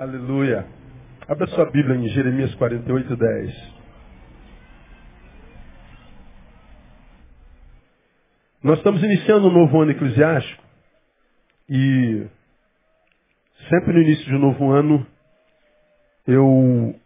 Aleluia. 0.00 0.66
Abra 1.28 1.46
sua 1.48 1.70
Bíblia 1.70 1.94
em 1.94 2.08
Jeremias 2.08 2.54
48, 2.54 3.14
10. 3.14 3.72
Nós 8.62 8.78
estamos 8.78 9.02
iniciando 9.02 9.48
um 9.48 9.52
novo 9.52 9.78
ano 9.78 9.90
eclesiástico 9.90 10.64
e 11.68 12.26
sempre 13.68 13.92
no 13.92 14.00
início 14.00 14.24
de 14.24 14.36
um 14.36 14.38
novo 14.38 14.72
ano 14.72 15.06
eu 16.26 16.98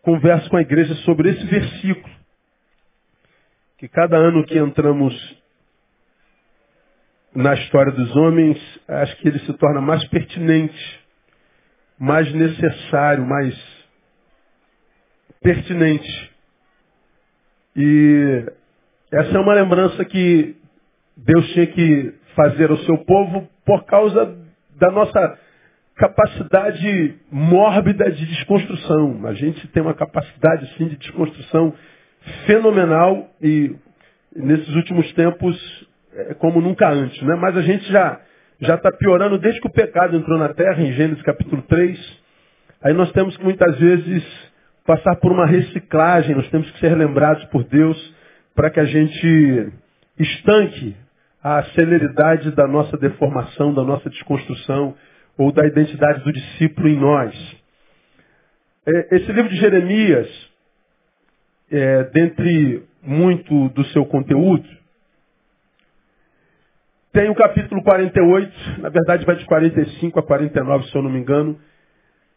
converso 0.00 0.48
com 0.48 0.56
a 0.56 0.62
igreja 0.62 0.94
sobre 1.04 1.32
esse 1.32 1.44
versículo. 1.44 2.14
Que 3.76 3.88
cada 3.88 4.16
ano 4.16 4.42
que 4.46 4.56
entramos 4.56 5.12
na 7.34 7.52
história 7.52 7.92
dos 7.92 8.16
homens, 8.16 8.58
acho 8.88 9.14
que 9.18 9.28
ele 9.28 9.38
se 9.40 9.52
torna 9.58 9.82
mais 9.82 10.02
pertinente, 10.08 11.01
mais 12.02 12.34
necessário, 12.34 13.24
mais 13.24 13.56
pertinente. 15.40 16.32
E 17.76 18.44
essa 19.12 19.36
é 19.36 19.38
uma 19.38 19.54
lembrança 19.54 20.04
que 20.04 20.56
Deus 21.16 21.46
tinha 21.52 21.66
que 21.68 22.12
fazer 22.34 22.72
ao 22.72 22.78
seu 22.78 22.98
povo 23.04 23.48
por 23.64 23.84
causa 23.84 24.36
da 24.80 24.90
nossa 24.90 25.38
capacidade 25.94 27.20
mórbida 27.30 28.10
de 28.10 28.26
desconstrução. 28.26 29.24
A 29.24 29.34
gente 29.34 29.68
tem 29.68 29.80
uma 29.80 29.94
capacidade, 29.94 30.74
sim, 30.76 30.88
de 30.88 30.96
desconstrução 30.96 31.72
fenomenal 32.46 33.30
e 33.40 33.76
nesses 34.34 34.74
últimos 34.74 35.12
tempos 35.12 35.88
é 36.14 36.34
como 36.34 36.60
nunca 36.60 36.90
antes. 36.90 37.22
Né? 37.22 37.36
Mas 37.36 37.56
a 37.56 37.62
gente 37.62 37.84
já 37.92 38.20
já 38.62 38.76
está 38.76 38.92
piorando 38.92 39.38
desde 39.38 39.60
que 39.60 39.66
o 39.66 39.72
pecado 39.72 40.16
entrou 40.16 40.38
na 40.38 40.54
terra, 40.54 40.80
em 40.80 40.92
Gênesis 40.92 41.22
capítulo 41.24 41.62
3. 41.62 42.22
Aí 42.82 42.94
nós 42.94 43.10
temos 43.10 43.36
que 43.36 43.42
muitas 43.42 43.76
vezes 43.76 44.24
passar 44.86 45.16
por 45.16 45.32
uma 45.32 45.46
reciclagem, 45.46 46.36
nós 46.36 46.48
temos 46.48 46.70
que 46.70 46.78
ser 46.78 46.96
lembrados 46.96 47.44
por 47.46 47.64
Deus 47.64 48.14
para 48.54 48.70
que 48.70 48.78
a 48.78 48.84
gente 48.84 49.72
estanque 50.16 50.96
a 51.42 51.64
celeridade 51.74 52.52
da 52.52 52.68
nossa 52.68 52.96
deformação, 52.96 53.74
da 53.74 53.82
nossa 53.82 54.08
desconstrução 54.08 54.94
ou 55.36 55.50
da 55.50 55.66
identidade 55.66 56.22
do 56.22 56.32
discípulo 56.32 56.88
em 56.88 56.96
nós. 56.96 57.56
É, 58.86 59.16
esse 59.16 59.32
livro 59.32 59.48
de 59.48 59.56
Jeremias, 59.56 60.28
é, 61.68 62.04
dentre 62.04 62.84
muito 63.02 63.70
do 63.70 63.84
seu 63.86 64.06
conteúdo, 64.06 64.68
tem 67.12 67.28
o 67.28 67.34
capítulo 67.34 67.82
48, 67.82 68.80
na 68.80 68.88
verdade 68.88 69.26
vai 69.26 69.36
de 69.36 69.44
45 69.44 70.18
a 70.18 70.22
49, 70.22 70.88
se 70.88 70.96
eu 70.96 71.02
não 71.02 71.10
me 71.10 71.18
engano, 71.18 71.58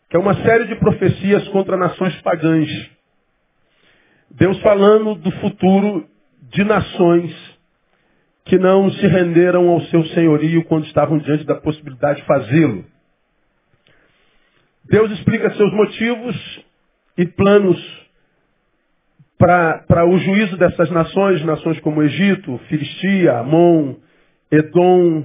que 0.09 0.17
é 0.17 0.19
uma 0.19 0.33
série 0.43 0.65
de 0.65 0.75
profecias 0.75 1.47
contra 1.49 1.77
nações 1.77 2.13
pagãs. 2.21 2.69
Deus 4.31 4.59
falando 4.59 5.15
do 5.15 5.31
futuro 5.39 6.05
de 6.51 6.63
nações 6.65 7.33
que 8.43 8.57
não 8.57 8.91
se 8.91 9.07
renderam 9.07 9.69
ao 9.69 9.81
seu 9.83 10.05
senhorio 10.07 10.63
quando 10.65 10.85
estavam 10.85 11.17
diante 11.19 11.45
da 11.45 11.55
possibilidade 11.55 12.19
de 12.19 12.27
fazê-lo. 12.27 12.85
Deus 14.89 15.09
explica 15.11 15.51
seus 15.51 15.73
motivos 15.73 16.65
e 17.17 17.25
planos 17.25 18.05
para 19.37 20.05
o 20.05 20.17
juízo 20.17 20.57
dessas 20.57 20.89
nações, 20.91 21.43
nações 21.43 21.79
como 21.79 22.03
Egito, 22.03 22.59
Filistia, 22.67 23.39
Amon, 23.39 23.95
Edom, 24.51 25.23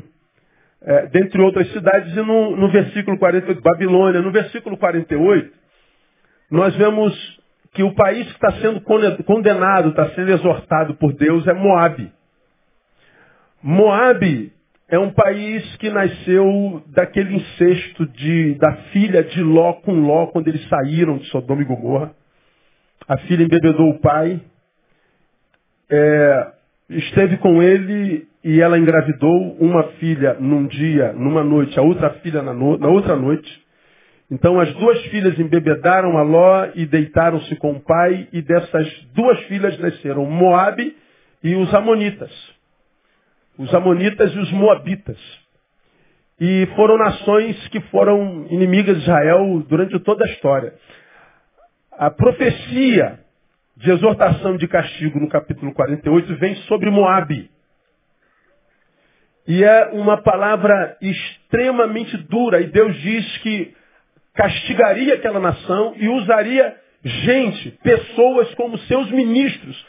é, 0.83 1.07
dentre 1.09 1.41
outras 1.43 1.71
cidades, 1.73 2.17
e 2.17 2.23
no, 2.23 2.57
no 2.57 2.71
versículo 2.71 3.19
48, 3.19 3.61
Babilônia, 3.61 4.23
no 4.23 4.33
versículo 4.33 4.77
48, 4.77 5.53
nós 6.51 6.75
vemos 6.77 7.41
que 7.73 7.83
o 7.83 7.95
país 7.95 8.27
que 8.27 8.33
está 8.33 8.53
sendo 8.61 8.81
condenado, 9.25 9.91
está 9.91 10.11
sendo 10.11 10.33
exortado 10.33 10.95
por 10.95 11.13
Deus 11.13 11.47
é 11.47 11.53
Moabe. 11.53 12.13
Moabe 13.63 14.53
é 14.89 14.99
um 14.99 15.13
país 15.13 15.77
que 15.77 15.89
nasceu 15.89 16.83
daquele 16.89 17.37
incesto 17.37 18.07
de, 18.07 18.55
da 18.55 18.73
filha 18.93 19.23
de 19.23 19.41
Ló 19.41 19.75
com 19.75 19.93
Ló, 19.93 20.27
quando 20.29 20.49
eles 20.49 20.67
saíram 20.69 21.19
de 21.19 21.27
Sodoma 21.27 21.63
e 21.63 21.65
Gomorra. 21.65 22.13
A 23.07 23.17
filha 23.19 23.45
embebedou 23.45 23.91
o 23.91 24.01
pai, 24.01 24.41
é, 25.89 26.53
esteve 26.91 27.37
com 27.37 27.63
ele 27.63 28.29
e 28.43 28.61
ela 28.61 28.79
engravidou 28.79 29.57
uma 29.61 29.85
filha 29.99 30.35
num 30.41 30.67
dia, 30.67 31.13
numa 31.13 31.45
noite, 31.45 31.79
a 31.79 31.83
outra 31.83 32.11
filha 32.21 32.43
na, 32.43 32.55
no, 32.55 32.79
na 32.79 32.89
outra 32.89 33.15
noite. 33.15 33.51
Então 34.31 34.59
as 34.59 34.73
duas 34.75 35.03
filhas 35.07 35.39
embebedaram 35.39 36.17
a 36.17 36.23
Ló 36.23 36.69
e 36.75 36.87
deitaram-se 36.87 37.55
com 37.57 37.73
o 37.73 37.81
pai, 37.81 38.29
e 38.33 38.41
dessas 38.41 38.89
duas 39.15 39.39
filhas 39.45 39.79
nasceram 39.79 40.25
Moabe 40.25 40.97
e 41.43 41.55
os 41.55 41.73
Amonitas. 41.75 42.31
Os 43.59 43.75
Amonitas 43.75 44.33
e 44.33 44.39
os 44.39 44.51
Moabitas. 44.53 45.19
E 46.41 46.67
foram 46.75 46.97
nações 46.97 47.69
que 47.69 47.81
foram 47.91 48.47
inimigas 48.49 48.97
de 48.97 49.03
Israel 49.03 49.63
durante 49.69 49.99
toda 50.01 50.25
a 50.25 50.29
história. 50.29 50.73
A 51.93 52.11
profecia 52.11 53.21
de 53.77 53.91
exortação 53.91 54.57
de 54.57 54.67
castigo 54.67 55.21
no 55.21 55.29
capítulo 55.29 55.75
48 55.75 56.37
vem 56.37 56.55
sobre 56.63 56.89
Moabe. 56.89 57.51
E 59.47 59.65
é 59.65 59.91
uma 59.93 60.23
palavra 60.23 60.97
extremamente 61.01 62.17
dura. 62.29 62.61
E 62.61 62.67
Deus 62.67 62.97
diz 63.01 63.39
que 63.39 63.75
castigaria 64.35 65.15
aquela 65.15 65.41
nação 65.41 65.95
e 65.97 66.09
usaria 66.09 66.77
gente, 67.03 67.71
pessoas 67.83 68.55
como 68.55 68.79
seus 68.79 69.11
ministros, 69.11 69.87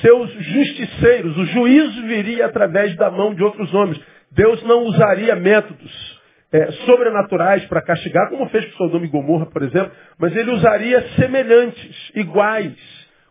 seus 0.00 0.30
justiceiros. 0.32 1.36
O 1.36 1.46
juízo 1.46 2.02
viria 2.02 2.46
através 2.46 2.94
da 2.96 3.10
mão 3.10 3.34
de 3.34 3.42
outros 3.42 3.72
homens. 3.72 4.00
Deus 4.32 4.62
não 4.64 4.84
usaria 4.84 5.34
métodos 5.36 6.20
é, 6.52 6.70
sobrenaturais 6.84 7.64
para 7.66 7.82
castigar, 7.82 8.28
como 8.28 8.48
fez 8.48 8.64
com 8.66 8.84
Sodoma 8.84 9.04
e 9.04 9.08
Gomorra, 9.08 9.46
por 9.46 9.62
exemplo, 9.62 9.92
mas 10.18 10.34
ele 10.34 10.50
usaria 10.50 11.00
semelhantes, 11.16 12.10
iguais, 12.14 12.74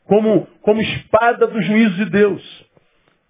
como, 0.05 0.47
como 0.61 0.81
espada 0.81 1.47
do 1.47 1.61
juízo 1.61 2.05
de 2.05 2.05
Deus. 2.05 2.68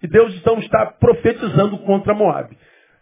E 0.02 0.08
Deus 0.08 0.34
então 0.36 0.58
está 0.58 0.86
profetizando 0.86 1.78
contra 1.78 2.14
Moab. 2.14 2.56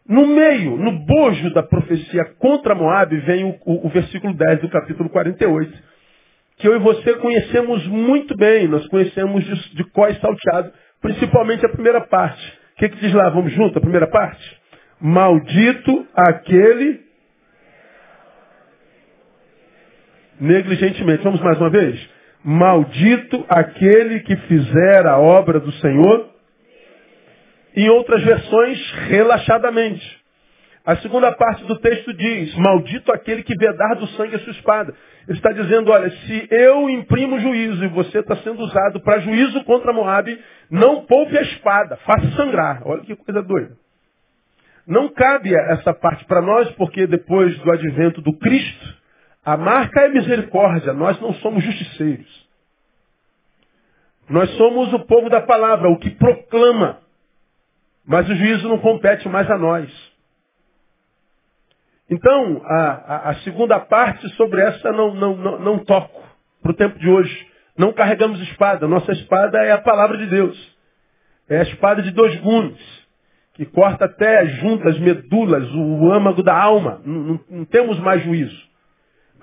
No 0.08 0.26
meio, 0.26 0.76
no 0.76 0.92
bojo 1.04 1.52
da 1.52 1.62
profecia 1.62 2.24
contra 2.38 2.74
Moab, 2.74 3.14
vem 3.20 3.44
o, 3.44 3.58
o, 3.66 3.86
o 3.86 3.88
versículo 3.90 4.34
10 4.34 4.62
do 4.62 4.68
capítulo 4.70 5.10
48, 5.10 5.72
que 6.56 6.66
eu 6.66 6.76
e 6.76 6.78
você 6.78 7.14
conhecemos 7.14 7.86
muito 7.86 8.36
bem, 8.36 8.66
nós 8.66 8.86
conhecemos 8.88 9.44
de, 9.44 9.76
de 9.76 9.84
có 9.90 10.12
salteado, 10.14 10.72
principalmente 11.00 11.64
a 11.64 11.68
primeira 11.68 12.00
parte. 12.00 12.58
O 12.72 12.78
que, 12.78 12.88
que 12.88 12.96
diz 12.96 13.12
lá? 13.12 13.28
Vamos 13.28 13.52
junto, 13.52 13.78
a 13.78 13.82
primeira 13.82 14.06
parte? 14.06 14.58
Maldito 15.00 16.06
aquele 16.14 17.00
negligentemente. 20.40 21.22
Vamos 21.22 21.40
mais 21.40 21.58
uma 21.58 21.70
vez? 21.70 22.08
Maldito 22.42 23.44
aquele 23.48 24.20
que 24.20 24.36
fizer 24.36 25.06
a 25.06 25.18
obra 25.18 25.60
do 25.60 25.72
Senhor 25.72 26.37
em 27.76 27.88
outras 27.88 28.22
versões, 28.22 28.92
relaxadamente. 29.08 30.18
A 30.84 30.96
segunda 30.96 31.30
parte 31.32 31.64
do 31.64 31.78
texto 31.80 32.14
diz: 32.14 32.54
Maldito 32.56 33.12
aquele 33.12 33.42
que 33.42 33.54
vedar 33.54 33.94
do 33.96 34.06
sangue 34.08 34.36
a 34.36 34.38
sua 34.38 34.52
espada. 34.52 34.94
Ele 35.28 35.36
está 35.36 35.52
dizendo: 35.52 35.90
olha, 35.90 36.10
se 36.10 36.48
eu 36.50 36.88
imprimo 36.88 37.38
juízo 37.38 37.84
e 37.84 37.88
você 37.88 38.20
está 38.20 38.36
sendo 38.36 38.62
usado 38.62 39.00
para 39.00 39.20
juízo 39.20 39.62
contra 39.64 39.92
Moab, 39.92 40.38
não 40.70 41.04
poupe 41.04 41.36
a 41.36 41.42
espada, 41.42 41.96
faça 41.98 42.30
sangrar. 42.30 42.80
Olha 42.86 43.02
que 43.02 43.14
coisa 43.16 43.42
doida. 43.42 43.76
Não 44.86 45.10
cabe 45.10 45.54
essa 45.54 45.92
parte 45.92 46.24
para 46.24 46.40
nós, 46.40 46.70
porque 46.70 47.06
depois 47.06 47.54
do 47.58 47.70
advento 47.70 48.22
do 48.22 48.32
Cristo, 48.38 48.96
a 49.44 49.54
marca 49.54 50.00
é 50.00 50.08
misericórdia, 50.08 50.94
nós 50.94 51.20
não 51.20 51.34
somos 51.34 51.62
justiceiros. 51.62 52.48
Nós 54.30 54.48
somos 54.56 54.90
o 54.94 55.00
povo 55.00 55.28
da 55.28 55.42
palavra, 55.42 55.90
o 55.90 55.98
que 55.98 56.10
proclama. 56.10 57.00
Mas 58.08 58.26
o 58.26 58.34
juízo 58.34 58.66
não 58.66 58.78
compete 58.78 59.28
mais 59.28 59.48
a 59.50 59.58
nós. 59.58 59.86
Então, 62.08 62.62
a, 62.64 62.86
a, 62.86 63.30
a 63.30 63.34
segunda 63.40 63.78
parte 63.78 64.26
sobre 64.30 64.62
essa 64.62 64.90
não, 64.90 65.12
não, 65.12 65.36
não, 65.36 65.58
não 65.58 65.78
toco 65.80 66.22
para 66.62 66.72
o 66.72 66.74
tempo 66.74 66.98
de 66.98 67.06
hoje. 67.06 67.46
Não 67.76 67.92
carregamos 67.92 68.40
espada. 68.40 68.88
Nossa 68.88 69.12
espada 69.12 69.58
é 69.58 69.72
a 69.72 69.78
palavra 69.78 70.16
de 70.16 70.24
Deus. 70.24 70.76
É 71.50 71.58
a 71.58 71.62
espada 71.64 72.00
de 72.00 72.10
dois 72.10 72.34
gumes, 72.40 72.80
que 73.54 73.66
corta 73.66 74.06
até 74.06 74.40
as 74.40 74.52
juntas, 74.52 74.98
medulas, 74.98 75.68
o 75.74 76.10
âmago 76.10 76.42
da 76.42 76.56
alma. 76.58 77.02
Não, 77.04 77.14
não, 77.14 77.40
não 77.50 77.64
temos 77.66 78.00
mais 78.00 78.24
juízo. 78.24 78.68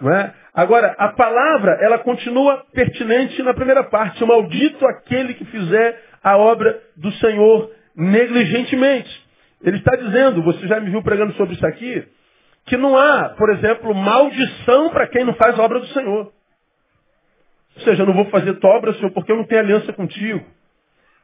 Não 0.02 0.12
é? 0.12 0.34
Agora, 0.56 0.96
a 0.98 1.10
palavra, 1.10 1.78
ela 1.82 2.00
continua 2.00 2.66
pertinente 2.74 3.44
na 3.44 3.54
primeira 3.54 3.84
parte. 3.84 4.26
Maldito 4.26 4.88
aquele 4.88 5.36
que 5.36 5.46
fizer 5.46 6.02
a 6.24 6.36
obra 6.36 6.82
do 6.98 7.12
Senhor 7.14 7.70
negligentemente. 7.96 9.26
Ele 9.64 9.78
está 9.78 9.96
dizendo, 9.96 10.44
você 10.44 10.68
já 10.68 10.80
me 10.80 10.90
viu 10.90 11.02
pregando 11.02 11.34
sobre 11.34 11.56
isso 11.56 11.66
aqui, 11.66 12.06
que 12.66 12.78
não 12.78 12.98
há, 12.98 13.30
por 13.30 13.50
exemplo, 13.52 13.94
maldição 13.94 14.90
para 14.90 15.08
quem 15.08 15.24
não 15.24 15.34
faz 15.36 15.58
a 15.58 15.64
obra 15.64 15.80
do 15.80 15.88
Senhor. 15.88 16.32
Ou 17.76 17.82
seja, 17.84 18.04
eu 18.04 18.08
não 18.08 18.14
vou 18.14 18.26
fazer 18.26 18.54
tua 18.56 18.72
obra, 18.72 18.94
Senhor, 18.94 19.12
porque 19.12 19.32
eu 19.32 19.38
não 19.38 19.46
tenho 19.46 19.62
aliança 19.62 19.92
contigo. 19.94 20.46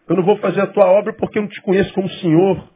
Eu 0.08 0.16
não 0.16 0.24
vou 0.24 0.38
fazer 0.38 0.62
a 0.62 0.68
tua 0.68 0.86
obra 0.86 1.14
porque 1.14 1.38
eu 1.38 1.44
não 1.44 1.50
te 1.50 1.62
conheço 1.62 1.94
como 1.94 2.10
Senhor. 2.10 2.68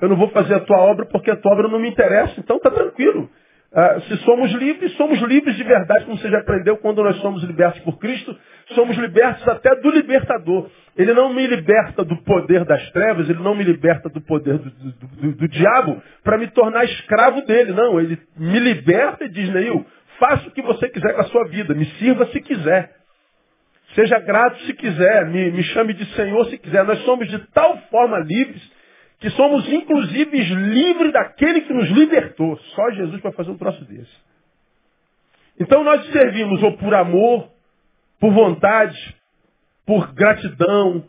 Eu 0.00 0.08
não 0.08 0.16
vou 0.16 0.28
fazer 0.30 0.54
a 0.54 0.60
tua 0.60 0.78
obra 0.78 1.06
porque 1.06 1.30
a 1.30 1.36
tua 1.36 1.52
obra 1.52 1.68
não 1.68 1.78
me 1.78 1.88
interessa. 1.88 2.38
Então 2.38 2.56
está 2.56 2.70
tranquilo. 2.70 3.30
Ah, 3.72 4.00
se 4.00 4.16
somos 4.18 4.50
livres, 4.52 4.92
somos 4.96 5.20
livres 5.20 5.56
de 5.56 5.62
verdade, 5.62 6.06
como 6.06 6.16
você 6.16 6.30
já 6.30 6.38
aprendeu, 6.38 6.78
quando 6.78 7.02
nós 7.02 7.16
somos 7.16 7.42
libertos 7.42 7.80
por 7.82 7.98
Cristo, 7.98 8.36
somos 8.74 8.96
libertos 8.96 9.46
até 9.48 9.74
do 9.76 9.90
libertador. 9.90 10.70
Ele 10.96 11.14
não 11.14 11.32
me 11.32 11.46
liberta 11.46 12.04
do 12.04 12.16
poder 12.22 12.64
das 12.64 12.90
trevas, 12.90 13.28
ele 13.28 13.42
não 13.42 13.54
me 13.54 13.64
liberta 13.64 14.08
do 14.08 14.20
poder 14.20 14.58
do, 14.58 14.70
do, 14.70 14.92
do, 14.92 15.32
do 15.32 15.48
diabo 15.48 16.02
para 16.24 16.38
me 16.38 16.48
tornar 16.48 16.84
escravo 16.84 17.42
dele. 17.42 17.72
Não, 17.72 18.00
ele 18.00 18.18
me 18.36 18.58
liberta 18.58 19.24
e 19.24 19.28
diz, 19.28 19.48
Neil, 19.50 19.86
faça 20.18 20.48
o 20.48 20.52
que 20.52 20.62
você 20.62 20.88
quiser 20.88 21.14
com 21.14 21.20
a 21.20 21.26
sua 21.26 21.44
vida, 21.48 21.74
me 21.74 21.86
sirva 21.98 22.26
se 22.26 22.40
quiser. 22.40 22.96
Seja 23.94 24.18
grato 24.18 24.58
se 24.62 24.74
quiser, 24.74 25.26
me, 25.26 25.50
me 25.50 25.62
chame 25.62 25.94
de 25.94 26.04
Senhor 26.14 26.44
se 26.46 26.58
quiser. 26.58 26.84
Nós 26.84 26.98
somos 27.04 27.28
de 27.28 27.38
tal 27.52 27.78
forma 27.90 28.18
livres 28.18 28.78
que 29.20 29.30
somos 29.30 29.68
inclusive 29.68 30.36
livres 30.54 31.12
daquele 31.12 31.62
que 31.62 31.72
nos 31.72 31.88
libertou. 31.90 32.56
Só 32.56 32.90
Jesus 32.90 33.20
para 33.20 33.32
fazer 33.32 33.50
um 33.50 33.58
troço 33.58 33.84
desse. 33.84 34.28
Então 35.58 35.82
nós 35.82 36.04
servimos 36.12 36.62
ou 36.62 36.76
por 36.76 36.94
amor, 36.94 37.50
por 38.20 38.32
vontade, 38.32 39.16
por 39.86 40.12
gratidão, 40.12 41.04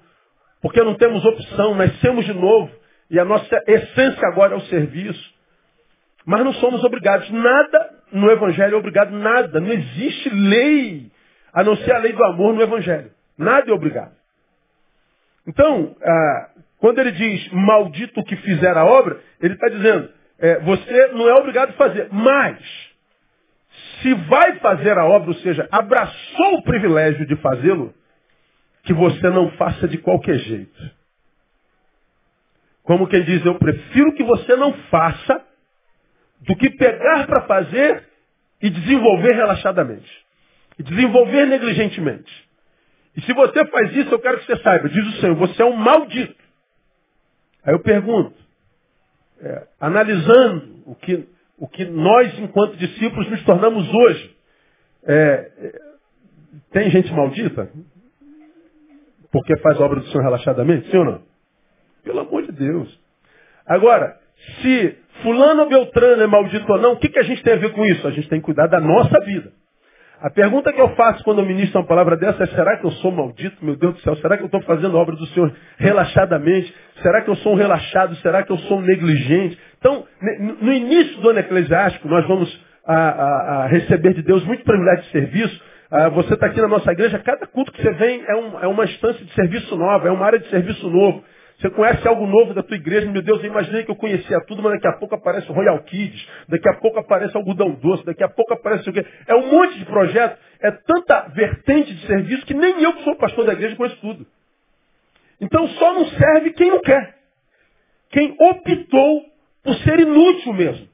porque 0.62 0.82
não 0.84 0.96
temos 0.96 1.24
opção, 1.26 1.76
nascemos 1.76 2.26
de 2.26 2.34
novo 2.34 2.72
e 3.10 3.20
a 3.20 3.26
nossa 3.26 3.64
essência 3.68 4.28
agora 4.28 4.54
é 4.54 4.58
o 4.58 4.62
serviço. 4.62 5.34
Mas 6.26 6.44
não 6.44 6.54
somos 6.54 6.84
obrigados. 6.84 7.30
Nada 7.32 7.90
no 8.12 8.30
Evangelho 8.30 8.76
é 8.76 8.78
obrigado, 8.78 9.12
nada. 9.12 9.60
Não 9.60 9.72
existe 9.72 10.30
lei 10.30 11.12
a 11.52 11.64
não 11.64 11.76
ser 11.78 11.92
a 11.94 11.98
lei 11.98 12.14
do 12.14 12.24
amor 12.24 12.54
no 12.54 12.62
Evangelho. 12.62 13.12
Nada 13.38 13.70
é 13.70 13.74
obrigado. 13.74 14.12
Então, 15.48 15.96
ah, 16.04 16.50
quando 16.78 17.00
ele 17.00 17.12
diz 17.12 17.52
maldito 17.52 18.24
que 18.24 18.36
fizer 18.38 18.78
a 18.78 18.86
obra, 18.86 19.20
ele 19.42 19.56
está 19.56 19.70
dizendo, 19.70 20.10
é, 20.38 20.60
você 20.60 21.08
não 21.08 21.28
é 21.28 21.34
obrigado 21.34 21.70
a 21.72 21.74
fazer, 21.74 22.08
mas 22.12 22.60
se 24.02 24.14
vai 24.14 24.58
fazer 24.60 24.98
a 24.98 25.06
obra, 25.06 25.30
ou 25.30 25.36
seja, 25.36 25.68
abraçou 25.72 26.56
o 26.56 26.64
privilégio 26.64 27.26
de 27.26 27.36
fazê-lo, 27.38 27.94
que 28.84 28.94
você 28.94 29.30
não 29.30 29.52
faça 29.52 29.88
de 29.88 29.98
qualquer 29.98 30.38
jeito. 30.40 30.92
Como 32.84 33.08
quem 33.08 33.24
diz, 33.24 33.46
eu 33.46 33.56
prefiro 33.56 34.14
que 34.14 34.24
você 34.24 34.56
não 34.56 34.74
faça 34.90 35.46
do 36.42 36.56
que 36.56 36.70
pegar 36.72 37.28
para 37.28 37.42
fazer 37.42 38.04
e 38.62 38.70
desenvolver 38.70 39.34
relaxadamente. 39.34 40.10
E 40.78 40.84
desenvolver 40.84 41.46
negligentemente. 41.46 42.50
E 43.16 43.22
se 43.22 43.34
você 43.34 43.66
faz 43.66 43.96
isso, 43.96 44.14
eu 44.14 44.20
quero 44.20 44.40
que 44.40 44.46
você 44.46 44.58
saiba, 44.64 44.90
diz 44.90 45.06
o 45.06 45.20
Senhor, 45.20 45.36
você 45.36 45.62
é 45.62 45.66
um 45.66 45.76
maldito. 45.76 46.36
Aí 47.64 47.74
eu 47.74 47.80
pergunto, 47.80 48.34
é, 49.42 49.68
analisando 49.80 50.84
o 50.86 50.96
que, 50.96 51.28
o 51.60 51.68
que 51.68 51.86
nós, 51.86 52.38
enquanto 52.40 52.78
discípulos, 52.78 53.30
nos 53.30 53.44
tornamos 53.44 53.94
hoje, 53.94 54.36
é, 55.06 55.52
tem 56.72 56.90
gente 56.90 57.12
maldita? 57.14 57.70
Porque 59.32 59.58
faz 59.58 59.80
a 59.80 59.86
obra 59.86 60.00
do 60.00 60.08
Senhor 60.08 60.24
relaxadamente? 60.24 60.90
Sim 60.90 60.98
ou 60.98 61.06
não? 61.06 61.22
Pelo 62.04 62.20
amor 62.22 62.44
de 62.44 62.52
Deus. 62.52 63.00
Agora, 63.66 64.18
se 64.62 64.98
fulano 65.22 65.68
Beltrano 65.68 66.24
é 66.24 66.28
maldito 66.28 66.72
ou 66.72 66.80
não, 66.80 66.94
o 66.94 66.98
que, 66.98 67.10
que 67.10 67.20
a 67.20 67.24
gente 67.24 67.44
tem 67.44 67.54
a 67.54 67.58
ver 67.58 67.74
com 67.74 67.86
isso? 67.86 68.08
A 68.08 68.12
gente 68.12 68.30
tem 68.30 68.40
que 68.40 68.46
cuidar 68.46 68.68
da 68.68 68.80
nossa 68.80 69.20
vida. 69.22 69.52
A 70.22 70.30
pergunta 70.30 70.74
que 70.74 70.82
eu 70.82 70.90
faço 70.96 71.24
quando 71.24 71.40
eu 71.40 71.46
ministro 71.46 71.80
uma 71.80 71.88
palavra 71.88 72.18
dessa 72.18 72.44
é, 72.44 72.48
será 72.48 72.78
que 72.78 72.86
eu 72.86 72.92
sou 72.92 73.12
maldito, 73.12 73.64
meu 73.64 73.78
Deus 73.78 73.94
do 73.96 74.02
céu? 74.02 74.16
Será 74.18 74.36
que 74.36 74.44
eu 74.44 74.48
estou 74.48 74.62
fazendo 74.64 74.98
a 74.98 75.02
obra 75.02 75.16
do 75.16 75.26
Senhor 75.28 75.56
relaxadamente? 75.78 76.74
Será 77.02 77.22
que 77.22 77.30
eu 77.30 77.36
sou 77.38 77.54
um 77.54 77.56
relaxado? 77.56 78.16
Será 78.18 78.44
que 78.44 78.52
eu 78.52 78.58
sou 78.60 78.80
um 78.80 78.82
negligente? 78.82 79.58
Então, 79.78 80.06
no 80.62 80.74
início 80.74 81.22
do 81.22 81.30
ano 81.30 81.40
eclesiástico, 81.40 82.08
nós 82.08 82.28
vamos 82.28 82.70
a, 82.86 82.96
a, 82.96 83.64
a 83.64 83.68
receber 83.68 84.14
de 84.14 84.24
Deus 84.24 84.44
muito 84.46 84.64
privilégio 84.64 85.04
de 85.04 85.12
serviço. 85.12 85.62
Ah, 85.92 86.10
você 86.10 86.34
está 86.34 86.48
aqui 86.48 86.62
na 86.62 86.68
nossa 86.68 86.92
igreja, 86.92 87.18
cada 87.20 87.48
culto 87.48 87.72
que 87.72 87.82
você 87.82 87.92
vem 87.94 88.24
é, 88.28 88.36
um, 88.36 88.60
é 88.60 88.68
uma 88.68 88.84
instância 88.84 89.24
de 89.24 89.34
serviço 89.34 89.76
nova, 89.76 90.08
é 90.08 90.12
uma 90.12 90.26
área 90.26 90.40
de 90.40 90.48
serviço 90.50 90.90
novo. 90.90 91.24
Você 91.60 91.70
conhece 91.72 92.08
algo 92.08 92.26
novo 92.26 92.54
da 92.54 92.64
tua 92.64 92.78
igreja, 92.78 93.10
meu 93.12 93.22
Deus, 93.22 93.44
eu 93.44 93.50
imaginei 93.50 93.84
que 93.84 93.92
eu 93.92 93.96
conhecia 93.96 94.40
tudo, 94.48 94.62
mas 94.64 94.74
daqui 94.74 94.88
a 94.88 94.94
pouco 94.94 95.16
aparece 95.16 95.50
o 95.52 95.54
Royal 95.54 95.78
Kids, 95.84 96.26
daqui 96.48 96.70
a 96.70 96.74
pouco 96.76 97.00
aparece 97.00 97.36
algodão 97.36 97.72
doce, 97.72 98.06
daqui 98.06 98.24
a 98.24 98.30
pouco 98.30 98.54
aparece 98.54 98.90
o 98.90 98.94
quê? 98.94 99.06
É 99.28 99.36
um 99.36 99.52
monte 99.52 99.78
de 99.78 99.86
projeto, 99.86 100.38
é 100.62 100.72
tanta 100.72 101.28
vertente 101.34 101.94
de 101.94 102.06
serviço 102.06 102.46
que 102.46 102.54
nem 102.54 102.82
eu 102.82 102.94
que 102.94 103.04
sou 103.04 103.16
pastor 103.16 103.46
da 103.46 103.54
igreja 103.54 103.76
conheço 103.76 104.00
tudo. 104.00 104.26
Então 105.42 105.68
só 105.68 105.94
não 105.94 106.06
serve 106.06 106.52
quem 106.52 106.70
não 106.70 106.82
quer. 106.82 107.16
Quem 108.10 108.36
optou 108.40 109.26
por 109.64 109.76
ser 109.78 110.00
inútil 110.00 110.54
mesmo. 110.54 110.90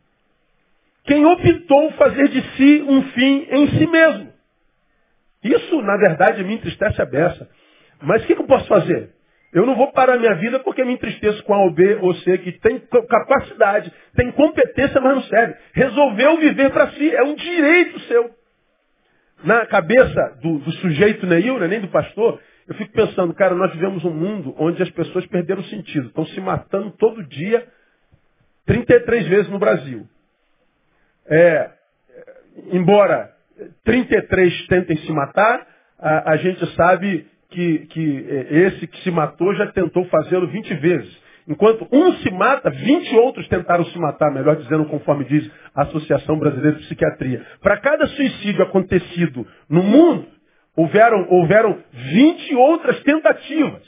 Quem 1.05 1.25
optou 1.25 1.91
fazer 1.91 2.27
de 2.29 2.41
si 2.55 2.81
um 2.87 3.03
fim 3.11 3.47
em 3.49 3.67
si 3.77 3.87
mesmo. 3.87 4.33
Isso, 5.43 5.81
na 5.81 5.95
verdade, 5.97 6.43
me 6.43 6.55
entristece 6.55 6.99
a 7.01 7.05
beça. 7.05 7.47
Mas 8.01 8.23
o 8.23 8.27
que, 8.27 8.35
que 8.35 8.41
eu 8.41 8.47
posso 8.47 8.67
fazer? 8.67 9.11
Eu 9.53 9.65
não 9.65 9.75
vou 9.75 9.91
parar 9.91 10.17
minha 10.17 10.33
vida 10.35 10.59
porque 10.59 10.83
me 10.83 10.93
entristeço 10.93 11.41
com 11.43 11.53
A 11.53 11.59
ou 11.59 11.73
ou 12.01 12.15
C, 12.15 12.37
que 12.39 12.51
tem 12.53 12.79
capacidade, 12.79 13.93
tem 14.15 14.31
competência, 14.31 14.99
mas 14.99 15.15
não 15.15 15.23
serve. 15.23 15.55
Resolveu 15.73 16.37
viver 16.37 16.71
para 16.71 16.91
si, 16.91 17.15
é 17.15 17.23
um 17.23 17.35
direito 17.35 17.99
seu. 18.01 18.31
Na 19.43 19.65
cabeça 19.67 20.39
do, 20.41 20.57
do 20.59 20.71
sujeito 20.73 21.25
Neil, 21.27 21.59
né, 21.59 21.67
nem 21.67 21.79
do 21.79 21.87
pastor, 21.87 22.41
eu 22.67 22.75
fico 22.75 22.91
pensando, 22.93 23.33
cara, 23.33 23.53
nós 23.53 23.71
vivemos 23.73 24.03
um 24.03 24.13
mundo 24.13 24.55
onde 24.57 24.81
as 24.81 24.89
pessoas 24.89 25.25
perderam 25.27 25.61
o 25.61 25.65
sentido, 25.65 26.07
estão 26.07 26.25
se 26.25 26.41
matando 26.41 26.91
todo 26.91 27.23
dia, 27.23 27.67
33 28.65 29.27
vezes 29.27 29.49
no 29.49 29.59
Brasil. 29.59 30.07
É, 31.27 31.71
embora 32.71 33.31
33 33.83 34.67
tentem 34.67 34.97
se 34.97 35.11
matar, 35.11 35.67
a, 35.99 36.31
a 36.31 36.37
gente 36.37 36.65
sabe 36.75 37.27
que, 37.49 37.85
que 37.87 38.25
é, 38.29 38.57
esse 38.67 38.87
que 38.87 39.01
se 39.01 39.11
matou 39.11 39.53
já 39.55 39.67
tentou 39.71 40.03
fazê-lo 40.05 40.47
20 40.47 40.73
vezes. 40.75 41.25
Enquanto 41.47 41.87
um 41.91 42.13
se 42.13 42.31
mata, 42.31 42.71
20 42.71 43.15
outros 43.17 43.47
tentaram 43.47 43.85
se 43.85 43.99
matar, 43.99 44.31
melhor 44.31 44.55
dizendo, 44.55 44.85
conforme 44.85 45.25
diz 45.25 45.49
a 45.75 45.83
Associação 45.83 46.39
Brasileira 46.39 46.77
de 46.77 46.85
Psiquiatria. 46.85 47.45
Para 47.61 47.77
cada 47.77 48.07
suicídio 48.07 48.63
acontecido 48.63 49.45
no 49.69 49.83
mundo, 49.83 50.25
houveram, 50.75 51.27
houveram 51.29 51.83
20 51.91 52.55
outras 52.55 53.01
tentativas. 53.03 53.83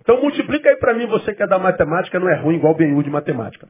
Então 0.00 0.20
multiplica 0.20 0.68
aí 0.68 0.76
para 0.76 0.94
mim, 0.94 1.06
você 1.06 1.34
que 1.34 1.42
é 1.42 1.46
da 1.46 1.58
matemática, 1.58 2.18
não 2.18 2.28
é 2.28 2.36
ruim 2.36 2.56
igual 2.56 2.74
o 2.74 3.02
de 3.02 3.10
matemática. 3.10 3.68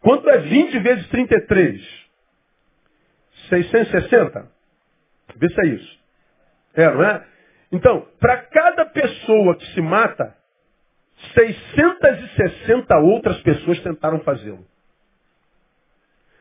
Quanto 0.00 0.28
é 0.30 0.38
20 0.38 0.78
vezes 0.78 1.08
33? 1.08 1.80
660? 3.48 4.50
Vê 5.36 5.48
se 5.48 5.60
é 5.60 5.66
isso. 5.66 6.00
É, 6.74 6.90
não 6.90 7.04
é? 7.04 7.26
Então, 7.72 8.06
para 8.18 8.38
cada 8.38 8.86
pessoa 8.86 9.56
que 9.56 9.66
se 9.74 9.80
mata, 9.80 10.34
660 11.34 12.96
outras 12.98 13.40
pessoas 13.42 13.80
tentaram 13.80 14.20
fazê-lo. 14.20 14.64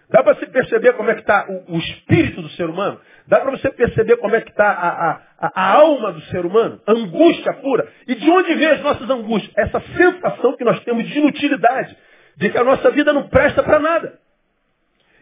Dá 0.09 0.23
para 0.23 0.33
você 0.33 0.47
perceber 0.47 0.93
como 0.93 1.11
é 1.11 1.13
que 1.13 1.21
está 1.21 1.45
o, 1.47 1.75
o, 1.75 1.77
espírito 1.77 2.41
do 2.41 2.49
ser 2.49 2.67
humano? 2.67 2.99
Dá 3.27 3.39
para 3.41 3.51
você 3.51 3.69
perceber 3.69 4.17
como 4.17 4.35
é 4.35 4.41
que 4.41 4.49
está 4.49 4.67
a, 4.67 5.11
a, 5.11 5.51
a, 5.53 5.71
alma 5.73 6.11
do 6.11 6.21
ser 6.21 6.45
humano? 6.45 6.81
Angústia 6.87 7.53
pura. 7.53 7.87
E 8.07 8.15
de 8.15 8.29
onde 8.29 8.55
vem 8.55 8.67
as 8.69 8.81
nossas 8.81 9.07
angústias? 9.07 9.53
Essa 9.55 9.79
sensação 9.95 10.57
que 10.57 10.63
nós 10.63 10.83
temos 10.83 11.07
de 11.07 11.19
inutilidade. 11.19 11.95
De 12.37 12.49
que 12.49 12.57
a 12.57 12.63
nossa 12.63 12.89
vida 12.89 13.13
não 13.13 13.27
presta 13.27 13.61
para 13.61 13.79
nada. 13.79 14.19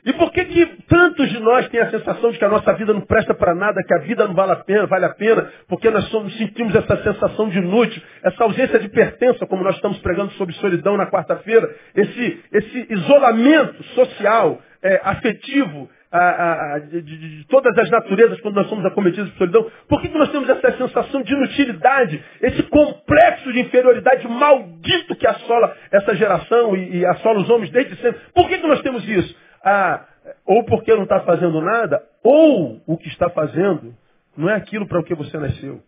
E 0.06 0.13
por 0.13 0.32
que, 0.32 0.46
que 0.46 0.65
tantos 0.88 1.29
de 1.29 1.39
nós 1.41 1.67
têm 1.67 1.82
a 1.82 1.89
sensação 1.89 2.32
de 2.32 2.38
que 2.38 2.46
a 2.46 2.48
nossa 2.48 2.72
vida 2.75 2.94
não 2.94 3.01
presta 3.01 3.34
para 3.34 3.53
nada, 3.53 3.84
que 3.84 3.94
a 3.94 3.98
vida 3.98 4.25
não 4.25 4.34
vale 4.34 4.53
a 4.53 4.56
pena, 4.56 4.86
vale 4.86 5.03
a 5.03 5.10
pena, 5.10 5.51
porque 5.67 5.89
nós 5.89 6.06
somos, 6.06 6.34
sentimos 6.38 6.74
essa 6.74 7.03
sensação 7.03 7.50
de 7.50 7.58
inútil, 7.58 8.01
essa 8.24 8.41
ausência 8.41 8.79
de 8.79 8.88
pertença, 8.88 9.46
como 9.46 9.65
nós 9.65 9.75
estamos 9.75 9.98
pregando 10.00 10.32
sobre 10.36 10.56
solidão 10.56 10.96
na 10.96 11.08
quarta-feira, 11.08 11.70
esse, 11.94 12.41
esse 12.53 12.88
isolamento 12.89 13.84
social, 13.84 14.62
é, 14.81 15.01
afetivo, 15.03 15.89
a, 16.12 16.19
a, 16.19 16.75
a, 16.75 16.79
de, 16.79 17.01
de, 17.01 17.48
todas 17.48 17.77
as 17.77 17.89
naturezas 17.89 18.39
quando 18.41 18.55
nós 18.55 18.69
somos 18.69 18.86
acometidos 18.86 19.29
por 19.31 19.38
solidão. 19.39 19.72
Por 19.89 20.01
que, 20.01 20.10
que 20.10 20.17
nós 20.17 20.31
temos 20.31 20.50
essa 20.50 20.77
sensação 20.77 21.22
de 21.22 21.34
inutilidade, 21.34 22.24
esse 22.41 22.63
complexo 22.63 23.51
de 23.51 23.60
inferioridade 23.60 24.27
maldito 24.27 25.15
que 25.15 25.27
assola 25.27 25.75
essa 25.91 26.15
geração 26.15 26.75
e, 26.75 27.00
e 27.00 27.05
assola 27.05 27.39
os 27.39 27.50
homens 27.50 27.72
desde 27.72 27.96
sempre? 27.98 28.22
Por 28.34 28.48
que, 28.48 28.57
que 28.57 28.67
nós 28.67 28.81
temos 28.81 29.07
isso? 29.07 29.48
ah, 29.67 30.05
ou 30.46 30.63
porque 30.63 30.93
não 30.93 31.03
está 31.03 31.22
fazendo 31.22 31.62
nada, 31.62 32.01
ou 32.24 32.81
o 32.86 32.98
que 32.98 33.07
está 33.10 33.29
fazendo 33.29 33.93
não 34.36 34.50
é 34.50 34.55
aquilo 34.55 34.88
para 34.88 35.00
o 35.00 35.03
que 35.03 35.15
você 35.15 35.38
nasceu. 35.38 35.81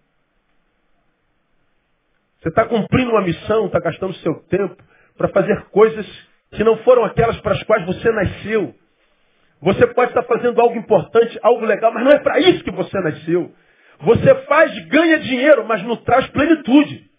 Você 2.39 2.49
está 2.49 2.65
cumprindo 2.65 3.11
uma 3.11 3.21
missão, 3.21 3.65
está 3.65 3.79
gastando 3.79 4.13
seu 4.15 4.35
tempo 4.49 4.81
para 5.17 5.29
fazer 5.29 5.61
coisas 5.65 6.05
que 6.51 6.63
não 6.63 6.77
foram 6.77 7.05
aquelas 7.05 7.39
para 7.41 7.53
as 7.53 7.63
quais 7.63 7.85
você 7.85 8.11
nasceu. 8.11 8.75
Você 9.61 9.87
pode 9.87 10.11
estar 10.11 10.23
fazendo 10.23 10.59
algo 10.61 10.77
importante, 10.77 11.37
algo 11.43 11.65
legal, 11.65 11.93
mas 11.93 12.03
não 12.03 12.11
é 12.11 12.19
para 12.19 12.39
isso 12.39 12.63
que 12.63 12.71
você 12.71 12.97
nasceu. 13.01 13.53
Você 13.99 14.35
faz, 14.45 14.73
ganha 14.87 15.19
dinheiro, 15.19 15.65
mas 15.65 15.83
não 15.83 15.97
traz 15.97 16.27
plenitude. 16.27 17.09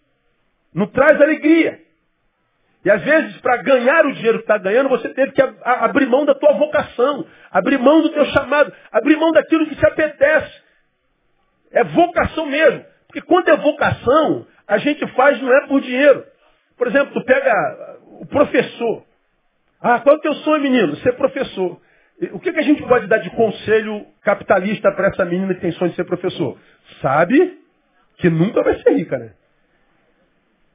Não 0.73 0.87
traz 0.87 1.21
alegria. 1.21 1.79
E 2.83 2.89
às 2.89 3.01
vezes, 3.03 3.39
para 3.41 3.57
ganhar 3.57 4.05
o 4.07 4.13
dinheiro 4.13 4.39
que 4.39 4.43
está 4.43 4.57
ganhando, 4.57 4.89
você 4.89 5.09
teve 5.09 5.31
que 5.33 5.41
abrir 5.63 6.07
mão 6.07 6.25
da 6.25 6.33
tua 6.33 6.53
vocação, 6.53 7.27
abrir 7.51 7.77
mão 7.77 8.01
do 8.01 8.09
teu 8.09 8.25
chamado, 8.25 8.73
abrir 8.91 9.17
mão 9.17 9.31
daquilo 9.31 9.67
que 9.67 9.75
te 9.75 9.85
apetece. 9.85 10.61
É 11.71 11.83
vocação 11.83 12.47
mesmo. 12.47 12.83
Porque 13.05 13.21
quando 13.21 13.49
é 13.49 13.57
vocação, 13.57 14.47
a 14.67 14.77
gente 14.79 15.05
faz 15.13 15.39
não 15.41 15.53
é 15.53 15.67
por 15.67 15.79
dinheiro. 15.81 16.25
Por 16.75 16.87
exemplo, 16.87 17.13
tu 17.13 17.23
pega 17.23 17.53
o 18.19 18.25
professor. 18.25 19.05
Ah, 19.81 19.99
qual 19.99 20.15
é 20.15 20.19
o 20.19 20.21
teu 20.21 20.33
sonho, 20.35 20.61
menino? 20.61 20.95
Ser 20.97 21.13
professor. 21.13 21.81
O 22.33 22.39
que, 22.39 22.53
que 22.53 22.59
a 22.59 22.63
gente 22.63 22.83
pode 22.83 23.07
dar 23.07 23.17
de 23.17 23.31
conselho 23.31 24.05
capitalista 24.21 24.91
para 24.91 25.07
essa 25.07 25.25
menina 25.25 25.55
que 25.55 25.61
tem 25.61 25.71
sonho 25.71 25.89
de 25.89 25.95
ser 25.95 26.03
professor? 26.03 26.57
Sabe 27.01 27.59
que 28.17 28.29
nunca 28.29 28.61
vai 28.61 28.79
ser 28.81 28.91
rica, 28.91 29.17
né? 29.17 29.33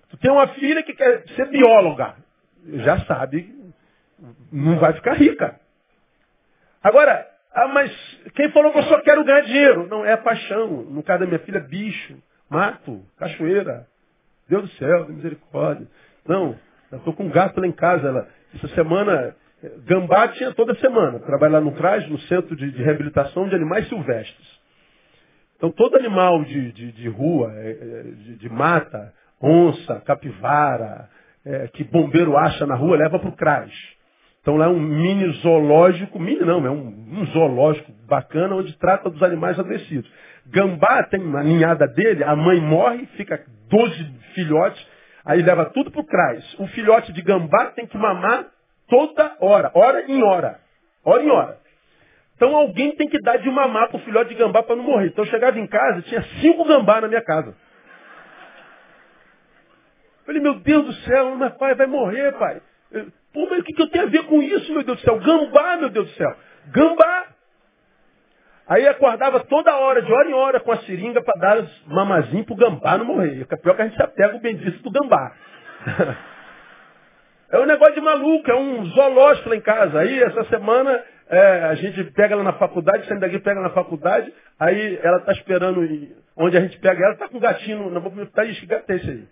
Tu 0.08 0.16
tem 0.16 0.30
uma 0.30 0.48
filha 0.48 0.82
que 0.82 0.92
quer 0.92 1.22
ser 1.36 1.46
bióloga. 1.46 2.16
Já 2.66 2.98
sabe, 3.00 3.54
não 4.52 4.78
vai 4.78 4.92
ficar 4.94 5.12
rica. 5.14 5.60
Agora, 6.82 7.26
ah, 7.52 7.68
mas 7.68 7.90
quem 8.34 8.50
falou 8.50 8.72
que 8.72 8.78
eu 8.78 8.84
só 8.84 9.00
quero 9.00 9.24
ganhar 9.24 9.42
dinheiro? 9.42 9.86
Não, 9.88 10.04
é 10.04 10.16
paixão. 10.16 10.82
No 10.82 11.02
caso 11.02 11.20
da 11.20 11.26
minha 11.26 11.38
filha, 11.40 11.60
bicho, 11.60 12.16
mato, 12.50 13.02
cachoeira. 13.18 13.86
Deus 14.48 14.62
do 14.62 14.68
céu, 14.76 15.08
misericórdia. 15.08 15.86
Não, 16.26 16.56
eu 16.90 16.98
estou 16.98 17.14
com 17.14 17.24
um 17.24 17.30
gato 17.30 17.60
lá 17.60 17.66
em 17.66 17.72
casa. 17.72 18.08
Ela, 18.08 18.28
essa 18.56 18.74
semana, 18.74 19.34
gambá 19.86 20.28
tinha 20.28 20.52
toda 20.52 20.74
semana. 20.76 21.18
Trabalhar 21.20 21.60
no 21.60 21.72
CRAS, 21.72 22.08
no 22.08 22.18
Centro 22.20 22.56
de, 22.56 22.70
de 22.70 22.82
Reabilitação 22.82 23.48
de 23.48 23.54
Animais 23.54 23.88
Silvestres. 23.88 24.60
Então, 25.56 25.70
todo 25.70 25.96
animal 25.96 26.44
de, 26.44 26.72
de, 26.72 26.92
de 26.92 27.08
rua, 27.08 27.52
é, 27.54 27.70
é, 27.70 28.02
de, 28.36 28.48
mata, 28.48 29.12
onça, 29.40 30.00
capivara, 30.04 31.08
é, 31.44 31.68
que 31.68 31.84
bombeiro 31.84 32.36
acha 32.36 32.66
na 32.66 32.74
rua, 32.74 32.96
leva 32.96 33.18
para 33.18 33.28
o 33.28 33.36
CRAS. 33.36 33.72
Então 34.46 34.56
lá 34.56 34.66
é 34.66 34.68
um 34.68 34.78
mini 34.78 35.28
zoológico, 35.40 36.20
mini 36.20 36.38
não, 36.44 36.64
é 36.64 36.70
um, 36.70 36.86
um, 36.86 37.26
zoológico 37.32 37.90
bacana 38.06 38.54
onde 38.54 38.78
trata 38.78 39.10
dos 39.10 39.20
animais 39.20 39.58
adoecidos. 39.58 40.08
Gambá 40.46 41.02
tem 41.02 41.20
uma 41.20 41.42
ninhada 41.42 41.88
dele, 41.88 42.22
a 42.22 42.36
mãe 42.36 42.60
morre, 42.60 43.06
fica 43.16 43.44
12 43.68 44.04
filhotes, 44.34 44.86
aí 45.26 45.42
leva 45.42 45.66
tudo 45.66 45.90
para 45.90 46.00
o. 46.00 46.54
O 46.58 46.66
filhote 46.68 47.12
de 47.12 47.20
gambá 47.20 47.66
tem 47.72 47.86
que 47.86 47.98
mamar 47.98 48.46
toda 48.88 49.36
hora, 49.40 49.70
hora 49.74 50.04
em 50.10 50.22
hora. 50.22 50.60
Hora 51.04 51.22
em 51.22 51.30
hora. 51.30 51.58
Então 52.36 52.54
alguém 52.54 52.92
tem 52.92 53.08
que 53.08 53.20
dar 53.22 53.38
de 53.38 53.50
mamar 53.50 53.88
para 53.88 53.96
o 53.96 54.00
filhote 54.00 54.30
de 54.30 54.36
gambá 54.36 54.62
para 54.62 54.76
não 54.76 54.84
morrer. 54.84 55.08
Então 55.08 55.24
eu 55.24 55.30
chegava 55.30 55.58
em 55.58 55.66
casa, 55.66 56.02
tinha 56.02 56.22
cinco 56.40 56.64
gambá 56.64 57.00
na 57.00 57.08
minha 57.08 57.22
casa. 57.22 57.54
Falei, 60.24 60.40
meu 60.40 60.54
Deus 60.54 60.84
do 60.84 60.92
céu, 61.04 61.34
mas 61.36 61.54
pai, 61.54 61.74
vai 61.74 61.86
morrer, 61.86 62.32
pai. 62.32 62.60
Pô, 63.32 63.46
mas 63.48 63.60
o 63.60 63.62
que, 63.62 63.72
que 63.72 63.82
eu 63.82 63.88
tenho 63.88 64.04
a 64.04 64.10
ver 64.10 64.24
com 64.24 64.42
isso, 64.42 64.72
meu 64.72 64.82
Deus 64.82 64.98
do 64.98 65.04
céu? 65.04 65.18
Gambá, 65.18 65.76
meu 65.76 65.88
Deus 65.88 66.08
do 66.08 66.14
céu. 66.14 66.36
Gambá. 66.68 67.28
Aí 68.68 68.86
acordava 68.88 69.40
toda 69.44 69.76
hora, 69.76 70.02
de 70.02 70.12
hora 70.12 70.28
em 70.28 70.34
hora, 70.34 70.60
com 70.60 70.72
a 70.72 70.78
seringa 70.78 71.22
para 71.22 71.38
dar 71.38 71.66
mamazinho 71.86 72.44
pro 72.44 72.56
gambá 72.56 72.98
não 72.98 73.04
morrer. 73.04 73.46
É 73.48 73.56
pior 73.56 73.76
que 73.76 73.82
a 73.82 73.86
gente 73.86 74.02
apega 74.02 74.36
o 74.36 74.40
bendito 74.40 74.82
do 74.82 74.90
gambá. 74.90 75.32
é 77.50 77.58
um 77.60 77.66
negócio 77.66 77.94
de 77.94 78.00
maluco, 78.00 78.50
é 78.50 78.56
um 78.56 78.84
zoológico 78.86 79.50
lá 79.50 79.56
em 79.56 79.60
casa. 79.60 80.00
Aí, 80.00 80.20
essa 80.20 80.42
semana, 80.46 81.00
é, 81.30 81.62
a 81.64 81.74
gente 81.76 82.02
pega 82.10 82.34
ela 82.34 82.42
na 82.42 82.54
faculdade, 82.54 83.06
saindo 83.06 83.20
daqui, 83.20 83.38
pega 83.38 83.60
na 83.60 83.70
faculdade, 83.70 84.34
aí 84.58 84.98
ela 85.00 85.18
está 85.18 85.30
esperando, 85.32 85.86
onde 86.36 86.56
a 86.56 86.60
gente 86.60 86.76
pega 86.80 87.04
ela, 87.04 87.14
está 87.14 87.28
com 87.28 87.36
um 87.36 87.40
gatinho 87.40 87.88
na 87.88 88.00
boca, 88.00 88.26
tá, 88.34 88.44
que 88.44 88.66
gato 88.66 88.90
é 88.90 88.96
esse 88.96 89.10
aí? 89.10 89.28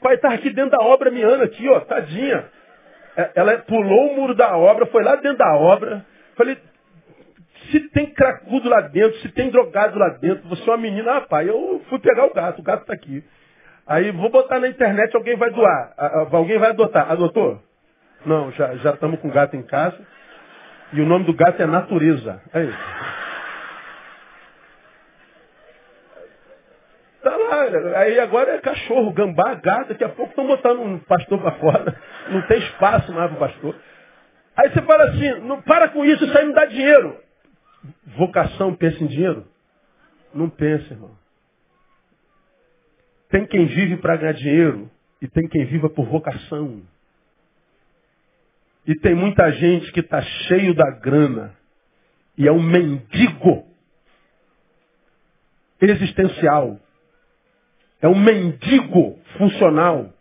Pai 0.00 0.14
estava 0.14 0.34
aqui 0.34 0.50
dentro 0.50 0.70
da 0.70 0.84
obra 0.84 1.10
miando 1.10 1.42
aqui, 1.42 1.68
ó, 1.68 1.80
tadinha. 1.80 2.44
É, 3.16 3.32
ela 3.34 3.58
pulou 3.58 4.12
o 4.12 4.14
muro 4.14 4.34
da 4.34 4.56
obra, 4.56 4.86
foi 4.86 5.02
lá 5.02 5.16
dentro 5.16 5.38
da 5.38 5.56
obra. 5.56 6.06
Falei, 6.36 6.56
se 7.70 7.80
tem 7.90 8.06
cracudo 8.06 8.68
lá 8.68 8.80
dentro, 8.82 9.18
se 9.18 9.28
tem 9.30 9.50
drogado 9.50 9.98
lá 9.98 10.08
dentro, 10.10 10.48
você 10.48 10.62
é 10.62 10.72
uma 10.72 10.78
menina, 10.78 11.14
rapaz, 11.14 11.46
eu 11.46 11.82
fui 11.88 11.98
pegar 11.98 12.26
o 12.26 12.34
gato, 12.34 12.60
o 12.60 12.62
gato 12.62 12.82
está 12.82 12.94
aqui. 12.94 13.24
Aí 13.86 14.10
vou 14.12 14.30
botar 14.30 14.60
na 14.60 14.68
internet, 14.68 15.14
alguém 15.16 15.36
vai 15.36 15.50
doar. 15.50 15.94
Alguém 16.30 16.58
vai 16.58 16.70
adotar. 16.70 17.10
Adotou? 17.10 17.62
Não, 18.26 18.52
já 18.52 18.74
estamos 18.74 19.18
com 19.20 19.30
gato 19.30 19.56
em 19.56 19.62
casa. 19.62 19.98
E 20.92 21.00
o 21.00 21.06
nome 21.06 21.24
do 21.24 21.32
gato 21.32 21.62
é 21.62 21.66
Natureza. 21.66 22.42
É 22.52 22.64
isso. 22.64 22.78
Tá 27.22 27.36
lá, 27.36 27.62
aí 28.00 28.20
agora 28.20 28.52
é 28.52 28.58
cachorro, 28.58 29.12
gambá, 29.12 29.54
gato, 29.54 29.88
daqui 29.88 30.04
a 30.04 30.08
pouco 30.08 30.30
estão 30.30 30.46
botando 30.46 30.80
um 30.80 30.98
pastor 31.00 31.40
para 31.40 31.52
fora. 31.52 31.96
Não 32.28 32.42
tem 32.42 32.58
espaço 32.58 33.12
mais 33.12 33.30
para 33.30 33.48
pastor. 33.48 33.74
Aí 34.56 34.70
você 34.70 34.82
fala 34.82 35.04
assim, 35.04 35.40
não 35.40 35.62
para 35.62 35.88
com 35.88 36.04
isso, 36.04 36.24
isso 36.24 36.36
aí 36.36 36.44
não 36.44 36.52
dá 36.52 36.66
dinheiro. 36.66 37.16
Vocação 38.16 38.74
pensa 38.74 39.02
em 39.02 39.06
dinheiro? 39.06 39.46
Não 40.34 40.48
pensa, 40.48 40.92
irmão. 40.92 41.16
Tem 43.28 43.46
quem 43.46 43.66
vive 43.66 43.96
para 43.98 44.16
ganhar 44.16 44.32
dinheiro 44.32 44.90
e 45.20 45.28
tem 45.28 45.48
quem 45.48 45.64
viva 45.66 45.88
por 45.90 46.06
vocação. 46.06 46.82
E 48.86 48.94
tem 49.00 49.14
muita 49.14 49.50
gente 49.52 49.92
que 49.92 50.00
está 50.00 50.22
cheio 50.22 50.74
da 50.74 50.90
grana 50.92 51.54
e 52.38 52.46
é 52.46 52.52
um 52.52 52.62
mendigo 52.62 53.66
existencial. 55.80 56.80
É 58.00 58.08
um 58.08 58.18
mendigo 58.18 59.18
funcional. 59.36 60.12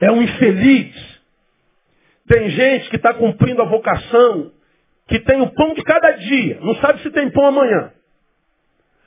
É 0.00 0.10
um 0.10 0.22
infeliz. 0.22 1.20
Tem 2.28 2.48
gente 2.50 2.90
que 2.90 2.96
está 2.96 3.12
cumprindo 3.14 3.62
a 3.62 3.66
vocação, 3.66 4.52
que 5.08 5.20
tem 5.20 5.40
o 5.40 5.50
pão 5.52 5.74
de 5.74 5.82
cada 5.82 6.12
dia, 6.12 6.58
não 6.60 6.74
sabe 6.76 7.00
se 7.02 7.10
tem 7.10 7.30
pão 7.30 7.46
amanhã. 7.46 7.92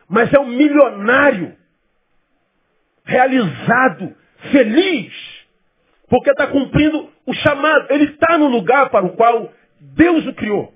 Mas 0.07 0.33
é 0.33 0.39
um 0.39 0.47
milionário, 0.47 1.55
realizado, 3.03 4.15
feliz, 4.51 5.13
porque 6.09 6.31
está 6.31 6.47
cumprindo 6.47 7.11
o 7.25 7.33
chamado. 7.35 7.87
Ele 7.91 8.05
está 8.05 8.37
no 8.37 8.47
lugar 8.47 8.89
para 8.89 9.05
o 9.05 9.15
qual 9.15 9.53
Deus 9.79 10.25
o 10.25 10.33
criou. 10.33 10.73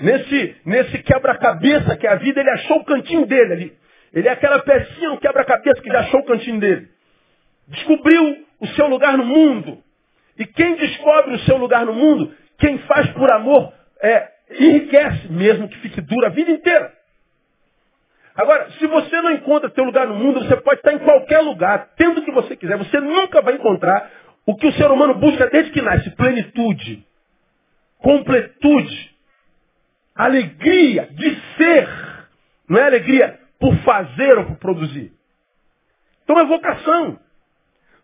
Nesse, 0.00 0.56
nesse 0.66 0.98
quebra-cabeça 1.02 1.96
que 1.96 2.06
é 2.06 2.10
a 2.10 2.16
vida, 2.16 2.40
ele 2.40 2.50
achou 2.50 2.78
o 2.78 2.84
cantinho 2.84 3.26
dele 3.26 3.52
ali. 3.52 3.78
Ele 4.12 4.28
é 4.28 4.32
aquela 4.32 4.60
pecinha, 4.60 5.12
um 5.12 5.18
quebra-cabeça 5.18 5.80
que 5.80 5.88
já 5.88 6.00
achou 6.00 6.20
o 6.20 6.24
cantinho 6.24 6.58
dele. 6.58 6.88
Descobriu 7.68 8.44
o 8.60 8.66
seu 8.68 8.88
lugar 8.88 9.16
no 9.16 9.24
mundo. 9.24 9.78
E 10.38 10.44
quem 10.46 10.74
descobre 10.76 11.34
o 11.34 11.38
seu 11.40 11.56
lugar 11.56 11.86
no 11.86 11.94
mundo, 11.94 12.34
quem 12.58 12.78
faz 12.78 13.08
por 13.12 13.30
amor, 13.30 13.72
é, 14.04 14.28
enriquece, 14.50 15.32
mesmo 15.32 15.68
que 15.68 15.78
fique 15.78 16.00
dura 16.02 16.26
a 16.26 16.30
vida 16.30 16.50
inteira. 16.50 16.92
Agora, 18.36 18.70
se 18.72 18.86
você 18.86 19.22
não 19.22 19.32
encontra 19.32 19.70
seu 19.70 19.84
lugar 19.84 20.06
no 20.06 20.16
mundo, 20.16 20.40
você 20.40 20.56
pode 20.56 20.80
estar 20.80 20.92
em 20.92 20.98
qualquer 20.98 21.40
lugar, 21.40 21.90
tendo 21.96 22.20
o 22.20 22.24
que 22.24 22.32
você 22.32 22.56
quiser. 22.56 22.76
Você 22.76 23.00
nunca 23.00 23.40
vai 23.40 23.54
encontrar 23.54 24.10
o 24.44 24.56
que 24.56 24.66
o 24.66 24.72
ser 24.72 24.90
humano 24.90 25.14
busca 25.14 25.46
desde 25.46 25.70
que 25.70 25.80
nasce: 25.80 26.10
plenitude, 26.10 27.06
completude, 27.98 29.10
alegria 30.14 31.08
de 31.12 31.40
ser. 31.56 31.88
Não 32.68 32.78
é 32.78 32.84
alegria 32.84 33.38
por 33.58 33.74
fazer 33.78 34.38
ou 34.38 34.46
por 34.46 34.56
produzir. 34.56 35.12
Então 36.24 36.38
é 36.38 36.44
vocação. 36.44 37.18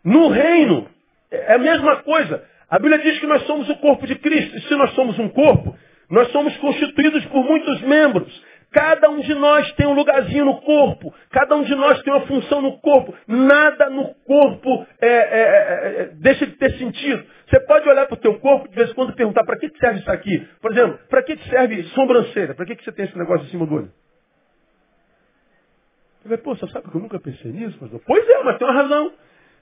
No 0.03 0.29
reino, 0.29 0.89
é 1.29 1.55
a 1.55 1.57
mesma 1.59 1.97
coisa. 2.03 2.43
A 2.69 2.79
Bíblia 2.79 2.99
diz 2.99 3.19
que 3.19 3.27
nós 3.27 3.43
somos 3.45 3.69
o 3.69 3.75
corpo 3.77 4.07
de 4.07 4.15
Cristo. 4.15 4.55
E 4.55 4.61
se 4.61 4.75
nós 4.75 4.91
somos 4.93 5.19
um 5.19 5.27
corpo, 5.27 5.77
nós 6.11 6.29
somos 6.31 6.55
constituídos 6.57 7.25
por 7.27 7.43
muitos 7.43 7.81
membros. 7.81 8.51
Cada 8.71 9.09
um 9.09 9.19
de 9.19 9.33
nós 9.33 9.69
tem 9.73 9.85
um 9.85 9.93
lugarzinho 9.93 10.45
no 10.45 10.61
corpo. 10.61 11.13
Cada 11.29 11.55
um 11.55 11.63
de 11.63 11.75
nós 11.75 12.01
tem 12.03 12.13
uma 12.13 12.25
função 12.25 12.61
no 12.61 12.79
corpo. 12.79 13.13
Nada 13.27 13.89
no 13.89 14.13
corpo 14.25 14.87
é, 15.01 15.07
é, 15.07 15.11
é, 15.11 16.01
é 16.01 16.05
deixa 16.15 16.45
de 16.45 16.53
ter 16.53 16.77
sentido. 16.77 17.25
Você 17.49 17.59
pode 17.61 17.87
olhar 17.89 18.05
para 18.07 18.13
o 18.13 18.19
teu 18.19 18.39
corpo 18.39 18.69
de 18.69 18.75
vez 18.75 18.89
em 18.89 18.93
quando 18.93 19.11
e 19.11 19.15
perguntar 19.15 19.43
para 19.43 19.57
que, 19.57 19.69
que 19.69 19.79
serve 19.79 19.99
isso 19.99 20.11
aqui. 20.11 20.47
Por 20.61 20.71
exemplo, 20.71 20.99
para 21.09 21.21
que, 21.23 21.35
que 21.35 21.49
serve 21.49 21.83
sobrancelha? 21.95 22.53
Para 22.53 22.65
que, 22.65 22.75
que 22.75 22.83
você 22.83 22.91
tem 22.93 23.05
esse 23.05 23.17
negócio 23.17 23.45
em 23.45 23.49
cima 23.49 23.65
do 23.65 23.75
olho? 23.75 23.91
Eu 26.19 26.23
falei, 26.23 26.37
pô, 26.37 26.55
você 26.55 26.67
sabe 26.67 26.89
que 26.89 26.95
eu 26.95 27.01
nunca 27.01 27.19
pensei 27.19 27.51
nisso, 27.51 27.77
pastor? 27.77 28.01
Pois 28.05 28.29
é, 28.29 28.43
mas 28.43 28.57
tem 28.57 28.67
uma 28.67 28.81
razão. 28.81 29.11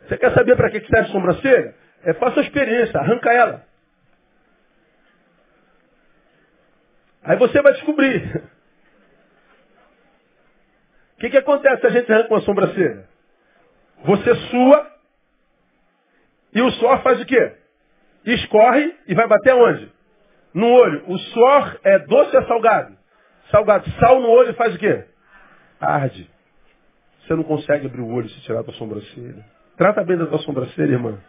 Você 0.08 0.18
quer 0.18 0.34
saber 0.34 0.56
para 0.56 0.70
que 0.70 0.82
serve 0.86 1.10
sobrancelha? 1.12 1.74
É, 2.03 2.13
faça 2.13 2.39
a 2.39 2.44
experiência, 2.44 3.00
arranca 3.00 3.34
ela. 3.34 3.69
Aí 7.24 7.38
você 7.38 7.62
vai 7.62 7.74
descobrir. 7.74 8.44
O 11.16 11.20
que, 11.20 11.30
que 11.30 11.38
acontece 11.38 11.82
se 11.82 11.88
a 11.88 11.90
gente 11.90 12.12
arranca 12.12 12.34
uma 12.34 12.42
sobrancelha? 12.42 13.08
Você 14.06 14.36
sua 14.50 14.90
e 16.54 16.62
o 16.62 16.72
suor 16.72 17.02
faz 17.04 17.20
o 17.22 17.26
quê? 17.26 17.56
escorre 18.26 18.96
e 19.08 19.16
vai 19.16 19.28
bater 19.28 19.54
onde? 19.54 19.92
No 20.54 20.68
olho. 20.68 21.04
O 21.08 21.18
suor 21.18 21.80
é 21.84 22.00
doce 22.00 22.36
ou 22.36 22.42
é 22.42 22.46
salgado? 22.46 22.98
Salgado. 23.52 23.90
Sal 24.00 24.20
no 24.22 24.30
olho 24.30 24.54
faz 24.56 24.76
o 24.76 24.78
quê? 24.78 25.06
Arde. 25.80 26.30
Você 27.22 27.36
não 27.36 27.44
consegue 27.44 27.88
abrir 27.88 28.02
o 28.02 28.12
olho 28.12 28.30
se 28.30 28.42
tirar 28.42 28.62
a 28.62 28.64
tua 28.64 28.74
sobrancelha. 28.74 29.46
Trata 29.78 30.04
bem 30.04 30.18
da 30.18 30.26
tua 30.26 30.40
sobrancelha, 30.40 30.94
irmã. 30.94 31.20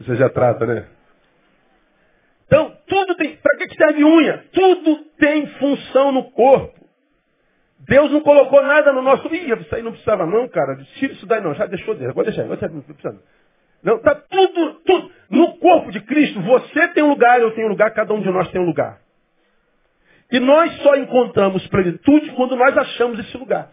Você 0.00 0.14
já 0.16 0.28
trata, 0.28 0.66
né? 0.66 0.86
Então, 2.46 2.76
tudo 2.86 3.16
tem. 3.16 3.35
Para 3.46 3.58
que 3.58 3.76
serve 3.76 4.02
unha? 4.02 4.44
Tudo 4.52 4.96
tem 5.18 5.46
função 5.58 6.10
no 6.10 6.24
corpo. 6.32 6.74
Deus 7.88 8.10
não 8.10 8.20
colocou 8.20 8.60
nada 8.60 8.92
no 8.92 9.00
nosso. 9.02 9.32
Ih, 9.32 9.52
isso 9.52 9.72
aí 9.72 9.82
não 9.82 9.92
precisava, 9.92 10.26
não, 10.26 10.48
cara. 10.48 10.76
Tira 10.98 11.12
isso 11.12 11.24
daí, 11.26 11.40
não. 11.40 11.54
Já 11.54 11.66
deixou 11.66 11.94
dele. 11.94 12.10
Agora 12.10 12.26
deixar. 12.26 12.42
Agora 12.42 12.68
não 12.68 12.80
precisa. 12.80 13.22
Não, 13.84 13.98
tá 14.00 14.16
tudo, 14.16 14.80
tudo. 14.84 15.12
No 15.30 15.58
corpo 15.58 15.92
de 15.92 16.00
Cristo, 16.00 16.40
você 16.40 16.88
tem 16.88 17.04
um 17.04 17.10
lugar, 17.10 17.40
eu 17.40 17.52
tenho 17.52 17.68
um 17.68 17.70
lugar, 17.70 17.92
cada 17.92 18.12
um 18.12 18.20
de 18.20 18.28
nós 18.30 18.50
tem 18.50 18.60
um 18.60 18.66
lugar. 18.66 18.98
E 20.32 20.40
nós 20.40 20.76
só 20.82 20.96
encontramos 20.96 21.64
plenitude 21.68 22.32
quando 22.32 22.56
nós 22.56 22.76
achamos 22.76 23.20
esse 23.20 23.36
lugar. 23.36 23.70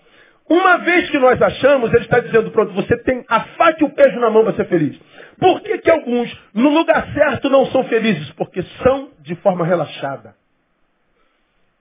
Uma 0.49 0.77
vez 0.79 1.09
que 1.09 1.17
nós 1.17 1.41
achamos, 1.41 1.93
ele 1.93 2.03
está 2.03 2.19
dizendo, 2.19 2.51
pronto, 2.51 2.73
você 2.73 2.97
tem 2.97 3.23
a 3.29 3.41
faca 3.41 3.77
e 3.81 3.85
o 3.85 3.89
queijo 3.89 4.19
na 4.19 4.29
mão 4.29 4.43
para 4.43 4.55
ser 4.55 4.65
feliz. 4.67 4.99
Por 5.39 5.61
que, 5.61 5.77
que 5.79 5.89
alguns, 5.89 6.37
no 6.53 6.69
lugar 6.69 7.11
certo, 7.13 7.49
não 7.49 7.65
são 7.67 7.83
felizes? 7.85 8.29
Porque 8.31 8.61
são 8.83 9.11
de 9.21 9.35
forma 9.35 9.65
relaxada. 9.65 10.35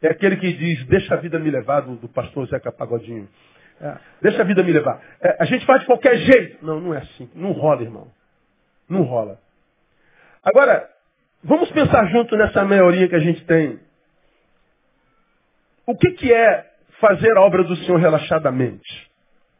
É 0.00 0.08
aquele 0.08 0.36
que 0.36 0.52
diz, 0.52 0.84
deixa 0.86 1.14
a 1.14 1.16
vida 1.16 1.38
me 1.38 1.50
levar, 1.50 1.82
do, 1.82 1.96
do 1.96 2.08
pastor 2.08 2.46
Zeca 2.48 2.72
Pagodinho. 2.72 3.28
É, 3.80 3.96
deixa 4.20 4.42
a 4.42 4.44
vida 4.44 4.62
me 4.62 4.72
levar. 4.72 5.00
É, 5.20 5.36
a 5.40 5.44
gente 5.44 5.66
faz 5.66 5.80
de 5.80 5.86
qualquer 5.86 6.16
jeito. 6.18 6.64
Não, 6.64 6.80
não 6.80 6.94
é 6.94 6.98
assim. 6.98 7.30
Não 7.34 7.52
rola, 7.52 7.82
irmão. 7.82 8.08
Não 8.88 9.02
rola. 9.02 9.38
Agora, 10.42 10.88
vamos 11.42 11.70
pensar 11.70 12.06
junto 12.06 12.36
nessa 12.36 12.64
maioria 12.64 13.08
que 13.08 13.14
a 13.14 13.20
gente 13.20 13.44
tem. 13.44 13.80
O 15.86 15.96
que, 15.96 16.12
que 16.12 16.32
é 16.32 16.71
fazer 17.02 17.36
a 17.36 17.40
obra 17.40 17.64
do 17.64 17.74
Senhor 17.78 17.98
relaxadamente. 17.98 19.10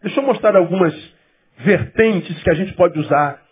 Deixa 0.01 0.21
eu 0.21 0.25
mostrar 0.25 0.55
algumas 0.57 0.95
vertentes 1.59 2.41
que 2.41 2.51
a 2.51 2.55
gente 2.55 2.73
pode 2.75 2.97
usar 3.01 3.43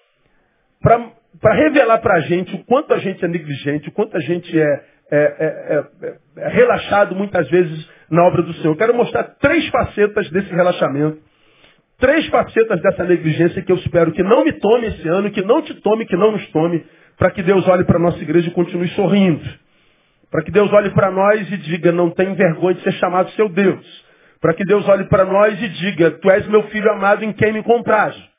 para 0.80 1.54
revelar 1.54 1.99
para 1.99 2.14
a 2.14 2.20
gente 2.20 2.54
o 2.54 2.64
quanto 2.64 2.94
a 2.94 2.99
gente 2.99 3.25
é 3.25 3.28
negligente, 3.28 3.88
o 3.88 3.92
quanto 3.92 4.16
a 4.16 4.20
gente 4.20 4.59
é, 4.59 4.85
é, 5.11 5.18
é, 5.18 6.06
é, 6.06 6.16
é 6.38 6.49
relaxado 6.49 7.16
muitas 7.16 7.50
vezes 7.50 7.90
na 8.09 8.23
obra 8.25 8.42
do 8.42 8.52
Senhor. 8.54 8.73
Eu 8.73 8.76
quero 8.76 8.94
mostrar 8.94 9.25
três 9.40 9.66
facetas 9.68 10.30
desse 10.30 10.54
relaxamento, 10.54 11.18
três 11.99 12.26
facetas 12.28 12.80
dessa 12.80 13.04
negligência 13.04 13.61
que 13.61 13.73
eu 13.73 13.76
espero 13.76 14.12
que 14.12 14.23
não 14.23 14.44
me 14.44 14.52
tome 14.52 14.87
esse 14.87 15.09
ano, 15.09 15.32
que 15.32 15.42
não 15.42 15.62
te 15.62 15.75
tome, 15.82 16.06
que 16.06 16.16
não 16.16 16.30
nos 16.30 16.47
tome, 16.52 16.87
para 17.18 17.32
que 17.32 17.42
Deus 17.42 17.66
olhe 17.66 17.85
para 17.85 17.97
a 17.97 18.02
nossa 18.02 18.23
igreja 18.23 18.49
e 18.49 18.52
continue 18.52 18.88
sorrindo. 18.90 19.44
Para 20.30 20.44
que 20.44 20.50
Deus 20.50 20.72
olhe 20.72 20.90
para 20.90 21.10
nós 21.10 21.50
e 21.50 21.56
diga, 21.56 21.90
não 21.90 22.10
tem 22.10 22.34
vergonha 22.34 22.75
de 22.75 22.82
ser 22.82 22.92
chamado 22.92 23.30
seu 23.32 23.49
Deus. 23.49 23.84
Para 24.40 24.54
que 24.54 24.64
Deus 24.64 24.88
olhe 24.88 25.04
para 25.04 25.25
nós 25.25 25.60
e 25.60 25.68
diga, 25.68 26.12
tu 26.12 26.30
és 26.30 26.46
meu 26.46 26.62
filho 26.64 26.90
amado 26.92 27.25
em 27.25 27.32
quem 27.32 27.52
me 27.52 27.62
compraste. 27.62 28.30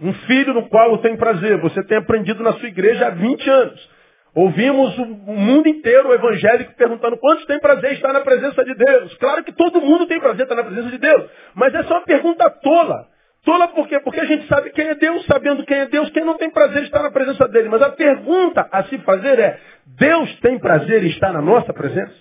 Um 0.00 0.12
filho 0.12 0.54
no 0.54 0.68
qual 0.68 0.92
eu 0.92 0.98
tenho 0.98 1.18
prazer. 1.18 1.60
Você 1.60 1.82
tem 1.84 1.98
aprendido 1.98 2.42
na 2.42 2.52
sua 2.54 2.68
igreja 2.68 3.08
há 3.08 3.10
20 3.10 3.50
anos. 3.50 3.98
Ouvimos 4.34 4.96
o 4.98 5.04
mundo 5.06 5.68
inteiro 5.68 6.08
o 6.08 6.14
evangélico 6.14 6.74
perguntando 6.76 7.16
quantos 7.16 7.44
tem 7.46 7.58
prazer 7.58 7.92
estar 7.94 8.12
na 8.12 8.20
presença 8.20 8.64
de 8.64 8.74
Deus. 8.74 9.14
Claro 9.16 9.42
que 9.42 9.52
todo 9.52 9.80
mundo 9.80 10.06
tem 10.06 10.20
prazer 10.20 10.42
estar 10.42 10.54
na 10.54 10.64
presença 10.64 10.90
de 10.90 10.98
Deus. 10.98 11.30
Mas 11.54 11.74
essa 11.74 11.92
é 11.92 11.96
uma 11.96 12.04
pergunta 12.04 12.48
tola. 12.48 13.06
Tola 13.44 13.68
por 13.68 13.88
quê? 13.88 14.00
Porque 14.00 14.20
a 14.20 14.24
gente 14.24 14.46
sabe 14.46 14.70
quem 14.70 14.88
é 14.88 14.94
Deus, 14.94 15.24
sabendo 15.26 15.64
quem 15.64 15.78
é 15.78 15.86
Deus, 15.86 16.10
quem 16.10 16.24
não 16.24 16.36
tem 16.36 16.50
prazer 16.50 16.82
em 16.82 16.86
estar 16.86 17.02
na 17.02 17.10
presença 17.10 17.46
dele. 17.48 17.68
Mas 17.68 17.82
a 17.82 17.90
pergunta 17.90 18.68
a 18.70 18.84
se 18.84 18.98
fazer 18.98 19.38
é, 19.38 19.58
Deus 19.86 20.34
tem 20.40 20.58
prazer 20.58 21.04
em 21.04 21.08
estar 21.08 21.32
na 21.32 21.40
nossa 21.40 21.72
presença? 21.72 22.14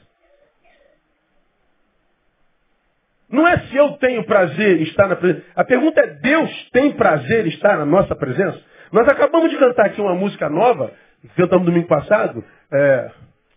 Não 3.30 3.46
é 3.46 3.60
se 3.60 3.76
eu 3.76 3.94
tenho 3.94 4.24
prazer 4.26 4.80
em 4.80 4.84
estar 4.84 5.08
na 5.08 5.16
presença. 5.16 5.46
A 5.56 5.64
pergunta 5.64 6.00
é, 6.00 6.08
Deus 6.08 6.70
tem 6.72 6.94
prazer 6.94 7.46
em 7.46 7.50
estar 7.50 7.78
na 7.78 7.86
nossa 7.86 8.16
presença? 8.16 8.62
Nós 8.92 9.08
acabamos 9.08 9.50
de 9.50 9.58
cantar 9.58 9.88
aqui 9.88 10.00
uma 10.00 10.16
música 10.16 10.50
nova, 10.50 10.94
que 11.22 11.28
cantamos 11.30 11.66
domingo 11.66 11.88
passado. 11.88 12.44
É, 12.72 13.12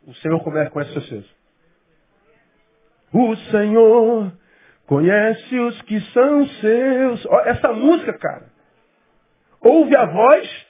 o 0.07 0.15
Senhor 0.15 0.41
começa 0.41 0.71
com 0.71 0.81
essa 0.81 0.93
certeza. 0.93 1.29
O 3.13 3.37
Senhor 3.37 4.33
conhece 4.91 5.57
os 5.57 5.83
que 5.83 6.01
são 6.13 6.49
seus. 6.49 7.27
essa 7.45 7.73
música, 7.73 8.13
cara. 8.19 8.51
Ouve 9.61 9.95
a 9.95 10.05
voz 10.05 10.67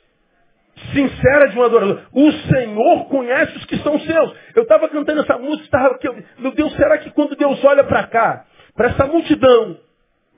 sincera 0.93 1.49
de 1.49 1.59
um 1.59 1.63
adorador. 1.63 2.03
O 2.13 2.31
Senhor 2.31 3.09
conhece 3.09 3.57
os 3.57 3.65
que 3.65 3.79
são 3.79 3.99
seus. 3.99 4.37
Eu 4.55 4.65
estava 4.65 4.91
cantando 4.91 5.23
essa 5.23 5.39
música, 5.39 5.65
estava 5.65 5.95
aqui, 5.95 6.07
meu 6.39 6.53
Deus, 6.53 6.71
será 6.77 6.99
que 6.99 7.11
quando 7.13 7.35
Deus 7.35 7.65
olha 7.65 7.83
para 7.83 8.07
cá, 8.09 8.45
para 8.75 8.89
essa 8.89 9.07
multidão, 9.07 9.79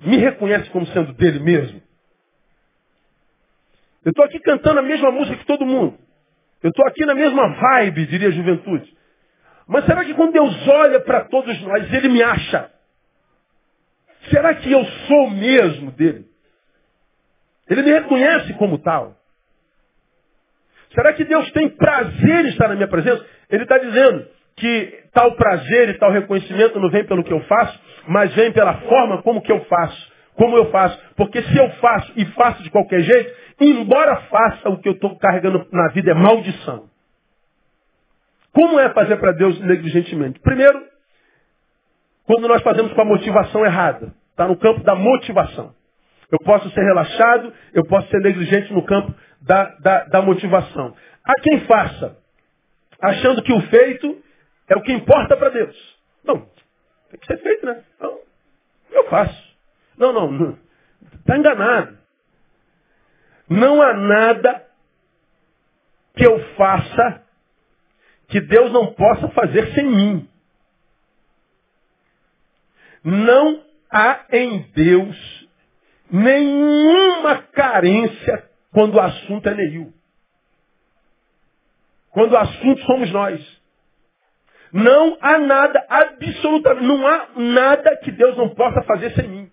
me 0.00 0.16
reconhece 0.16 0.70
como 0.70 0.86
sendo 0.86 1.12
dele 1.14 1.40
mesmo? 1.40 1.82
Eu 4.04 4.10
estou 4.10 4.24
aqui 4.24 4.38
cantando 4.40 4.78
a 4.78 4.82
mesma 4.82 5.10
música 5.10 5.38
que 5.38 5.46
todo 5.46 5.66
mundo. 5.66 5.98
Eu 6.62 6.70
estou 6.70 6.86
aqui 6.86 7.04
na 7.04 7.16
mesma 7.16 7.48
vibe, 7.48 8.06
diria 8.06 8.28
a 8.28 8.32
juventude. 8.32 8.96
Mas 9.66 9.84
será 9.86 10.04
que 10.04 10.14
quando 10.14 10.32
Deus 10.32 10.68
olha 10.68 11.00
para 11.00 11.24
todos 11.24 11.60
nós, 11.62 11.92
Ele 11.92 12.08
me 12.10 12.22
acha? 12.22 12.71
Será 14.30 14.54
que 14.54 14.70
eu 14.70 14.84
sou 14.84 15.30
mesmo 15.30 15.90
dele? 15.92 16.26
Ele 17.68 17.82
me 17.82 17.92
reconhece 17.92 18.52
como 18.54 18.78
tal? 18.78 19.16
Será 20.94 21.12
que 21.12 21.24
Deus 21.24 21.50
tem 21.52 21.68
prazer 21.70 22.44
em 22.44 22.48
estar 22.48 22.68
na 22.68 22.74
minha 22.74 22.88
presença? 22.88 23.24
Ele 23.50 23.62
está 23.62 23.78
dizendo 23.78 24.26
que 24.56 25.04
tal 25.12 25.34
prazer 25.34 25.88
e 25.88 25.94
tal 25.94 26.10
reconhecimento 26.10 26.78
não 26.78 26.90
vem 26.90 27.04
pelo 27.04 27.24
que 27.24 27.32
eu 27.32 27.40
faço, 27.44 27.80
mas 28.06 28.34
vem 28.34 28.52
pela 28.52 28.74
forma 28.82 29.22
como 29.22 29.42
que 29.42 29.50
eu 29.50 29.64
faço. 29.64 30.12
Como 30.34 30.56
eu 30.56 30.70
faço. 30.70 30.98
Porque 31.16 31.42
se 31.42 31.56
eu 31.56 31.70
faço 31.72 32.12
e 32.16 32.24
faço 32.26 32.62
de 32.62 32.70
qualquer 32.70 33.00
jeito, 33.00 33.34
embora 33.60 34.16
faça 34.22 34.68
o 34.68 34.78
que 34.78 34.88
eu 34.88 34.92
estou 34.92 35.16
carregando 35.18 35.66
na 35.72 35.88
vida 35.88 36.10
é 36.10 36.14
maldição. 36.14 36.90
Como 38.52 38.78
é 38.78 38.90
fazer 38.90 39.16
para 39.16 39.32
Deus 39.32 39.58
negligentemente? 39.60 40.38
Primeiro, 40.40 40.91
quando 42.26 42.48
nós 42.48 42.62
fazemos 42.62 42.92
com 42.92 43.00
a 43.00 43.04
motivação 43.04 43.64
errada. 43.64 44.14
Está 44.30 44.46
no 44.46 44.56
campo 44.56 44.82
da 44.82 44.94
motivação. 44.94 45.74
Eu 46.30 46.38
posso 46.38 46.70
ser 46.70 46.80
relaxado, 46.80 47.52
eu 47.74 47.84
posso 47.84 48.08
ser 48.08 48.20
negligente 48.20 48.72
no 48.72 48.84
campo 48.84 49.14
da, 49.42 49.64
da, 49.80 50.04
da 50.04 50.22
motivação. 50.22 50.94
Há 51.22 51.34
quem 51.42 51.60
faça, 51.66 52.16
achando 53.00 53.42
que 53.42 53.52
o 53.52 53.60
feito 53.62 54.22
é 54.68 54.76
o 54.76 54.82
que 54.82 54.92
importa 54.92 55.36
para 55.36 55.50
Deus. 55.50 55.98
Não, 56.24 56.38
tem 57.10 57.20
que 57.20 57.26
ser 57.26 57.36
feito, 57.38 57.66
né? 57.66 57.82
Não, 58.00 58.18
eu 58.92 59.04
faço. 59.08 59.52
Não, 59.98 60.12
não, 60.12 60.58
está 61.18 61.36
enganado. 61.36 61.98
Não 63.48 63.82
há 63.82 63.92
nada 63.92 64.64
que 66.16 66.24
eu 66.26 66.38
faça 66.56 67.22
que 68.28 68.40
Deus 68.40 68.72
não 68.72 68.94
possa 68.94 69.28
fazer 69.28 69.74
sem 69.74 69.84
mim. 69.84 70.28
Não 73.04 73.64
há 73.90 74.26
em 74.32 74.62
Deus 74.74 75.48
nenhuma 76.10 77.42
carência 77.42 78.50
quando 78.72 78.94
o 78.94 79.00
assunto 79.00 79.48
é 79.48 79.54
Neil. 79.54 79.92
Quando 82.10 82.32
o 82.32 82.38
assunto 82.38 82.82
somos 82.84 83.10
nós. 83.10 83.62
Não 84.72 85.18
há 85.20 85.38
nada, 85.38 85.84
absolutamente, 85.88 86.86
não 86.86 87.06
há 87.06 87.28
nada 87.36 87.96
que 87.98 88.10
Deus 88.10 88.36
não 88.36 88.50
possa 88.54 88.82
fazer 88.82 89.12
sem 89.14 89.28
mim. 89.28 89.50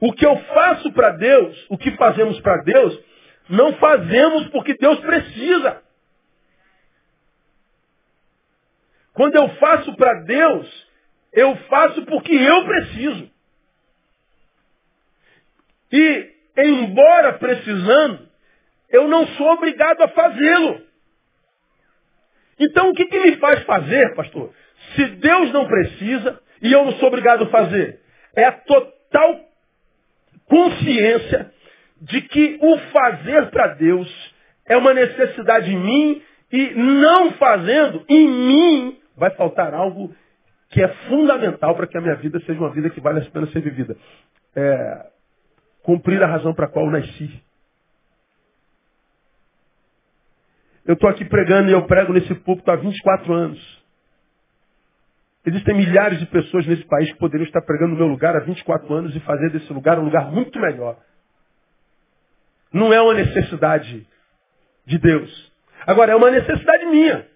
O 0.00 0.12
que 0.12 0.26
eu 0.26 0.36
faço 0.36 0.92
para 0.92 1.10
Deus, 1.10 1.66
o 1.70 1.78
que 1.78 1.92
fazemos 1.92 2.40
para 2.40 2.62
Deus, 2.64 2.98
não 3.48 3.74
fazemos 3.74 4.48
porque 4.48 4.74
Deus 4.74 4.98
precisa. 4.98 5.80
Quando 9.14 9.36
eu 9.36 9.48
faço 9.56 9.94
para 9.94 10.22
Deus, 10.22 10.91
eu 11.32 11.56
faço 11.68 12.04
porque 12.06 12.32
eu 12.32 12.64
preciso. 12.64 13.30
E 15.90 16.30
embora 16.58 17.34
precisando, 17.34 18.28
eu 18.90 19.08
não 19.08 19.26
sou 19.28 19.52
obrigado 19.52 20.02
a 20.02 20.08
fazê-lo. 20.08 20.82
Então 22.58 22.90
o 22.90 22.94
que, 22.94 23.06
que 23.06 23.20
me 23.20 23.36
faz 23.36 23.62
fazer, 23.64 24.14
pastor? 24.14 24.52
Se 24.94 25.06
Deus 25.06 25.52
não 25.52 25.66
precisa 25.66 26.40
e 26.60 26.72
eu 26.72 26.84
não 26.84 26.92
sou 26.92 27.08
obrigado 27.08 27.44
a 27.44 27.48
fazer, 27.48 28.00
é 28.36 28.44
a 28.44 28.52
total 28.52 29.40
consciência 30.46 31.50
de 32.00 32.20
que 32.22 32.58
o 32.60 32.78
fazer 32.90 33.50
para 33.50 33.68
Deus 33.74 34.34
é 34.66 34.76
uma 34.76 34.92
necessidade 34.92 35.72
em 35.72 35.78
mim 35.78 36.22
e 36.52 36.70
não 36.74 37.32
fazendo, 37.32 38.04
em 38.08 38.28
mim 38.28 38.98
vai 39.16 39.30
faltar 39.30 39.72
algo 39.72 40.14
que 40.72 40.82
é 40.82 40.88
fundamental 41.08 41.76
para 41.76 41.86
que 41.86 41.96
a 41.98 42.00
minha 42.00 42.16
vida 42.16 42.40
seja 42.40 42.58
uma 42.58 42.72
vida 42.72 42.88
que 42.88 43.00
vale 43.00 43.20
a 43.20 43.30
pena 43.30 43.46
ser 43.48 43.60
vivida. 43.60 43.94
É, 44.56 45.06
cumprir 45.82 46.22
a 46.22 46.26
razão 46.26 46.54
para 46.54 46.64
a 46.64 46.68
qual 46.68 46.86
eu 46.86 46.90
nasci. 46.90 47.42
Eu 50.86 50.94
estou 50.94 51.10
aqui 51.10 51.26
pregando 51.26 51.68
e 51.68 51.72
eu 51.72 51.86
prego 51.86 52.14
nesse 52.14 52.34
púlpito 52.36 52.70
há 52.70 52.76
24 52.76 53.32
anos. 53.32 53.82
Existem 55.44 55.76
milhares 55.76 56.18
de 56.18 56.26
pessoas 56.26 56.66
nesse 56.66 56.84
país 56.86 57.12
que 57.12 57.18
poderiam 57.18 57.46
estar 57.46 57.60
pregando 57.62 57.92
no 57.92 57.98
meu 57.98 58.06
lugar 58.06 58.34
há 58.34 58.40
24 58.40 58.94
anos 58.94 59.14
e 59.14 59.20
fazer 59.20 59.50
desse 59.50 59.70
lugar 59.72 59.98
um 59.98 60.04
lugar 60.04 60.32
muito 60.32 60.58
melhor. 60.58 60.96
Não 62.72 62.92
é 62.92 63.00
uma 63.00 63.12
necessidade 63.12 64.06
de 64.86 64.98
Deus. 64.98 65.52
Agora, 65.86 66.12
é 66.12 66.16
uma 66.16 66.30
necessidade 66.30 66.86
minha. 66.86 67.26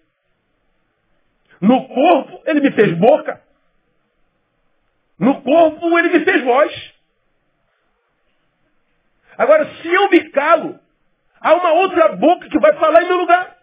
No 1.60 1.88
corpo, 1.88 2.42
ele 2.46 2.60
me 2.60 2.72
fez 2.72 2.92
boca. 2.98 3.40
No 5.18 5.42
corpo, 5.42 5.98
ele 5.98 6.18
me 6.18 6.24
fez 6.24 6.44
voz. 6.44 6.94
Agora, 9.38 9.66
se 9.76 9.88
eu 9.88 10.08
me 10.10 10.30
calo, 10.30 10.78
há 11.40 11.54
uma 11.54 11.72
outra 11.72 12.08
boca 12.16 12.48
que 12.48 12.58
vai 12.58 12.74
falar 12.74 13.02
em 13.02 13.08
meu 13.08 13.18
lugar. 13.18 13.56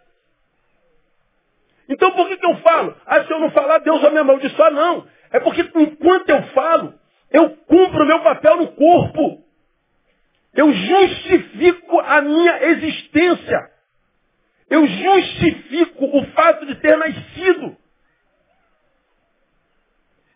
Então 1.88 2.10
por 2.12 2.28
que, 2.28 2.36
que 2.36 2.46
eu 2.46 2.56
falo? 2.58 2.96
Ah, 3.06 3.24
se 3.24 3.30
eu 3.30 3.40
não 3.40 3.50
falar, 3.50 3.78
Deus 3.78 4.00
vai 4.00 4.10
me 4.10 4.18
amaldiçoar. 4.18 4.70
Não. 4.72 5.06
É 5.30 5.40
porque 5.40 5.62
enquanto 5.74 6.30
eu 6.30 6.42
falo, 6.48 6.94
eu 7.30 7.50
cumpro 7.50 8.04
o 8.04 8.06
meu 8.06 8.20
papel 8.20 8.56
no 8.56 8.68
corpo. 8.68 9.44
Eu 10.54 10.72
justifico 10.72 12.00
a 12.00 12.22
minha 12.22 12.64
existência. 12.66 13.70
Eu 14.70 14.86
justifico 14.86 16.04
o 16.04 16.24
fato 16.26 16.64
de 16.66 16.76
ter 16.76 16.96
nascido. 16.96 17.76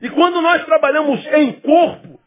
E 0.00 0.08
quando 0.10 0.40
nós 0.40 0.64
trabalhamos 0.64 1.26
em 1.26 1.52
corpo, 1.60 2.20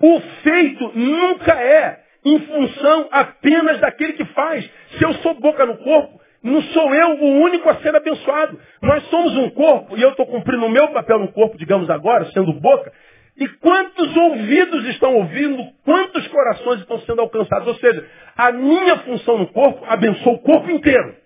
o 0.00 0.20
feito 0.42 0.92
nunca 0.94 1.52
é 1.52 2.00
em 2.24 2.38
função 2.40 3.08
apenas 3.10 3.80
daquele 3.80 4.12
que 4.12 4.24
faz. 4.26 4.68
Se 4.96 5.04
eu 5.04 5.14
sou 5.14 5.34
boca 5.34 5.66
no 5.66 5.78
corpo, 5.78 6.20
não 6.42 6.62
sou 6.62 6.94
eu 6.94 7.10
o 7.20 7.40
único 7.40 7.68
a 7.68 7.76
ser 7.76 7.94
abençoado. 7.94 8.60
Nós 8.80 9.02
somos 9.08 9.36
um 9.36 9.50
corpo, 9.50 9.96
e 9.96 10.02
eu 10.02 10.10
estou 10.10 10.26
cumprindo 10.26 10.64
o 10.64 10.70
meu 10.70 10.88
papel 10.88 11.18
no 11.18 11.32
corpo, 11.32 11.58
digamos 11.58 11.90
agora, 11.90 12.26
sendo 12.26 12.52
boca. 12.52 12.92
E 13.36 13.48
quantos 13.48 14.16
ouvidos 14.16 14.84
estão 14.86 15.14
ouvindo, 15.14 15.62
quantos 15.84 16.26
corações 16.28 16.80
estão 16.80 17.00
sendo 17.00 17.20
alcançados? 17.20 17.68
Ou 17.68 17.74
seja, 17.76 18.04
a 18.36 18.52
minha 18.52 18.98
função 18.98 19.38
no 19.38 19.48
corpo 19.48 19.84
abençoa 19.88 20.34
o 20.34 20.38
corpo 20.40 20.70
inteiro. 20.70 21.16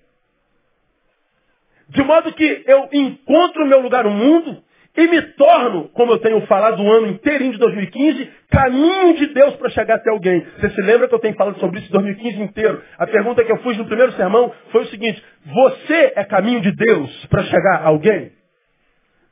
De 1.89 2.03
modo 2.03 2.33
que 2.33 2.65
eu 2.67 2.89
encontro 2.93 3.65
o 3.65 3.67
meu 3.67 3.81
lugar 3.81 4.05
no 4.05 4.11
mundo 4.11 4.63
e 4.95 5.07
me 5.07 5.23
torno, 5.23 5.89
como 5.91 6.13
eu 6.13 6.19
tenho 6.19 6.47
falado 6.47 6.83
o 6.83 6.93
ano 6.93 7.07
inteirinho 7.07 7.53
de 7.53 7.59
2015, 7.59 8.31
caminho 8.51 9.17
de 9.17 9.27
Deus 9.33 9.57
para 9.57 9.71
chegar 9.71 9.97
até 9.97 10.11
alguém. 10.11 10.47
Você 10.59 10.69
se 10.69 10.83
lembra 10.83 11.09
que 11.09 11.15
eu 11.15 11.19
tenho 11.19 11.35
falado 11.35 11.59
sobre 11.59 11.81
isso 11.81 11.91
2015 11.91 12.43
inteiro? 12.43 12.83
A 12.99 13.07
pergunta 13.07 13.43
que 13.43 13.51
eu 13.51 13.57
fiz 13.59 13.79
no 13.79 13.87
primeiro 13.87 14.13
sermão 14.13 14.53
foi 14.71 14.83
o 14.83 14.87
seguinte: 14.89 15.23
Você 15.47 16.13
é 16.15 16.25
caminho 16.25 16.61
de 16.61 16.73
Deus 16.73 17.27
para 17.27 17.43
chegar 17.45 17.77
a 17.77 17.89
alguém? 17.89 18.33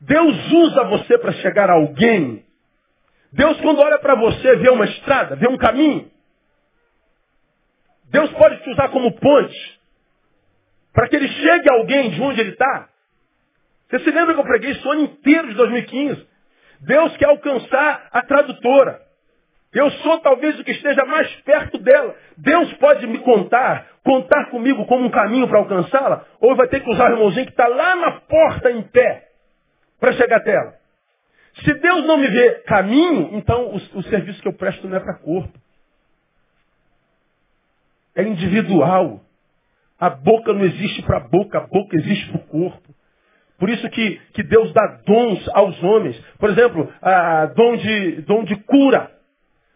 Deus 0.00 0.52
usa 0.52 0.84
você 0.84 1.18
para 1.18 1.32
chegar 1.32 1.68
a 1.68 1.74
alguém? 1.74 2.42
Deus, 3.32 3.60
quando 3.60 3.80
olha 3.80 3.98
para 3.98 4.14
você, 4.14 4.56
vê 4.56 4.70
uma 4.70 4.86
estrada, 4.86 5.36
vê 5.36 5.46
um 5.46 5.58
caminho. 5.58 6.10
Deus 8.10 8.30
pode 8.32 8.62
te 8.62 8.70
usar 8.70 8.88
como 8.88 9.12
ponte 9.12 9.80
para 10.92 11.08
que 11.08 11.16
ele 11.16 11.28
chegue 11.28 11.70
a 11.70 11.74
alguém 11.74 12.10
de 12.10 12.20
onde 12.20 12.40
ele 12.40 12.50
está. 12.50 12.89
Você 13.90 13.98
se 14.04 14.10
lembra 14.12 14.34
que 14.34 14.40
eu 14.40 14.44
preguei 14.44 14.70
isso 14.70 14.86
o 14.86 14.92
ano 14.92 15.02
inteiro 15.02 15.48
de 15.48 15.54
2015? 15.54 16.26
Deus 16.82 17.16
quer 17.16 17.28
alcançar 17.28 18.08
a 18.12 18.22
tradutora. 18.22 19.00
Eu 19.72 19.90
sou 19.90 20.20
talvez 20.20 20.58
o 20.58 20.64
que 20.64 20.70
esteja 20.70 21.04
mais 21.04 21.28
perto 21.42 21.78
dela. 21.78 22.14
Deus 22.36 22.72
pode 22.74 23.06
me 23.06 23.18
contar, 23.18 23.86
contar 24.04 24.50
comigo 24.50 24.86
como 24.86 25.06
um 25.06 25.10
caminho 25.10 25.48
para 25.48 25.58
alcançá-la? 25.58 26.24
Ou 26.40 26.54
vai 26.54 26.68
ter 26.68 26.80
que 26.80 26.90
usar 26.90 27.10
o 27.10 27.14
irmãozinho 27.14 27.46
que 27.46 27.52
está 27.52 27.66
lá 27.66 27.96
na 27.96 28.12
porta 28.20 28.70
em 28.70 28.82
pé 28.82 29.28
para 29.98 30.12
chegar 30.12 30.36
até 30.36 30.54
ela? 30.54 30.74
Se 31.64 31.74
Deus 31.74 32.06
não 32.06 32.16
me 32.16 32.28
vê 32.28 32.62
caminho, 32.66 33.30
então 33.32 33.66
o, 33.66 33.98
o 33.98 34.02
serviço 34.04 34.40
que 34.40 34.48
eu 34.48 34.52
presto 34.52 34.86
não 34.88 34.96
é 34.96 35.00
para 35.00 35.18
corpo. 35.18 35.58
É 38.14 38.22
individual. 38.22 39.20
A 39.98 40.10
boca 40.10 40.52
não 40.52 40.64
existe 40.64 41.02
para 41.02 41.18
a 41.18 41.28
boca, 41.28 41.58
a 41.58 41.66
boca 41.66 41.96
existe 41.96 42.30
para 42.30 42.40
o 42.40 42.46
corpo. 42.46 42.99
Por 43.60 43.68
isso 43.68 43.88
que, 43.90 44.18
que 44.32 44.42
Deus 44.42 44.72
dá 44.72 44.86
dons 45.04 45.46
aos 45.50 45.80
homens. 45.82 46.18
Por 46.38 46.48
exemplo, 46.48 46.90
a, 47.02 47.42
a 47.42 47.46
dom, 47.46 47.76
de, 47.76 48.22
dom 48.22 48.42
de 48.42 48.56
cura. 48.56 49.12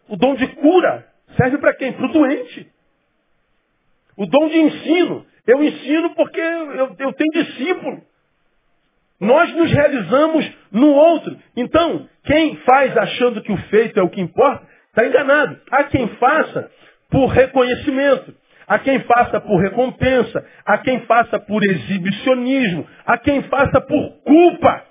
O 0.09 0.17
dom 0.17 0.33
de 0.33 0.47
cura 0.55 1.07
serve 1.37 1.59
para 1.59 1.75
quem? 1.75 1.93
Para 1.93 2.07
o 2.07 2.11
doente. 2.11 2.67
O 4.17 4.25
dom 4.25 4.49
de 4.49 4.57
ensino. 4.57 5.23
Eu 5.45 5.63
ensino 5.63 6.15
porque 6.15 6.41
eu, 6.41 6.95
eu 6.97 7.13
tenho 7.13 7.31
discípulo. 7.31 8.01
Nós 9.19 9.53
nos 9.53 9.71
realizamos 9.71 10.51
no 10.71 10.91
outro. 10.91 11.37
Então, 11.55 12.09
quem 12.23 12.55
faz 12.57 12.97
achando 12.97 13.43
que 13.43 13.51
o 13.51 13.57
feito 13.69 13.99
é 13.99 14.03
o 14.03 14.09
que 14.09 14.19
importa, 14.19 14.67
está 14.89 15.05
enganado. 15.05 15.61
Há 15.69 15.83
quem 15.83 16.07
faça 16.15 16.71
por 17.11 17.27
reconhecimento 17.27 18.35
a 18.67 18.79
quem 18.79 18.99
faça 19.01 19.39
por 19.41 19.61
recompensa, 19.61 20.45
a 20.65 20.77
quem 20.79 21.01
faça 21.01 21.39
por 21.39 21.63
exibicionismo, 21.63 22.87
a 23.05 23.17
quem 23.17 23.43
faça 23.43 23.81
por 23.81 24.09
culpa. 24.23 24.83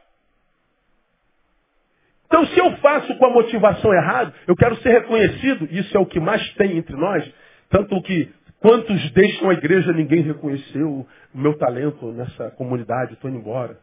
Então, 2.26 2.46
se 2.46 2.58
eu 2.58 2.76
faço 2.78 3.16
com 3.16 3.26
a 3.26 3.30
motivação 3.30 3.92
errada, 3.94 4.34
eu 4.46 4.56
quero 4.56 4.76
ser 4.76 4.90
reconhecido, 4.90 5.68
isso 5.70 5.96
é 5.96 6.00
o 6.00 6.06
que 6.06 6.18
mais 6.18 6.46
tem 6.54 6.76
entre 6.78 6.96
nós, 6.96 7.24
tanto 7.70 8.00
que 8.02 8.32
quantos 8.60 9.10
deixam 9.12 9.50
a 9.50 9.54
igreja, 9.54 9.92
ninguém 9.92 10.22
reconheceu 10.22 11.06
o 11.34 11.38
meu 11.38 11.56
talento 11.58 12.12
nessa 12.12 12.50
comunidade, 12.52 13.14
estou 13.14 13.30
indo 13.30 13.38
embora. 13.38 13.78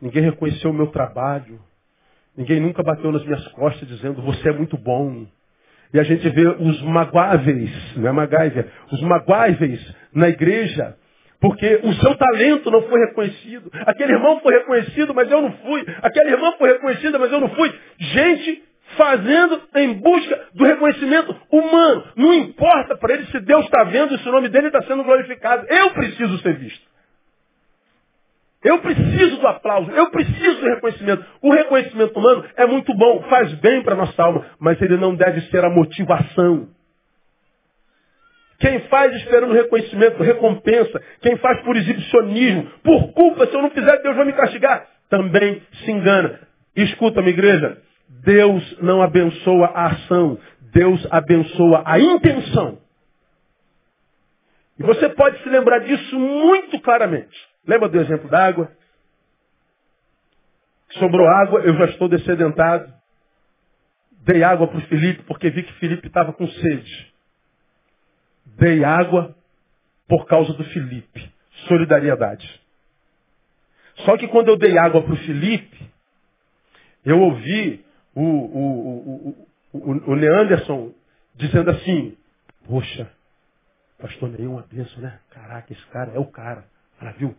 Ninguém 0.00 0.22
reconheceu 0.22 0.70
o 0.70 0.74
meu 0.74 0.86
trabalho. 0.88 1.60
Ninguém 2.36 2.60
nunca 2.60 2.82
bateu 2.82 3.12
nas 3.12 3.24
minhas 3.24 3.46
costas 3.48 3.86
dizendo, 3.86 4.22
você 4.22 4.48
é 4.48 4.52
muito 4.52 4.78
bom. 4.78 5.26
E 5.92 5.98
a 5.98 6.02
gente 6.04 6.28
vê 6.28 6.46
os 6.48 6.82
magoáveis, 6.82 7.96
não 7.96 8.08
é 8.08 8.12
MacGyver, 8.12 8.66
os 8.92 9.02
magoáveis 9.02 9.80
na 10.14 10.28
igreja, 10.28 10.94
porque 11.40 11.80
o 11.82 11.92
seu 11.94 12.14
talento 12.16 12.70
não 12.70 12.82
foi 12.82 13.00
reconhecido. 13.06 13.70
Aquele 13.86 14.12
irmão 14.12 14.40
foi 14.40 14.54
reconhecido, 14.58 15.14
mas 15.14 15.30
eu 15.30 15.42
não 15.42 15.52
fui. 15.52 15.84
Aquela 16.02 16.30
irmã 16.30 16.52
foi 16.58 16.72
reconhecida, 16.74 17.18
mas 17.18 17.32
eu 17.32 17.40
não 17.40 17.48
fui. 17.48 17.72
Gente 17.98 18.62
fazendo 18.96 19.62
em 19.76 19.94
busca 19.94 20.48
do 20.54 20.64
reconhecimento 20.64 21.34
humano. 21.50 22.04
Não 22.16 22.34
importa 22.34 22.96
para 22.96 23.14
ele 23.14 23.26
se 23.26 23.40
Deus 23.40 23.64
está 23.64 23.84
vendo 23.84 24.14
e 24.14 24.18
se 24.18 24.28
o 24.28 24.32
nome 24.32 24.48
dele 24.48 24.66
está 24.66 24.82
sendo 24.82 25.04
glorificado. 25.04 25.66
Eu 25.68 25.90
preciso 25.90 26.38
ser 26.38 26.54
visto. 26.56 26.89
Eu 28.62 28.78
preciso 28.80 29.38
do 29.38 29.46
aplauso, 29.46 29.90
eu 29.90 30.10
preciso 30.10 30.60
do 30.60 30.66
reconhecimento. 30.66 31.24
O 31.40 31.50
reconhecimento 31.50 32.18
humano 32.18 32.44
é 32.56 32.66
muito 32.66 32.94
bom, 32.94 33.22
faz 33.22 33.52
bem 33.54 33.82
para 33.82 33.94
a 33.94 33.96
nossa 33.96 34.22
alma, 34.22 34.44
mas 34.58 34.80
ele 34.82 34.98
não 34.98 35.14
deve 35.14 35.40
ser 35.50 35.64
a 35.64 35.70
motivação. 35.70 36.68
Quem 38.58 38.80
faz 38.88 39.16
esperando 39.16 39.54
reconhecimento, 39.54 40.22
recompensa, 40.22 41.02
quem 41.22 41.38
faz 41.38 41.62
por 41.62 41.74
exibicionismo, 41.74 42.70
por 42.84 43.12
culpa, 43.14 43.46
se 43.46 43.54
eu 43.54 43.62
não 43.62 43.70
fizer, 43.70 44.02
Deus 44.02 44.14
vai 44.14 44.26
me 44.26 44.34
castigar, 44.34 44.86
também 45.08 45.62
se 45.82 45.90
engana. 45.90 46.40
Escuta-me, 46.76 47.30
igreja, 47.30 47.78
Deus 48.22 48.76
não 48.82 49.00
abençoa 49.00 49.68
a 49.68 49.86
ação, 49.86 50.38
Deus 50.74 51.06
abençoa 51.10 51.82
a 51.86 51.98
intenção. 51.98 52.78
E 54.78 54.82
você 54.82 55.08
pode 55.08 55.42
se 55.42 55.48
lembrar 55.48 55.78
disso 55.78 56.18
muito 56.18 56.78
claramente. 56.80 57.49
Lembra 57.66 57.88
do 57.88 58.00
exemplo 58.00 58.28
da 58.28 58.46
água? 58.46 58.70
Sobrou 60.92 61.26
água, 61.26 61.60
eu 61.60 61.74
já 61.76 61.86
estou 61.86 62.08
descedentado. 62.08 62.92
Dei 64.22 64.42
água 64.42 64.66
para 64.68 64.78
o 64.78 64.82
Felipe 64.82 65.22
porque 65.24 65.50
vi 65.50 65.62
que 65.62 65.72
Felipe 65.74 66.06
estava 66.06 66.32
com 66.32 66.46
sede. 66.46 67.14
Dei 68.44 68.84
água 68.84 69.34
por 70.08 70.26
causa 70.26 70.52
do 70.52 70.64
Felipe. 70.64 71.32
Solidariedade. 71.68 72.60
Só 74.04 74.16
que 74.16 74.28
quando 74.28 74.48
eu 74.48 74.56
dei 74.56 74.78
água 74.78 75.02
para 75.02 75.12
o 75.12 75.16
Felipe, 75.16 75.90
eu 77.04 77.20
ouvi 77.20 77.84
o, 78.14 78.22
o, 78.22 79.46
o, 79.72 80.10
o, 80.10 80.14
Leanderson 80.14 80.92
dizendo 81.34 81.70
assim, 81.70 82.16
poxa, 82.66 83.10
pastor 83.98 84.30
Neil, 84.30 84.52
uma 84.52 84.66
benção, 84.70 85.00
né? 85.00 85.18
Caraca, 85.30 85.72
esse 85.72 85.84
cara 85.86 86.12
é 86.12 86.18
o 86.18 86.26
cara. 86.26 86.64
Ela 87.00 87.12
viu? 87.12 87.34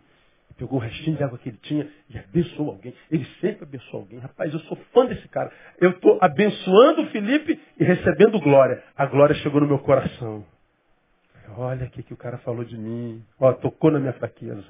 Pegou 0.62 0.78
o 0.78 0.82
restinho 0.82 1.17
de 1.17 1.24
água 1.24 1.39
que 1.39 1.50
ele 1.50 1.58
tinha 1.63 1.89
e 2.08 2.19
abençoou 2.19 2.69
alguém. 2.69 2.93
Ele 3.10 3.26
sempre 3.41 3.63
abençoou 3.63 4.04
alguém. 4.04 4.19
Rapaz, 4.19 4.54
eu 4.54 4.60
sou 4.60 4.78
fã 4.93 5.08
desse 5.08 5.28
cara. 5.30 5.52
Eu 5.80 5.89
estou 5.89 6.19
abençoando 6.21 7.02
o 7.02 7.08
Felipe 7.08 7.60
e 7.80 7.84
recebendo 7.84 8.39
glória. 8.39 8.84
A 8.95 9.08
glória 9.08 9.34
chegou 9.36 9.60
no 9.60 9.67
meu 9.67 9.80
coração. 9.80 10.45
Olha 11.58 11.88
o 11.88 11.89
que, 11.89 12.04
que 12.04 12.13
o 12.13 12.17
cara 12.17 12.38
falou 12.38 12.63
de 12.63 12.78
mim. 12.78 13.24
Ó, 13.39 13.52
tocou 13.54 13.89
na 13.89 14.00
minha 14.00 14.13
fraqueza. 14.13 14.63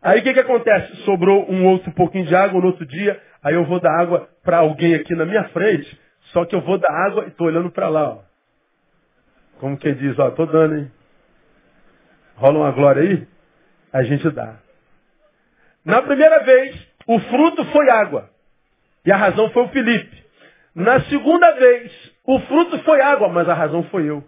Aí 0.00 0.20
o 0.20 0.22
que, 0.22 0.32
que 0.32 0.40
acontece? 0.40 0.96
Sobrou 0.98 1.50
um 1.50 1.66
outro 1.66 1.90
pouquinho 1.90 2.26
de 2.26 2.36
água 2.36 2.60
no 2.60 2.68
outro 2.68 2.86
dia. 2.86 3.20
Aí 3.42 3.54
eu 3.54 3.64
vou 3.64 3.80
dar 3.80 3.98
água 3.98 4.28
para 4.44 4.58
alguém 4.58 4.94
aqui 4.94 5.16
na 5.16 5.26
minha 5.26 5.48
frente. 5.48 6.00
Só 6.32 6.44
que 6.44 6.54
eu 6.54 6.60
vou 6.60 6.78
dar 6.78 6.92
água 6.92 7.24
e 7.24 7.28
estou 7.28 7.48
olhando 7.48 7.72
para 7.72 7.88
lá. 7.88 8.08
Ó. 8.10 8.22
Como 9.58 9.76
quem 9.76 9.94
diz, 9.94 10.16
ó, 10.16 10.30
tô 10.30 10.46
dando, 10.46 10.76
hein? 10.76 10.92
Rola 12.36 12.58
uma 12.60 12.70
glória 12.70 13.02
aí? 13.02 13.33
A 13.94 14.02
gente 14.02 14.28
dá. 14.30 14.56
Na 15.84 16.02
primeira 16.02 16.42
vez, 16.42 16.76
o 17.06 17.20
fruto 17.20 17.64
foi 17.66 17.88
água. 17.88 18.28
E 19.06 19.12
a 19.12 19.16
razão 19.16 19.50
foi 19.50 19.62
o 19.62 19.68
Felipe. 19.68 20.24
Na 20.74 21.00
segunda 21.02 21.52
vez, 21.52 22.12
o 22.26 22.40
fruto 22.40 22.78
foi 22.80 23.00
água, 23.00 23.28
mas 23.28 23.48
a 23.48 23.54
razão 23.54 23.84
foi 23.84 24.10
eu. 24.10 24.24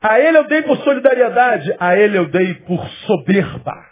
A 0.00 0.20
ele 0.20 0.38
eu 0.38 0.44
dei 0.44 0.62
por 0.62 0.76
solidariedade, 0.78 1.74
a 1.80 1.96
ele 1.96 2.16
eu 2.16 2.26
dei 2.26 2.54
por 2.54 2.86
soberba. 3.06 3.90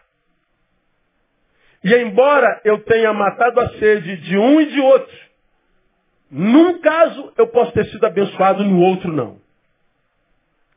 E 1.82 1.92
embora 1.94 2.60
eu 2.64 2.84
tenha 2.84 3.12
matado 3.12 3.60
a 3.60 3.70
sede 3.78 4.16
de 4.18 4.38
um 4.38 4.60
e 4.60 4.66
de 4.66 4.80
outro, 4.80 5.18
num 6.30 6.80
caso 6.80 7.32
eu 7.36 7.48
posso 7.48 7.72
ter 7.72 7.86
sido 7.86 8.04
abençoado, 8.04 8.62
no 8.62 8.80
outro 8.80 9.12
não. 9.12 9.40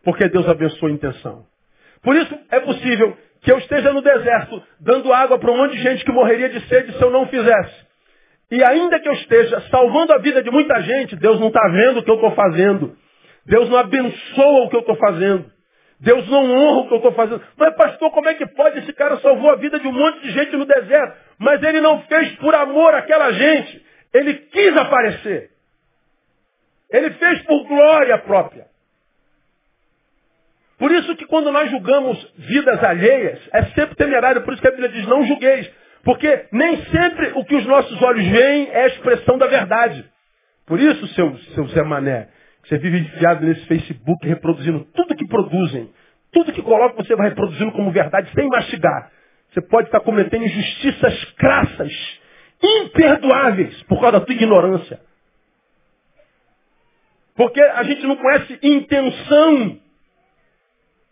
Porque 0.03 0.27
Deus 0.29 0.47
abençoa 0.47 0.89
a 0.89 0.93
intenção. 0.93 1.52
Por 2.03 2.15
isso 2.15 2.37
é 2.51 2.59
possível 2.59 3.17
que 3.41 3.51
eu 3.51 3.57
esteja 3.57 3.91
no 3.93 4.01
deserto 4.01 4.61
dando 4.79 5.11
água 5.13 5.39
para 5.39 5.51
um 5.51 5.57
monte 5.57 5.73
de 5.73 5.81
gente 5.81 6.03
que 6.03 6.11
morreria 6.11 6.49
de 6.49 6.59
sede 6.67 6.93
se 6.93 7.01
eu 7.01 7.09
não 7.09 7.27
fizesse. 7.27 7.83
E 8.51 8.63
ainda 8.63 8.99
que 8.99 9.07
eu 9.07 9.13
esteja 9.13 9.61
salvando 9.71 10.13
a 10.13 10.17
vida 10.19 10.43
de 10.43 10.51
muita 10.51 10.79
gente, 10.81 11.15
Deus 11.15 11.39
não 11.39 11.47
está 11.47 11.67
vendo 11.69 11.99
o 11.99 12.03
que 12.03 12.11
eu 12.11 12.15
estou 12.15 12.31
fazendo. 12.31 12.95
Deus 13.45 13.69
não 13.69 13.77
abençoa 13.77 14.65
o 14.65 14.69
que 14.69 14.75
eu 14.75 14.81
estou 14.81 14.95
fazendo. 14.95 15.51
Deus 15.99 16.29
não 16.29 16.51
honra 16.51 16.81
o 16.81 16.87
que 16.87 16.93
eu 16.93 16.97
estou 16.97 17.13
fazendo. 17.13 17.41
Mas, 17.57 17.75
pastor, 17.75 18.11
como 18.11 18.27
é 18.27 18.33
que 18.33 18.45
pode? 18.47 18.79
Esse 18.79 18.93
cara 18.93 19.17
salvou 19.17 19.49
a 19.49 19.55
vida 19.55 19.79
de 19.79 19.87
um 19.87 19.91
monte 19.91 20.21
de 20.21 20.31
gente 20.31 20.55
no 20.55 20.65
deserto. 20.65 21.17
Mas 21.39 21.63
ele 21.63 21.81
não 21.81 22.01
fez 22.03 22.35
por 22.35 22.53
amor 22.53 22.93
àquela 22.93 23.31
gente. 23.31 23.83
Ele 24.13 24.33
quis 24.33 24.77
aparecer. 24.77 25.49
Ele 26.89 27.09
fez 27.11 27.41
por 27.43 27.65
glória 27.67 28.17
própria. 28.19 28.65
Por 30.83 30.91
isso 30.91 31.15
que 31.15 31.25
quando 31.27 31.49
nós 31.49 31.71
julgamos 31.71 32.33
vidas 32.35 32.83
alheias, 32.83 33.39
é 33.53 33.63
sempre 33.67 33.95
temerário. 33.95 34.41
Por 34.41 34.51
isso 34.51 34.61
que 34.61 34.67
a 34.67 34.71
Bíblia 34.71 34.89
diz, 34.89 35.07
não 35.07 35.25
julgueis. 35.25 35.71
Porque 36.03 36.47
nem 36.51 36.75
sempre 36.87 37.31
o 37.35 37.45
que 37.45 37.55
os 37.55 37.65
nossos 37.65 38.01
olhos 38.01 38.27
veem 38.27 38.67
é 38.69 38.83
a 38.83 38.87
expressão 38.87 39.37
da 39.37 39.47
verdade. 39.47 40.03
Por 40.65 40.81
isso, 40.81 41.07
seu, 41.15 41.37
seu 41.55 41.67
Zé 41.69 41.83
Mané, 41.83 42.27
você 42.65 42.77
vive 42.79 42.99
enfiado 42.99 43.45
nesse 43.45 43.65
Facebook 43.65 44.27
reproduzindo 44.27 44.85
tudo 44.93 45.15
que 45.15 45.25
produzem. 45.25 45.89
Tudo 46.33 46.51
que 46.51 46.61
coloca 46.61 47.01
você 47.01 47.15
vai 47.15 47.29
reproduzindo 47.29 47.71
como 47.71 47.89
verdade 47.89 48.29
sem 48.35 48.45
mastigar. 48.49 49.09
Você 49.53 49.61
pode 49.61 49.87
estar 49.87 50.01
cometendo 50.01 50.43
injustiças 50.43 51.23
crassas, 51.37 51.93
imperdoáveis, 52.61 53.81
por 53.83 54.01
causa 54.01 54.19
da 54.19 54.25
tua 54.25 54.35
ignorância. 54.35 54.99
Porque 57.37 57.61
a 57.61 57.83
gente 57.83 58.05
não 58.05 58.17
conhece 58.17 58.59
intenção. 58.61 59.81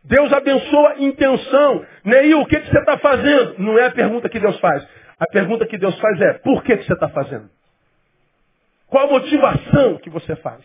Deus 0.04 0.34
abençoa 0.34 0.96
intenção. 1.00 1.86
Neil, 2.04 2.42
o 2.42 2.46
que, 2.46 2.60
que 2.60 2.72
você 2.72 2.80
está 2.80 2.98
fazendo? 2.98 3.56
Não 3.60 3.78
é 3.78 3.86
a 3.86 3.92
pergunta 3.92 4.28
que 4.30 4.40
Deus 4.40 4.60
faz. 4.60 4.88
A 5.20 5.26
pergunta 5.28 5.68
que 5.68 5.78
Deus 5.78 5.98
faz 6.00 6.20
é, 6.22 6.34
por 6.34 6.64
que, 6.64 6.78
que 6.78 6.86
você 6.86 6.94
está 6.94 7.10
fazendo? 7.10 7.50
Qual 8.88 9.08
a 9.08 9.12
motivação 9.12 9.98
que 9.98 10.10
você 10.10 10.36
faz? 10.38 10.62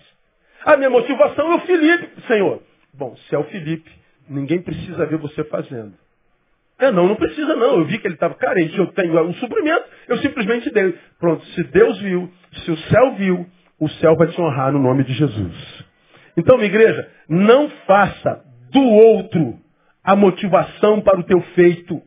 A 0.65 0.77
minha 0.77 0.91
motivação 0.91 1.53
é 1.53 1.55
o 1.57 1.61
Felipe, 1.61 2.23
Senhor. 2.27 2.63
Bom, 2.95 3.15
se 3.15 3.35
é 3.35 3.39
o 3.39 3.45
Felipe, 3.45 3.91
ninguém 4.29 4.61
precisa 4.63 5.05
ver 5.07 5.19
você 5.19 5.45
fazendo. 5.45 5.93
É, 6.79 6.91
não, 6.91 7.07
não 7.07 7.17
precisa 7.17 7.55
não. 7.55 7.79
Eu 7.79 7.85
vi 7.85 7.99
que 7.99 8.07
ele 8.07 8.15
estava 8.15 8.35
carente, 8.35 8.77
eu 8.77 8.87
tenho 8.89 9.21
um 9.23 9.35
suprimento, 9.35 9.85
eu 10.09 10.17
simplesmente 10.19 10.71
dei. 10.71 10.99
Pronto, 11.19 11.45
se 11.47 11.63
Deus 11.65 11.99
viu, 12.01 12.31
se 12.65 12.71
o 12.71 12.77
céu 12.77 13.15
viu, 13.15 13.47
o 13.79 13.89
céu 13.89 14.17
vai 14.17 14.29
te 14.29 14.41
honrar 14.41 14.73
no 14.73 14.79
nome 14.79 15.05
de 15.05 15.13
Jesus. 15.13 15.85
Então, 16.37 16.57
minha 16.57 16.69
igreja, 16.69 17.09
não 17.29 17.69
faça 17.87 18.43
do 18.71 18.83
outro 18.83 19.59
a 20.03 20.15
motivação 20.15 21.01
para 21.01 21.19
o 21.19 21.25
teu 21.25 21.41
feito. 21.55 22.01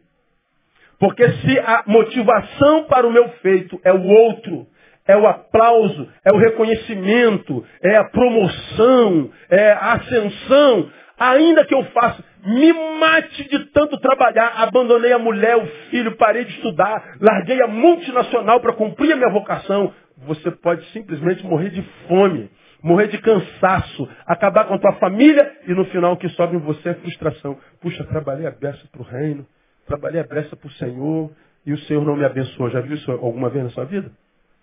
Porque 0.98 1.28
se 1.30 1.60
a 1.60 1.84
motivação 1.86 2.84
para 2.86 3.06
o 3.06 3.12
meu 3.12 3.28
feito 3.42 3.80
é 3.84 3.94
o 3.94 4.06
outro, 4.06 4.68
é 5.08 5.18
o 5.18 5.28
aplauso, 5.28 6.08
é 6.24 6.32
o 6.32 6.38
reconhecimento, 6.38 7.66
é 7.84 7.96
a 7.96 8.04
promoção, 8.06 9.32
é 9.50 9.72
a 9.72 9.94
ascensão. 9.94 10.90
Ainda 11.18 11.66
que 11.66 11.74
eu 11.74 11.84
faça, 11.86 12.24
me 12.46 12.72
mate 13.00 13.50
de 13.50 13.66
tanto 13.72 13.98
trabalhar, 14.00 14.54
abandonei 14.58 15.12
a 15.12 15.20
mulher, 15.20 15.58
o 15.58 15.66
filho, 15.90 16.16
parei 16.16 16.46
de 16.46 16.52
estudar, 16.52 17.18
larguei 17.20 17.62
a 17.62 17.68
multinacional 17.68 18.60
para 18.62 18.74
cumprir 18.74 19.12
a 19.12 19.16
minha 19.16 19.30
vocação. 19.30 19.94
Você 20.26 20.52
pode 20.52 20.86
simplesmente 20.92 21.46
morrer 21.46 21.70
de 21.72 21.82
fome, 22.08 22.50
morrer 22.82 23.08
de 23.08 23.18
cansaço, 23.20 24.10
acabar 24.26 24.66
com 24.66 24.76
a 24.76 24.80
tua 24.80 24.94
família 24.94 25.52
e 25.68 25.74
no 25.74 25.86
final 25.86 26.14
o 26.14 26.18
que 26.18 26.30
sobe 26.30 26.56
em 26.56 26.60
você 26.60 26.90
é 26.90 26.94
frustração. 26.96 27.58
Puxa, 27.82 28.04
trabalhei 28.06 28.48
a 28.48 28.52
beça 28.52 28.88
para 28.92 29.02
o 29.02 29.06
reino, 29.06 29.46
trabalhei 29.86 30.22
a 30.22 30.24
beça 30.24 30.56
para 30.56 30.68
o 30.68 30.72
Senhor 30.74 31.32
e 31.66 31.74
o 31.74 31.78
Senhor 31.80 32.06
não 32.06 32.16
me 32.16 32.26
abençoou. 32.26 32.70
Já 32.70 32.82
viu 32.82 32.96
isso 32.96 33.12
alguma 33.12 33.50
vez 33.50 33.64
na 33.66 33.70
sua 33.72 33.86
vida? 33.86 34.12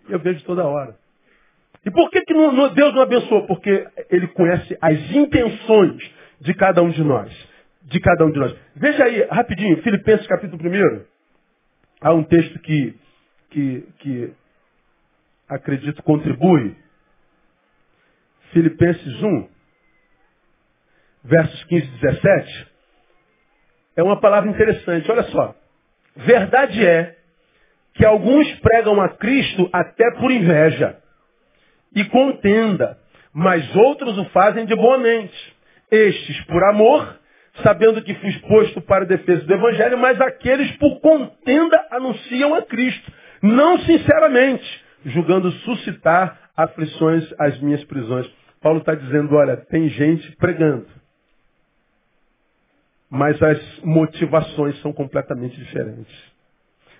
Eu 0.08 0.18
vejo 0.18 0.44
toda 0.44 0.64
hora. 0.64 0.96
E 1.84 1.90
por 1.90 2.10
que, 2.10 2.20
que 2.22 2.34
Deus 2.74 2.94
não 2.94 3.02
abençoou? 3.02 3.46
Porque 3.46 3.86
Ele 4.10 4.26
conhece 4.28 4.76
as 4.80 4.98
intenções 5.12 6.02
de 6.40 6.54
cada 6.54 6.82
um 6.82 6.90
de 6.90 7.02
nós. 7.02 7.32
De 7.82 8.00
cada 8.00 8.24
um 8.24 8.30
de 8.30 8.38
nós. 8.38 8.56
Veja 8.74 9.04
aí, 9.04 9.24
rapidinho, 9.30 9.80
Filipenses 9.82 10.26
capítulo 10.26 10.60
1. 10.68 11.04
Há 12.00 12.12
um 12.12 12.24
texto 12.24 12.58
que, 12.60 12.96
que, 13.50 13.88
que 13.98 14.32
acredito 15.48 16.02
contribui. 16.02 16.76
Filipenses 18.52 19.22
1, 19.22 19.48
versos 21.24 21.64
15 21.64 21.86
e 21.86 21.90
17. 21.98 22.66
É 23.96 24.02
uma 24.02 24.20
palavra 24.20 24.50
interessante. 24.50 25.10
Olha 25.10 25.24
só. 25.24 25.54
Verdade 26.16 26.86
é 26.86 27.16
que 27.94 28.04
alguns 28.04 28.50
pregam 28.60 29.00
a 29.00 29.08
Cristo 29.08 29.68
até 29.72 30.10
por 30.18 30.30
inveja 30.30 30.96
e 31.94 32.04
contenda, 32.04 32.98
mas 33.32 33.74
outros 33.74 34.18
o 34.18 34.24
fazem 34.26 34.66
de 34.66 34.74
boa 34.74 34.98
mente. 34.98 35.56
Estes 35.90 36.44
por 36.44 36.62
amor, 36.64 37.18
sabendo 37.62 38.02
que 38.02 38.14
fui 38.16 38.28
exposto 38.30 38.80
para 38.82 39.04
a 39.04 39.08
defesa 39.08 39.44
do 39.44 39.54
Evangelho, 39.54 39.98
mas 39.98 40.20
aqueles 40.20 40.70
por 40.76 41.00
contenda 41.00 41.86
anunciam 41.90 42.54
a 42.54 42.62
Cristo, 42.62 43.12
não 43.42 43.78
sinceramente, 43.80 44.84
julgando 45.06 45.50
suscitar 45.50 46.50
aflições 46.56 47.24
às 47.38 47.58
minhas 47.60 47.82
prisões. 47.84 48.30
Paulo 48.60 48.80
está 48.80 48.94
dizendo, 48.94 49.34
olha, 49.34 49.56
tem 49.56 49.88
gente 49.88 50.34
pregando, 50.36 50.86
mas 53.08 53.40
as 53.42 53.80
motivações 53.82 54.80
são 54.80 54.92
completamente 54.92 55.56
diferentes. 55.56 56.14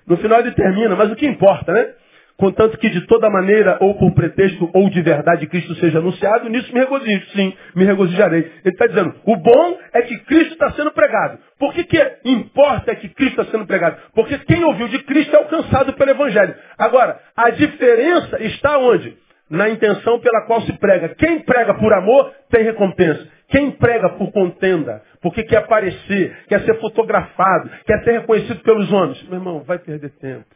No 0.07 0.17
final 0.19 0.41
ele 0.41 0.53
termina, 0.53 0.95
mas 0.95 1.11
o 1.11 1.17
que 1.17 1.27
importa, 1.27 1.73
né? 1.73 1.95
Contanto 2.39 2.77
que 2.77 2.91
de 2.91 3.07
toda 3.07 3.31
maneira, 3.31 3.79
ou 3.81 3.95
por 3.95 4.13
pretexto, 4.13 4.69
ou 4.75 4.91
de 4.91 5.01
verdade, 5.01 5.47
Cristo 5.47 5.75
seja 5.77 5.99
anunciado, 5.99 6.51
nisso 6.51 6.73
me 6.73 6.81
regozijo, 6.81 7.27
sim, 7.31 7.55
me 7.75 7.85
regozijarei. 7.85 8.41
Ele 8.41 8.75
está 8.75 8.87
dizendo, 8.87 9.15
o 9.25 9.37
bom 9.37 9.79
é 9.95 10.03
que 10.03 10.19
Cristo 10.19 10.53
está 10.53 10.71
sendo 10.73 10.91
pregado. 10.93 11.39
Por 11.59 11.73
que, 11.73 11.85
que 11.85 12.19
importa 12.27 12.95
que 12.95 13.09
Cristo 13.09 13.41
está 13.41 13.51
sendo 13.51 13.67
pregado? 13.67 13.97
Porque 14.15 14.39
quem 14.41 14.63
ouviu 14.65 14.87
de 14.89 14.99
Cristo 15.05 15.35
é 15.35 15.39
alcançado 15.39 15.95
pelo 15.95 16.11
Evangelho. 16.11 16.55
Agora, 16.77 17.19
a 17.35 17.49
diferença 17.51 18.43
está 18.43 18.79
onde? 18.79 19.17
Na 19.49 19.71
intenção 19.71 20.19
pela 20.21 20.43
qual 20.43 20.61
se 20.63 20.73
prega. 20.75 21.11
Quem 21.11 21.41
prega 21.41 21.73
por 21.75 21.93
amor 21.95 22.35
tem 22.51 22.65
recompensa. 22.65 23.27
Quem 23.49 23.71
prega 23.71 24.11
por 24.11 24.33
contenda, 24.33 25.03
porque 25.23 25.45
quer 25.45 25.59
aparecer, 25.59 26.37
quer 26.49 26.63
ser 26.63 26.81
fotografado, 26.81 27.71
quer 27.87 28.03
ser 28.03 28.21
reconhecido 28.21 28.61
pelos 28.63 28.93
homens, 28.93 29.23
meu 29.29 29.39
irmão, 29.39 29.63
vai 29.63 29.79
perder 29.79 30.11
tempo. 30.19 30.56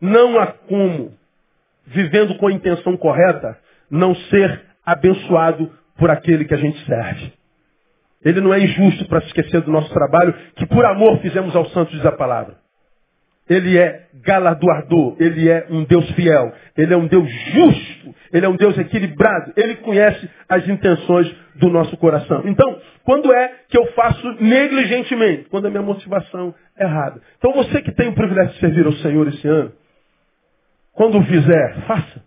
Não 0.00 0.38
há 0.38 0.46
como, 0.46 1.12
vivendo 1.86 2.36
com 2.36 2.46
a 2.46 2.52
intenção 2.52 2.96
correta, 2.96 3.58
não 3.90 4.14
ser 4.14 4.62
abençoado 4.84 5.70
por 5.98 6.10
aquele 6.10 6.44
que 6.44 6.54
a 6.54 6.58
gente 6.58 6.84
serve. 6.86 7.32
Ele 8.24 8.40
não 8.40 8.52
é 8.52 8.60
injusto 8.60 9.06
para 9.06 9.20
se 9.22 9.28
esquecer 9.28 9.60
do 9.62 9.70
nosso 9.70 9.92
trabalho, 9.92 10.34
que 10.56 10.66
por 10.66 10.84
amor 10.84 11.18
fizemos 11.20 11.54
ao 11.56 11.66
santo, 11.66 11.92
diz 11.92 12.04
a 12.04 12.12
palavra. 12.12 12.56
Ele 13.48 13.76
é 13.76 14.06
galardoador, 14.22 15.16
ele 15.18 15.48
é 15.48 15.66
um 15.70 15.84
Deus 15.84 16.08
fiel, 16.12 16.52
ele 16.76 16.94
é 16.94 16.96
um 16.96 17.08
Deus 17.08 17.28
justo, 17.52 18.14
ele 18.32 18.46
é 18.46 18.48
um 18.48 18.56
Deus 18.56 18.78
equilibrado, 18.78 19.52
ele 19.56 19.76
conhece 19.76 20.30
as 20.48 20.68
intenções 20.68 21.34
do 21.56 21.68
nosso 21.68 21.96
coração. 21.96 22.42
Então, 22.44 22.78
quando 23.04 23.32
é 23.32 23.52
que 23.68 23.76
eu 23.76 23.86
faço 23.92 24.36
negligentemente? 24.40 25.48
Quando 25.50 25.66
a 25.66 25.70
minha 25.70 25.82
motivação 25.82 26.54
é 26.78 26.84
errada. 26.84 27.20
Então, 27.38 27.52
você 27.52 27.82
que 27.82 27.92
tem 27.92 28.08
o 28.08 28.14
privilégio 28.14 28.52
de 28.54 28.60
servir 28.60 28.86
ao 28.86 28.92
Senhor 28.92 29.26
esse 29.28 29.48
ano, 29.48 29.72
quando 30.92 31.22
fizer, 31.24 31.86
faça. 31.86 32.24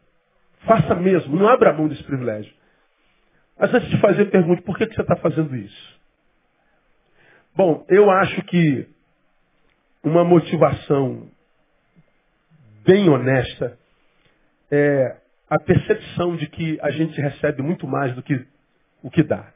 Faça 0.66 0.96
mesmo, 0.96 1.36
não 1.36 1.48
abra 1.48 1.74
mão 1.74 1.88
desse 1.88 2.04
privilégio. 2.04 2.54
Mas 3.58 3.74
antes 3.74 3.90
de 3.90 4.00
fazer, 4.00 4.26
pergunte, 4.26 4.62
por 4.62 4.78
que, 4.78 4.88
que 4.88 4.96
você 4.96 5.02
está 5.02 5.16
fazendo 5.18 5.56
isso? 5.56 6.00
Bom, 7.56 7.86
eu 7.90 8.10
acho 8.10 8.42
que 8.44 8.88
uma 10.04 10.24
motivação 10.24 11.30
bem 12.86 13.10
honesta 13.10 13.78
é 14.72 15.18
a 15.50 15.60
percepção 15.60 16.36
de 16.36 16.48
que 16.48 16.80
a 16.82 16.90
gente 16.92 17.20
recebe 17.22 17.62
muito 17.62 17.88
mais 17.88 18.16
do 18.16 18.24
que 18.24 18.46
o 19.04 19.10
que 19.10 19.22
dá. 19.22 19.54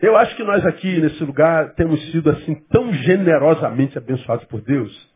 Eu 0.00 0.16
acho 0.16 0.36
que 0.36 0.44
nós 0.44 0.66
aqui 0.66 1.00
nesse 1.00 1.24
lugar 1.24 1.72
temos 1.74 1.98
sido 2.10 2.30
assim 2.30 2.54
tão 2.70 2.92
generosamente 2.92 3.96
abençoados 3.96 4.44
por 4.46 4.60
Deus, 4.60 5.13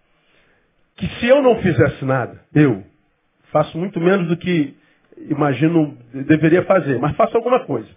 que 0.99 1.07
se 1.07 1.29
eu 1.29 1.41
não 1.41 1.63
fizesse 1.63 2.05
nada, 2.05 2.41
eu 2.53 2.85
faço 3.53 3.79
muito 3.79 4.01
menos 4.01 4.29
do 4.29 4.37
que 4.37 4.77
imagino 5.17 5.97
deveria 6.13 6.65
fazer, 6.65 6.99
mas 6.99 7.17
faço 7.17 7.37
alguma 7.37 7.65
coisa. 7.65 7.89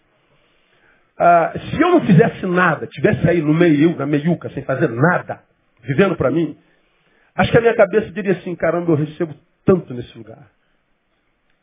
Ah, 1.18 1.54
se 1.58 1.82
eu 1.82 1.92
não 1.92 2.02
fizesse 2.02 2.46
nada, 2.46 2.88
tivesse 2.88 3.28
aí 3.28 3.42
no 3.42 3.54
meio, 3.54 3.96
na 3.98 4.06
meiuca, 4.06 4.50
sem 4.52 4.64
fazer 4.64 4.90
nada, 4.90 5.42
vivendo 5.82 6.16
para 6.16 6.32
mim, 6.32 6.56
acho 7.36 7.52
que 7.52 7.58
a 7.58 7.62
minha 7.62 7.76
cabeça 7.76 8.12
diria 8.12 8.34
assim, 8.34 8.56
caramba, 8.56 8.92
eu 8.92 8.96
recebo 8.96 9.34
tanto 9.66 9.94
nesse 9.94 10.16
lugar. 10.18 10.48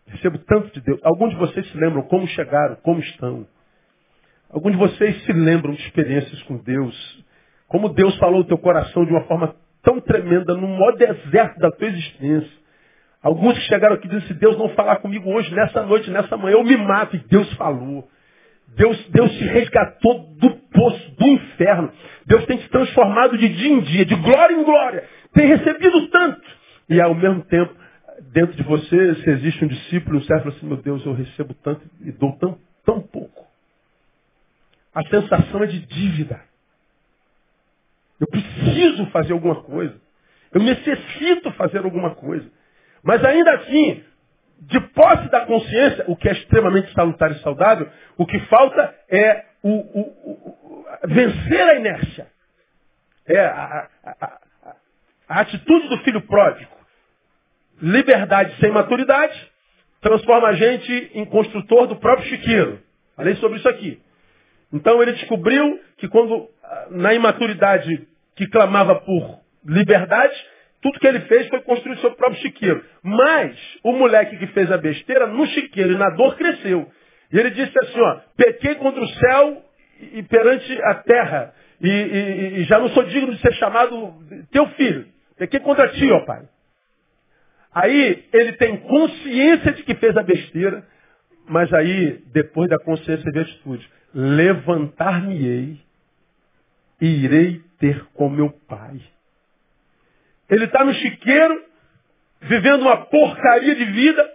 Recebo 0.07 0.39
tanto 0.39 0.73
de 0.73 0.81
Deus. 0.81 1.01
Alguns 1.05 1.31
de 1.31 1.37
vocês 1.37 1.71
se 1.71 1.77
lembram 1.77 2.03
como 2.03 2.27
chegaram, 2.29 2.77
como 2.77 2.99
estão. 3.01 3.47
Alguns 4.51 4.73
de 4.73 4.79
vocês 4.79 5.25
se 5.25 5.33
lembram 5.33 5.75
de 5.75 5.83
experiências 5.83 6.43
com 6.45 6.57
Deus. 6.57 7.25
Como 7.69 7.91
Deus 7.91 8.17
falou 8.19 8.39
no 8.39 8.47
teu 8.47 8.59
coração 8.59 9.05
de 9.05 9.13
uma 9.13 9.25
forma 9.25 9.55
tão 9.89 10.01
tremenda, 10.03 10.55
no 10.55 10.69
maior 10.69 10.95
deserto 10.97 11.59
da 11.59 11.71
tua 11.71 11.89
existência. 11.89 12.59
Alguns 13.23 13.55
que 13.55 13.65
chegaram 13.65 13.95
aqui 13.95 14.07
dizem, 14.07 14.29
se 14.29 14.35
Deus 14.35 14.59
não 14.59 14.69
falar 14.71 14.97
comigo 14.97 15.33
hoje, 15.33 15.53
nessa 15.55 15.83
noite, 15.83 16.11
nessa 16.11 16.37
manhã, 16.37 16.57
eu 16.57 16.65
me 16.65 16.77
mato. 16.77 17.17
E 17.17 17.19
Deus 17.21 17.51
falou. 17.55 18.07
Deus, 18.77 19.09
Deus 19.09 19.33
te 19.33 19.45
resgatou 19.45 20.29
do 20.39 20.51
poço, 20.51 21.11
do 21.17 21.27
inferno. 21.27 21.91
Deus 22.27 22.45
tem 22.45 22.59
te 22.59 22.69
transformado 22.69 23.39
de 23.39 23.49
dia 23.49 23.73
em 23.73 23.81
dia, 23.81 24.05
de 24.05 24.15
glória 24.15 24.55
em 24.55 24.63
glória. 24.63 25.05
Tem 25.33 25.47
recebido 25.47 26.07
tanto. 26.09 26.43
E 26.91 27.01
ao 27.01 27.15
mesmo 27.15 27.43
tempo, 27.45 27.75
dentro 28.33 28.55
de 28.57 28.63
você, 28.63 29.15
se 29.17 29.31
existe 29.31 29.65
um 29.65 29.69
discípulo, 29.69 30.19
um 30.19 30.23
servo 30.23 30.51
assim, 30.51 30.67
meu 30.67 30.77
Deus, 30.77 31.05
eu 31.07 31.15
recebo 31.15 31.55
tanto 31.55 31.81
e 32.05 32.13
dou 32.13 32.37
tão, 32.37 32.59
tão 32.85 33.01
pouco. 33.01 33.47
A 34.95 35.03
sensação 35.05 35.63
é 35.63 35.67
de 35.67 35.81
dívida. 35.87 36.48
Eu 38.21 38.27
preciso 38.27 39.07
fazer 39.07 39.33
alguma 39.33 39.63
coisa. 39.63 39.95
Eu 40.53 40.63
necessito 40.63 41.53
fazer 41.53 41.79
alguma 41.79 42.15
coisa. 42.15 42.51
Mas 43.03 43.25
ainda 43.25 43.53
assim, 43.57 44.03
de 44.61 44.81
posse 44.81 45.29
da 45.31 45.47
consciência, 45.47 46.05
o 46.09 46.17
que 46.17 46.29
é 46.29 46.33
extremamente 46.33 46.93
salutar 46.93 47.31
e 47.31 47.41
saudável, 47.41 47.89
o 48.17 48.27
que 48.27 48.39
falta 48.47 48.95
é 49.09 49.45
o, 49.63 49.71
o, 49.71 50.01
o, 50.01 50.87
vencer 51.07 51.69
a 51.69 51.75
inércia. 51.75 52.27
É 53.27 53.41
a, 53.41 53.89
a, 54.05 54.11
a, 54.27 54.39
a 55.29 55.41
atitude 55.41 55.89
do 55.89 55.99
filho 55.99 56.23
pródigo. 56.23 56.77
Liberdade 57.81 58.59
sem 58.59 58.71
maturidade 58.71 59.53
transforma 60.01 60.49
a 60.49 60.55
gente 60.55 61.11
em 61.15 61.25
construtor 61.25 61.87
do 61.87 61.97
próprio 61.97 62.29
chiqueiro. 62.29 62.81
Falei 63.17 63.37
sobre 63.37 63.59
isso 63.59 63.69
aqui. 63.69 64.01
Então 64.73 65.03
ele 65.03 65.13
descobriu 65.13 65.81
que 65.97 66.09
quando, 66.09 66.49
na 66.91 67.15
imaturidade 67.15 68.07
que 68.37 68.47
clamava 68.49 68.97
por 68.97 69.41
liberdade, 69.65 70.35
tudo 70.81 71.01
que 71.01 71.07
ele 71.07 71.21
fez 71.21 71.49
foi 71.49 71.61
construir 71.63 71.99
seu 71.99 72.13
próprio 72.13 72.41
chiqueiro. 72.41 72.85
Mas 73.03 73.59
o 73.83 73.93
moleque 73.93 74.37
que 74.37 74.47
fez 74.49 74.71
a 74.71 74.77
besteira, 74.77 75.27
no 75.27 75.47
chiqueiro 75.47 75.93
e 75.93 75.99
na 75.99 76.11
dor, 76.11 76.37
cresceu. 76.37 76.91
E 77.33 77.39
ele 77.39 77.51
disse 77.51 77.73
assim, 77.83 78.01
ó, 78.01 78.21
pequei 78.37 78.75
contra 78.77 79.03
o 79.03 79.09
céu 79.09 79.65
e 80.13 80.23
perante 80.23 80.83
a 80.83 80.95
terra. 80.95 81.55
E, 81.81 81.89
e, 81.89 82.61
e 82.61 82.65
já 82.65 82.79
não 82.79 82.89
sou 82.91 83.05
digno 83.05 83.35
de 83.35 83.41
ser 83.41 83.53
chamado 83.55 84.15
teu 84.51 84.67
filho. 84.71 85.07
Pequei 85.37 85.61
contra 85.61 85.89
ti, 85.89 86.11
ó 86.11 86.21
pai. 86.25 86.43
Aí 87.75 88.25
ele 88.33 88.53
tem 88.55 88.77
consciência 88.79 89.73
de 89.73 89.83
que 89.83 89.95
fez 89.95 90.17
a 90.17 90.23
besteira, 90.23 90.85
mas 91.49 91.73
aí, 91.73 92.23
depois 92.33 92.69
da 92.69 92.79
consciência 92.79 93.31
de 93.31 93.39
atitude, 93.39 93.89
levantar-me-ei 94.19 95.79
e 97.01 97.07
irei 97.07 97.63
ter 97.79 98.05
com 98.15 98.29
meu 98.29 98.51
pai. 98.69 99.01
Ele 100.51 100.65
está 100.65 100.85
no 100.85 100.93
chiqueiro, 100.93 101.63
vivendo 102.41 102.83
uma 102.83 102.97
porcaria 102.97 103.77
de 103.77 103.85
vida, 103.85 104.29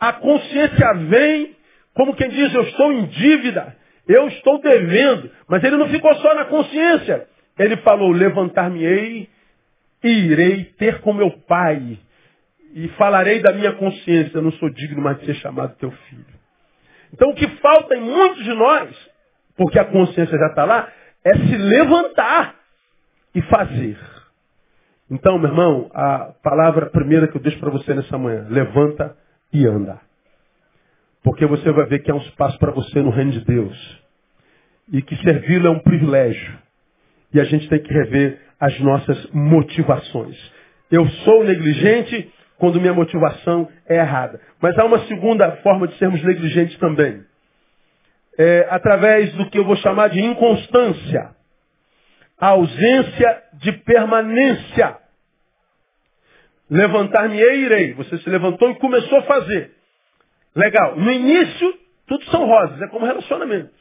a 0.00 0.12
consciência 0.14 0.92
vem, 1.08 1.54
como 1.94 2.16
quem 2.16 2.28
diz, 2.30 2.52
eu 2.52 2.62
estou 2.62 2.92
em 2.92 3.06
dívida, 3.06 3.76
eu 4.08 4.26
estou 4.26 4.60
devendo. 4.60 5.30
Mas 5.46 5.62
ele 5.62 5.76
não 5.76 5.88
ficou 5.88 6.12
só 6.16 6.34
na 6.34 6.46
consciência. 6.46 7.28
Ele 7.56 7.76
falou, 7.78 8.10
levantar-me-ei 8.10 9.28
e 10.02 10.08
irei 10.08 10.64
ter 10.64 11.00
com 11.00 11.12
meu 11.12 11.30
pai. 11.30 11.96
E 12.74 12.88
falarei 12.90 13.38
da 13.38 13.52
minha 13.52 13.72
consciência, 13.74 14.38
eu 14.38 14.42
não 14.42 14.52
sou 14.52 14.68
digno 14.68 15.00
mais 15.00 15.20
de 15.20 15.26
ser 15.26 15.34
chamado 15.36 15.76
teu 15.76 15.92
filho. 15.92 16.38
Então 17.12 17.30
o 17.30 17.34
que 17.34 17.46
falta 17.58 17.94
em 17.94 18.00
muitos 18.00 18.42
de 18.42 18.52
nós, 18.52 19.07
porque 19.58 19.78
a 19.78 19.84
consciência 19.84 20.38
já 20.38 20.46
está 20.46 20.64
lá, 20.64 20.88
é 21.24 21.34
se 21.34 21.56
levantar 21.56 22.54
e 23.34 23.42
fazer. 23.42 23.98
Então, 25.10 25.36
meu 25.38 25.50
irmão, 25.50 25.90
a 25.92 26.32
palavra 26.42 26.86
primeira 26.86 27.26
que 27.26 27.36
eu 27.36 27.42
deixo 27.42 27.58
para 27.58 27.70
você 27.70 27.92
nessa 27.92 28.16
manhã, 28.16 28.46
levanta 28.48 29.16
e 29.52 29.66
anda. 29.66 29.98
Porque 31.24 31.44
você 31.44 31.72
vai 31.72 31.86
ver 31.86 31.98
que 31.98 32.10
há 32.10 32.14
um 32.14 32.20
espaço 32.20 32.56
para 32.58 32.70
você 32.70 33.02
no 33.02 33.10
reino 33.10 33.32
de 33.32 33.44
Deus. 33.44 34.02
E 34.92 35.02
que 35.02 35.16
servi-lo 35.16 35.66
é 35.66 35.70
um 35.70 35.80
privilégio. 35.80 36.56
E 37.34 37.40
a 37.40 37.44
gente 37.44 37.68
tem 37.68 37.80
que 37.82 37.92
rever 37.92 38.40
as 38.60 38.78
nossas 38.80 39.30
motivações. 39.32 40.36
Eu 40.90 41.06
sou 41.24 41.44
negligente 41.44 42.32
quando 42.58 42.80
minha 42.80 42.94
motivação 42.94 43.68
é 43.88 43.96
errada. 43.96 44.40
Mas 44.60 44.78
há 44.78 44.84
uma 44.84 45.00
segunda 45.06 45.50
forma 45.62 45.88
de 45.88 45.98
sermos 45.98 46.22
negligentes 46.22 46.78
também. 46.78 47.22
É, 48.38 48.68
através 48.70 49.32
do 49.34 49.50
que 49.50 49.58
eu 49.58 49.64
vou 49.64 49.76
chamar 49.76 50.08
de 50.08 50.20
inconstância 50.20 51.36
a 52.40 52.48
ausência 52.48 53.42
de 53.54 53.72
permanência. 53.72 54.96
Levantar-me-ei 56.70 57.64
irei. 57.64 57.94
Você 57.94 58.18
se 58.18 58.30
levantou 58.30 58.70
e 58.70 58.78
começou 58.78 59.18
a 59.18 59.22
fazer. 59.22 59.72
Legal. 60.54 60.96
No 60.96 61.10
início, 61.10 61.78
tudo 62.06 62.24
são 62.26 62.46
rosas, 62.46 62.80
é 62.80 62.88
como 62.88 63.06
relacionamento. 63.06 63.76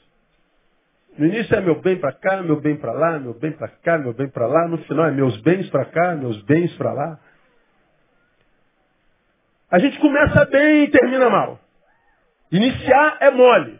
No 1.17 1.25
início 1.25 1.55
é 1.55 1.61
meu 1.61 1.81
bem 1.81 1.97
para 1.99 2.13
cá, 2.13 2.41
meu 2.41 2.61
bem 2.61 2.77
para 2.77 2.93
lá, 2.93 3.19
meu 3.19 3.33
bem 3.33 3.51
para 3.51 3.67
cá, 3.67 3.97
meu 3.97 4.13
bem 4.13 4.29
para 4.29 4.47
lá. 4.47 4.67
No 4.67 4.77
final 4.79 5.07
é 5.07 5.11
meus 5.11 5.39
bens 5.41 5.69
para 5.69 5.85
cá, 5.85 6.15
meus 6.15 6.41
bens 6.43 6.75
para 6.77 6.93
lá. 6.93 7.19
A 9.69 9.79
gente 9.79 9.99
começa 9.99 10.45
bem 10.45 10.83
e 10.83 10.91
termina 10.91 11.29
mal. 11.29 11.59
Iniciar 12.51 13.17
é 13.19 13.31
mole. 13.31 13.79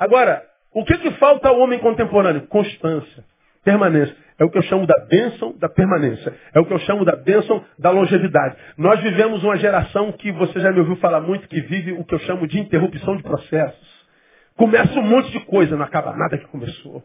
Agora, 0.00 0.42
o 0.72 0.82
que, 0.82 0.96
que 0.96 1.10
falta 1.18 1.48
ao 1.48 1.60
homem 1.60 1.78
contemporâneo? 1.78 2.46
Constância. 2.46 3.22
Permanência. 3.62 4.16
É 4.38 4.44
o 4.44 4.48
que 4.48 4.56
eu 4.56 4.62
chamo 4.62 4.86
da 4.86 4.98
bênção 5.06 5.54
da 5.58 5.68
permanência. 5.68 6.34
É 6.54 6.58
o 6.58 6.64
que 6.64 6.72
eu 6.72 6.78
chamo 6.78 7.04
da 7.04 7.14
bênção 7.14 7.62
da 7.78 7.90
longevidade. 7.90 8.56
Nós 8.78 8.98
vivemos 9.00 9.44
uma 9.44 9.58
geração 9.58 10.10
que 10.12 10.32
você 10.32 10.58
já 10.58 10.72
me 10.72 10.78
ouviu 10.78 10.96
falar 10.96 11.20
muito, 11.20 11.46
que 11.46 11.60
vive 11.60 11.92
o 11.92 12.02
que 12.02 12.14
eu 12.14 12.18
chamo 12.20 12.46
de 12.46 12.58
interrupção 12.58 13.18
de 13.18 13.22
processos. 13.22 14.00
Começa 14.56 14.98
um 14.98 15.02
monte 15.02 15.30
de 15.32 15.40
coisa, 15.40 15.76
não 15.76 15.84
acaba 15.84 16.16
nada 16.16 16.38
que 16.38 16.46
começou. 16.46 17.02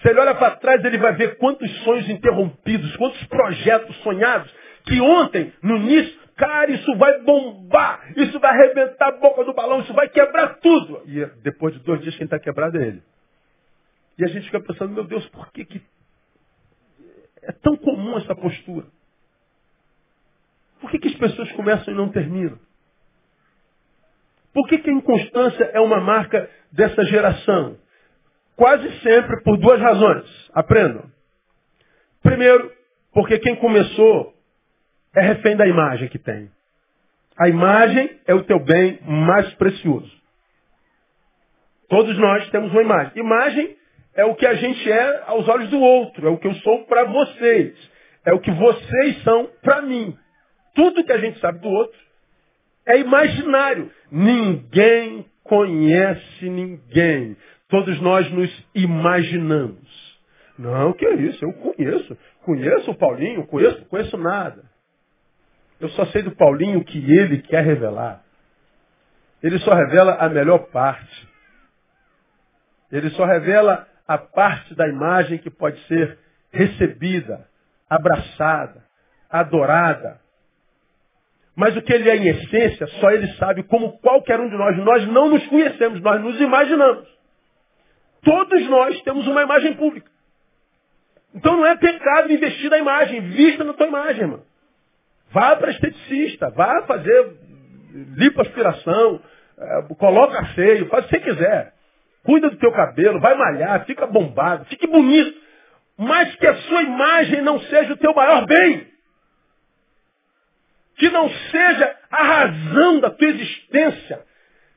Se 0.00 0.08
ele 0.08 0.20
olha 0.20 0.34
para 0.34 0.56
trás, 0.56 0.82
ele 0.82 0.96
vai 0.96 1.12
ver 1.14 1.36
quantos 1.36 1.70
sonhos 1.82 2.08
interrompidos, 2.08 2.96
quantos 2.96 3.22
projetos 3.24 3.94
sonhados, 3.96 4.50
que 4.86 4.98
ontem, 5.02 5.52
no 5.62 5.76
início, 5.76 6.25
cara, 6.36 6.70
isso 6.70 6.96
vai 6.96 7.20
bombar, 7.22 8.12
isso 8.16 8.38
vai 8.38 8.50
arrebentar 8.50 9.08
a 9.08 9.12
boca 9.12 9.44
do 9.44 9.54
balão, 9.54 9.80
isso 9.80 9.92
vai 9.94 10.08
quebrar 10.08 10.58
tudo. 10.60 11.02
E 11.06 11.24
depois 11.42 11.74
de 11.74 11.80
dois 11.80 12.00
dias, 12.02 12.14
quem 12.16 12.24
está 12.24 12.38
quebrado 12.38 12.78
é 12.78 12.86
ele. 12.86 13.02
E 14.18 14.24
a 14.24 14.28
gente 14.28 14.44
fica 14.44 14.60
pensando, 14.60 14.92
meu 14.92 15.04
Deus, 15.04 15.26
por 15.28 15.50
que, 15.50 15.64
que 15.64 15.82
é 17.42 17.52
tão 17.52 17.76
comum 17.76 18.16
essa 18.18 18.34
postura? 18.34 18.86
Por 20.80 20.90
que, 20.90 20.98
que 20.98 21.08
as 21.08 21.14
pessoas 21.14 21.50
começam 21.52 21.92
e 21.92 21.96
não 21.96 22.10
terminam? 22.10 22.58
Por 24.52 24.66
que, 24.68 24.78
que 24.78 24.90
a 24.90 24.92
inconstância 24.92 25.64
é 25.64 25.80
uma 25.80 26.00
marca 26.00 26.48
dessa 26.72 27.04
geração? 27.04 27.78
Quase 28.56 29.00
sempre 29.00 29.42
por 29.42 29.58
duas 29.58 29.80
razões. 29.80 30.50
Aprendam. 30.54 31.10
Primeiro, 32.22 32.72
porque 33.12 33.38
quem 33.38 33.56
começou 33.56 34.35
é 35.16 35.20
refém 35.22 35.56
da 35.56 35.66
imagem 35.66 36.08
que 36.08 36.18
tem. 36.18 36.50
A 37.38 37.48
imagem 37.48 38.18
é 38.26 38.34
o 38.34 38.44
teu 38.44 38.60
bem 38.60 39.00
mais 39.02 39.52
precioso. 39.54 40.10
Todos 41.88 42.16
nós 42.18 42.48
temos 42.50 42.70
uma 42.70 42.82
imagem. 42.82 43.12
Imagem 43.16 43.76
é 44.14 44.24
o 44.24 44.34
que 44.34 44.46
a 44.46 44.54
gente 44.54 44.90
é 44.90 45.22
aos 45.26 45.48
olhos 45.48 45.70
do 45.70 45.80
outro, 45.80 46.26
é 46.26 46.30
o 46.30 46.38
que 46.38 46.46
eu 46.46 46.54
sou 46.56 46.84
para 46.84 47.04
vocês, 47.04 47.74
é 48.24 48.32
o 48.32 48.40
que 48.40 48.50
vocês 48.50 49.22
são 49.22 49.48
para 49.62 49.82
mim. 49.82 50.16
Tudo 50.74 51.04
que 51.04 51.12
a 51.12 51.18
gente 51.18 51.38
sabe 51.38 51.60
do 51.60 51.68
outro 51.68 51.98
é 52.86 52.98
imaginário. 52.98 53.90
Ninguém 54.10 55.26
conhece 55.42 56.48
ninguém. 56.48 57.36
Todos 57.68 58.00
nós 58.00 58.30
nos 58.30 58.66
imaginamos. 58.74 60.16
Não, 60.58 60.92
que 60.92 61.06
é 61.06 61.14
isso? 61.14 61.44
Eu 61.44 61.52
conheço. 61.54 62.16
Conheço 62.42 62.90
o 62.90 62.94
Paulinho? 62.94 63.46
Conheço? 63.46 63.84
Conheço 63.86 64.16
nada. 64.16 64.62
Eu 65.80 65.88
só 65.90 66.06
sei 66.06 66.22
do 66.22 66.34
Paulinho 66.34 66.84
que 66.84 66.98
ele 66.98 67.42
quer 67.42 67.64
revelar. 67.64 68.22
Ele 69.42 69.58
só 69.58 69.74
revela 69.74 70.14
a 70.14 70.28
melhor 70.28 70.58
parte. 70.70 71.28
Ele 72.90 73.10
só 73.10 73.24
revela 73.24 73.86
a 74.06 74.16
parte 74.16 74.74
da 74.74 74.88
imagem 74.88 75.38
que 75.38 75.50
pode 75.50 75.78
ser 75.86 76.18
recebida, 76.52 77.46
abraçada, 77.88 78.84
adorada. 79.28 80.20
Mas 81.54 81.76
o 81.76 81.82
que 81.82 81.92
ele 81.92 82.08
é 82.08 82.16
em 82.16 82.28
essência, 82.28 82.86
só 83.00 83.10
ele 83.10 83.28
sabe, 83.34 83.62
como 83.64 83.98
qualquer 83.98 84.38
um 84.40 84.48
de 84.48 84.56
nós. 84.56 84.76
Nós 84.78 85.06
não 85.08 85.30
nos 85.30 85.46
conhecemos, 85.46 86.00
nós 86.00 86.22
nos 86.22 86.40
imaginamos. 86.40 87.08
Todos 88.22 88.68
nós 88.68 89.00
temos 89.02 89.26
uma 89.26 89.42
imagem 89.42 89.74
pública. 89.74 90.10
Então 91.34 91.56
não 91.56 91.66
é 91.66 91.76
pecado 91.76 92.32
investir 92.32 92.70
na 92.70 92.78
imagem, 92.78 93.20
vista 93.20 93.62
na 93.62 93.72
tua 93.72 93.86
imagem, 93.86 94.22
irmão. 94.22 94.42
Vá 95.30 95.56
para 95.56 95.70
esteticista, 95.70 96.50
vá 96.50 96.82
fazer 96.82 97.36
lipoaspiração, 98.16 99.20
é, 99.58 99.82
coloca 99.94 100.44
feio, 100.54 100.88
faz 100.88 101.04
o 101.04 101.08
que 101.08 101.14
você 101.14 101.20
quiser. 101.20 101.72
Cuida 102.24 102.50
do 102.50 102.56
teu 102.56 102.72
cabelo, 102.72 103.20
vai 103.20 103.34
malhar, 103.36 103.84
fica 103.86 104.06
bombado, 104.06 104.64
fique 104.66 104.86
bonito. 104.86 105.40
Mas 105.96 106.34
que 106.36 106.46
a 106.46 106.54
sua 106.56 106.82
imagem 106.82 107.40
não 107.40 107.58
seja 107.60 107.92
o 107.92 107.96
teu 107.96 108.12
maior 108.12 108.44
bem. 108.46 108.86
Que 110.96 111.08
não 111.10 111.28
seja 111.28 111.96
a 112.10 112.22
razão 112.22 113.00
da 113.00 113.10
tua 113.10 113.28
existência. 113.28 114.20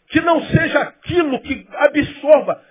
Que 0.10 0.22
não 0.22 0.42
seja 0.44 0.80
aquilo 0.80 1.42
que 1.42 1.68
absorva 1.74 2.64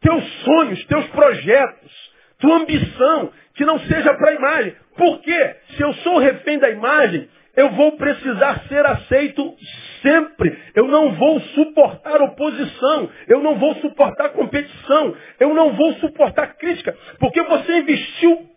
teus 0.00 0.42
sonhos, 0.44 0.84
teus 0.84 1.06
projetos, 1.08 2.13
tua 2.44 2.58
ambição, 2.58 3.32
que 3.54 3.64
não 3.64 3.80
seja 3.80 4.12
para 4.14 4.30
a 4.30 4.34
imagem. 4.34 4.76
Por 4.96 5.20
quê? 5.22 5.56
Se 5.70 5.82
eu 5.82 5.94
sou 5.94 6.18
refém 6.18 6.58
da 6.58 6.68
imagem, 6.68 7.26
eu 7.56 7.70
vou 7.70 7.96
precisar 7.96 8.64
ser 8.68 8.84
aceito 8.84 9.56
sempre. 10.02 10.58
Eu 10.74 10.86
não 10.86 11.14
vou 11.14 11.40
suportar 11.40 12.20
oposição. 12.20 13.08
Eu 13.26 13.40
não 13.40 13.58
vou 13.58 13.74
suportar 13.76 14.28
competição. 14.30 15.16
Eu 15.40 15.54
não 15.54 15.72
vou 15.72 15.94
suportar 15.94 16.54
crítica. 16.56 16.94
Porque 17.18 17.42
você 17.42 17.78
investiu 17.78 18.50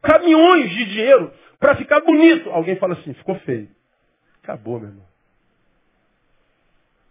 caminhões 0.00 0.70
de 0.70 0.84
dinheiro 0.84 1.32
para 1.58 1.74
ficar 1.74 2.00
bonito. 2.00 2.50
Alguém 2.50 2.76
fala 2.76 2.94
assim, 2.94 3.12
ficou 3.14 3.34
feio. 3.40 3.68
Acabou, 4.42 4.78
meu 4.78 4.90
irmão. 4.90 5.06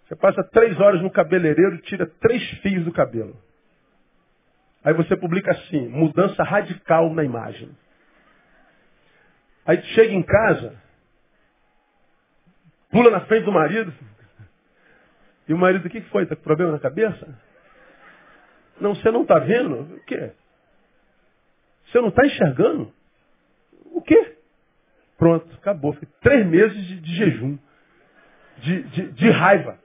Você 0.07 0.15
passa 0.15 0.43
três 0.51 0.79
horas 0.79 1.01
no 1.01 1.11
cabeleireiro 1.11 1.75
e 1.75 1.81
tira 1.81 2.05
três 2.21 2.43
fios 2.61 2.85
do 2.85 2.93
cabelo. 2.93 3.35
Aí 4.83 4.93
você 4.93 5.15
publica 5.15 5.51
assim, 5.51 5.87
mudança 5.89 6.43
radical 6.43 7.13
na 7.13 7.23
imagem. 7.23 7.69
Aí 9.65 9.81
chega 9.93 10.13
em 10.13 10.23
casa, 10.23 10.75
pula 12.89 13.11
na 13.11 13.21
frente 13.21 13.45
do 13.45 13.51
marido, 13.51 13.93
e 15.47 15.53
o 15.53 15.57
marido, 15.57 15.85
o 15.85 15.89
que 15.89 16.01
foi? 16.01 16.23
Está 16.23 16.35
com 16.35 16.43
problema 16.43 16.71
na 16.71 16.79
cabeça? 16.79 17.27
Não, 18.79 18.95
você 18.95 19.11
não 19.11 19.23
está 19.23 19.37
vendo? 19.37 19.81
O 19.81 20.05
quê? 20.05 20.31
Você 21.85 21.99
não 21.99 22.07
está 22.07 22.25
enxergando? 22.25 22.93
O 23.91 24.01
quê? 24.01 24.37
Pronto, 25.17 25.53
acabou. 25.55 25.93
Foi 25.93 26.07
três 26.21 26.47
meses 26.47 26.87
de, 26.87 26.99
de 27.01 27.15
jejum, 27.15 27.59
de, 28.57 28.83
de, 28.83 29.11
de 29.11 29.29
raiva. 29.29 29.77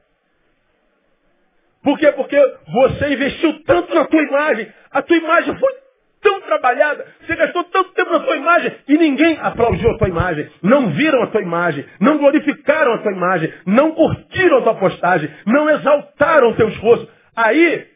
Por 1.87 1.97
quê? 2.01 2.11
Porque 2.11 2.37
você 2.67 3.13
investiu 3.13 3.63
tanto 3.63 3.95
na 3.95 4.07
tua 4.07 4.21
imagem. 4.21 4.67
A 4.91 5.03
tua 5.03 5.17
imagem 5.19 5.57
foi 5.57 5.73
tão 6.21 6.41
trabalhada. 6.41 7.07
Você 7.21 7.37
gastou 7.37 7.63
tanto 7.63 7.93
tempo 7.93 8.11
na 8.11 8.19
tua 8.19 8.37
imagem 8.37 8.77
e 8.89 8.99
ninguém 8.99 9.39
aplaudiu 9.41 9.93
a 9.93 9.97
tua 9.97 10.09
imagem. 10.09 10.51
Não 10.65 10.91
viram 10.91 11.23
a 11.23 11.29
tua 11.29 11.41
imagem. 11.41 11.87
Não 12.01 12.19
glorificaram 12.19 12.95
a 12.95 12.99
tua 12.99 13.13
imagem. 13.13 13.55
Não 13.65 13.93
curtiram 13.93 14.59
a 14.59 14.63
tua 14.63 14.75
postagem. 14.75 15.31
Não 15.47 15.71
exaltaram 15.71 16.51
o 16.51 16.57
teu 16.57 16.69
esforço. 16.71 17.09
Aí, 17.37 17.87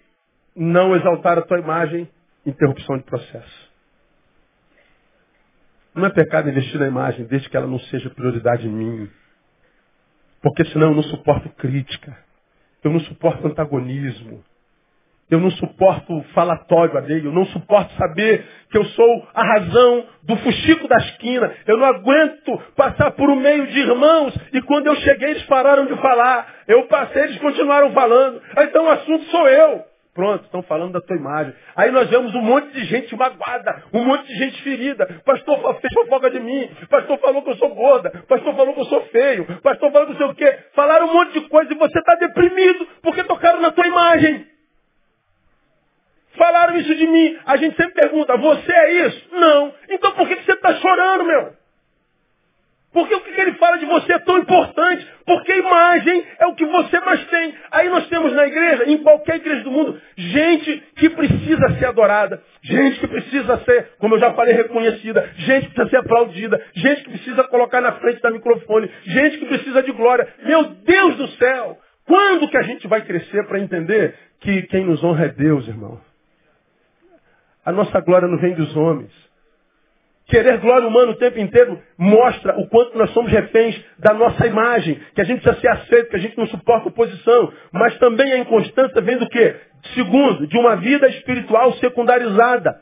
não 0.55 0.95
exaltaram 0.95 1.43
a 1.43 1.45
tua 1.45 1.59
imagem. 1.59 2.09
Interrupção 2.47 2.97
de 2.97 3.03
processo. 3.03 3.72
Não 5.97 6.07
é 6.07 6.11
pecado 6.11 6.49
investir 6.49 6.78
na 6.78 6.86
imagem, 6.86 7.26
desde 7.26 7.51
que 7.51 7.57
ela 7.57 7.66
não 7.66 7.80
seja 7.80 8.09
prioridade 8.11 8.68
em 8.68 8.70
mim. 8.70 9.11
Porque 10.41 10.64
senão 10.66 10.91
eu 10.91 10.95
não 10.95 11.03
suporto 11.03 11.49
crítica. 11.57 12.30
Eu 12.83 12.91
não 12.91 13.01
suporto 13.01 13.47
antagonismo. 13.47 14.43
Eu 15.31 15.39
não 15.39 15.51
suporto 15.53 16.22
falatório 16.35 16.97
alheio. 16.97 17.26
Eu 17.26 17.33
não 17.33 17.47
suporto 17.47 17.93
saber 17.95 18.45
que 18.70 18.76
eu 18.76 18.85
sou 18.85 19.28
a 19.33 19.45
razão 19.45 20.05
do 20.24 20.37
fuxico 20.39 20.89
da 20.89 20.97
esquina. 20.97 21.55
Eu 21.66 21.76
não 21.76 21.87
aguento 21.87 22.59
passar 22.74 23.12
por 23.12 23.31
um 23.31 23.37
meio 23.37 23.66
de 23.68 23.78
irmãos 23.78 24.35
e 24.53 24.61
quando 24.62 24.89
eu 24.89 24.97
cheguei 24.97 25.31
eles 25.31 25.45
pararam 25.45 25.87
de 25.87 25.95
falar. 25.97 26.53
Eu 26.66 26.85
passei, 26.87 27.22
eles 27.22 27.39
continuaram 27.39 27.93
falando. 27.93 28.43
Então 28.59 28.87
o 28.87 28.91
assunto 28.91 29.24
sou 29.26 29.49
eu. 29.49 29.91
Pronto, 30.12 30.45
estão 30.45 30.62
falando 30.62 30.93
da 30.93 31.01
tua 31.01 31.16
imagem. 31.16 31.55
Aí 31.76 31.93
nós 31.93 32.11
vemos 32.11 32.35
um 32.35 32.43
monte 32.43 32.72
de 32.72 32.85
gente 32.85 33.14
magoada, 33.14 33.85
um 33.93 34.05
monte 34.05 34.26
de 34.26 34.35
gente 34.35 34.61
ferida. 34.62 35.07
Pastor 35.24 35.81
fez 35.81 35.93
fofoca 35.95 36.28
de 36.31 36.41
mim. 36.41 36.68
Pastor 36.91 37.16
falou 37.18 37.43
que 37.43 37.51
eu 37.51 37.57
sou 37.57 37.72
gorda. 37.74 38.11
Pastor 38.28 38.55
falou 38.57 38.74
que 38.74 38.81
eu 38.81 38.87
sou 38.87 39.03
feio. 39.07 39.47
Pastor 39.62 39.93
falou 39.93 40.09
que 40.09 40.14
eu 40.14 40.16
sei 40.16 40.26
o 40.26 40.35
quê. 40.35 40.59
Monte 41.31 41.41
de 41.41 41.49
coisa 41.49 41.72
e 41.72 41.76
você 41.76 41.99
está 41.99 42.14
deprimido 42.16 42.87
porque 43.03 43.22
tocaram 43.24 43.61
na 43.61 43.70
tua 43.70 43.87
imagem. 43.87 44.47
Falaram 46.37 46.76
isso 46.76 46.95
de 46.95 47.07
mim. 47.07 47.39
A 47.47 47.57
gente 47.57 47.76
sempre 47.76 47.95
pergunta, 47.95 48.37
você 48.37 48.72
é 48.72 49.07
isso? 49.07 49.28
Não. 49.33 49.74
Então 49.89 50.12
por 50.12 50.28
que 50.28 50.37
você 50.37 50.53
está 50.53 50.74
chorando, 50.74 51.24
meu? 51.24 51.59
Porque 52.93 53.14
o 53.14 53.20
que 53.20 53.41
ele 53.41 53.53
fala 53.53 53.78
de 53.78 53.86
você 53.86 54.14
é 54.14 54.18
tão 54.18 54.38
importante? 54.38 55.07
Porque 55.24 55.53
a 55.53 55.59
imagem 55.59 56.24
é 56.41 56.47
o 56.47 56.55
que 56.55 56.66
você 56.66 56.99
mais 57.01 57.24
tem. 57.26 57.55
Aí 57.70 57.88
nós 57.88 58.09
temos 58.09 58.32
na 58.32 58.47
igreja, 58.47 58.91
em 58.91 58.99
qualquer 58.99 59.36
igreja 59.36 59.62
do 59.62 59.70
mundo, 59.70 60.01
gente 60.16 60.82
que 60.97 61.09
precisa 61.11 61.78
ser 61.78 61.86
adorada, 61.86 62.43
gente 62.62 62.99
que 62.99 63.07
precisa 63.07 63.59
ser, 63.64 63.93
como 63.99 64.16
eu 64.16 64.18
já 64.18 64.32
falei, 64.34 64.55
reconhecida, 64.55 65.30
gente 65.36 65.68
que 65.68 65.74
precisa 65.74 65.91
ser 65.91 65.97
aplaudida, 65.99 66.61
gente 66.74 67.05
que 67.05 67.11
precisa 67.11 67.45
colocar 67.45 67.80
na 67.80 67.93
frente 67.93 68.20
da 68.20 68.30
microfone, 68.30 68.91
gente 69.05 69.38
que 69.38 69.47
precisa 69.47 69.82
de 69.84 69.93
glória. 69.93 70.26
Meu 70.43 70.64
Deus 70.64 71.16
do 71.16 71.28
céu! 71.28 71.78
Quando 72.05 72.49
que 72.49 72.59
a 72.59 72.62
gente 72.62 72.88
vai 72.88 73.03
crescer 73.03 73.47
para 73.47 73.61
entender 73.61 74.16
que 74.41 74.62
quem 74.62 74.84
nos 74.84 75.03
honra 75.05 75.26
é 75.26 75.28
Deus, 75.28 75.68
irmão? 75.68 76.01
A 77.64 77.70
nossa 77.70 78.01
glória 78.01 78.26
não 78.26 78.38
vem 78.38 78.55
dos 78.55 78.74
homens. 78.76 79.30
Querer 80.31 80.59
glória 80.59 80.87
humana 80.87 81.11
o 81.11 81.16
tempo 81.16 81.41
inteiro 81.41 81.83
mostra 81.99 82.57
o 82.57 82.68
quanto 82.68 82.97
nós 82.97 83.11
somos 83.11 83.33
reféns 83.33 83.74
da 83.99 84.14
nossa 84.14 84.47
imagem, 84.47 85.01
que 85.12 85.20
a 85.20 85.24
gente 85.24 85.43
precisa 85.43 85.61
ser 85.61 85.68
aceito, 85.68 86.11
que 86.11 86.16
a 86.16 86.20
gente 86.20 86.39
não 86.39 86.47
suporta 86.47 86.89
oposição. 86.89 87.53
Mas 87.72 87.99
também 87.99 88.33
a 88.33 88.39
inconstância 88.39 89.01
vem 89.01 89.16
do 89.18 89.28
quê? 89.28 89.57
Segundo, 89.93 90.47
de 90.47 90.57
uma 90.57 90.76
vida 90.76 91.09
espiritual 91.09 91.72
secundarizada. 91.74 92.81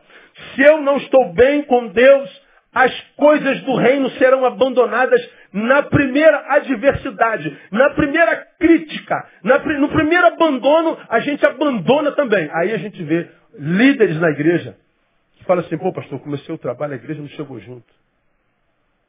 Se 0.55 0.62
eu 0.62 0.82
não 0.82 0.99
estou 0.99 1.32
bem 1.32 1.62
com 1.62 1.88
Deus, 1.88 2.42
as 2.74 2.92
coisas 3.16 3.62
do 3.62 3.76
reino 3.76 4.11
serão 4.11 4.44
abandonadas 4.44 5.26
na 5.51 5.82
primeira 5.84 6.44
adversidade, 6.51 7.57
na 7.72 7.88
primeira 7.90 8.46
crítica, 8.61 9.26
no 9.42 9.88
primeiro 9.88 10.26
abandono, 10.26 10.99
a 11.09 11.20
gente 11.20 11.46
abandona 11.46 12.12
também. 12.12 12.51
Aí 12.53 12.74
a 12.74 12.78
gente 12.78 13.03
vê 13.03 13.26
líderes 13.59 14.20
na 14.20 14.28
igreja 14.28 14.76
fala 15.49 15.62
assim, 15.62 15.78
pô 15.78 15.90
pastor, 15.92 16.20
comecei 16.20 16.55
o 16.55 16.59
trabalho, 16.59 16.92
a 16.92 16.96
igreja 16.96 17.22
não 17.22 17.28
chegou 17.28 17.59
junto. 17.59 17.92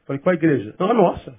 Falei, 0.08 0.22
qual 0.22 0.32
a 0.32 0.36
igreja? 0.36 0.74
Não, 0.80 0.90
a 0.90 0.94
nossa. 0.94 1.38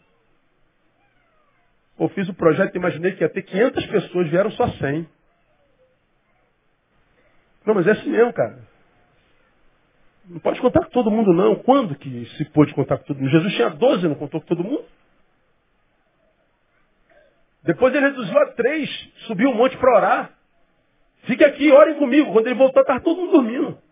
Pô, 1.97 2.09
fiz 2.11 2.29
o 2.29 2.35
projeto 2.35 2.75
e 2.75 2.79
imaginei 2.79 3.13
que 3.13 3.25
ia 3.25 3.29
ter 3.29 3.43
500 3.43 3.87
pessoas, 3.87 4.29
vieram 4.29 4.51
só 4.53 4.69
100. 4.69 5.09
Não, 7.67 7.75
mas 7.75 7.87
é 7.87 7.93
assim 7.93 8.11
mesmo, 8.11 8.33
cara. 8.33 8.59
Não 10.27 10.39
pode 10.39 10.61
contar 10.61 10.85
com 10.85 10.91
todo 10.91 11.11
mundo, 11.11 11.33
não. 11.33 11.57
Quando 11.57 11.97
que 11.97 12.27
se 12.37 12.45
pôde 12.51 12.75
contar 12.75 12.99
com 12.99 13.05
todo 13.05 13.19
mundo? 13.19 13.31
Jesus 13.31 13.55
tinha 13.55 13.71
12, 13.71 14.07
não 14.07 14.15
contou 14.15 14.41
com 14.41 14.47
todo 14.47 14.63
mundo? 14.63 14.85
Depois 17.63 17.95
ele 17.95 18.07
reduziu 18.07 18.39
a 18.39 18.53
três, 18.53 18.89
subiu 19.27 19.51
um 19.51 19.55
monte 19.55 19.77
para 19.77 19.97
orar. 19.97 20.39
Fique 21.25 21.45
aqui, 21.45 21.71
orem 21.73 21.99
comigo. 21.99 22.33
Quando 22.33 22.47
ele 22.47 22.55
voltou, 22.55 22.83
estava 22.83 23.01
todo 23.01 23.19
mundo 23.19 23.33
dormindo. 23.33 23.90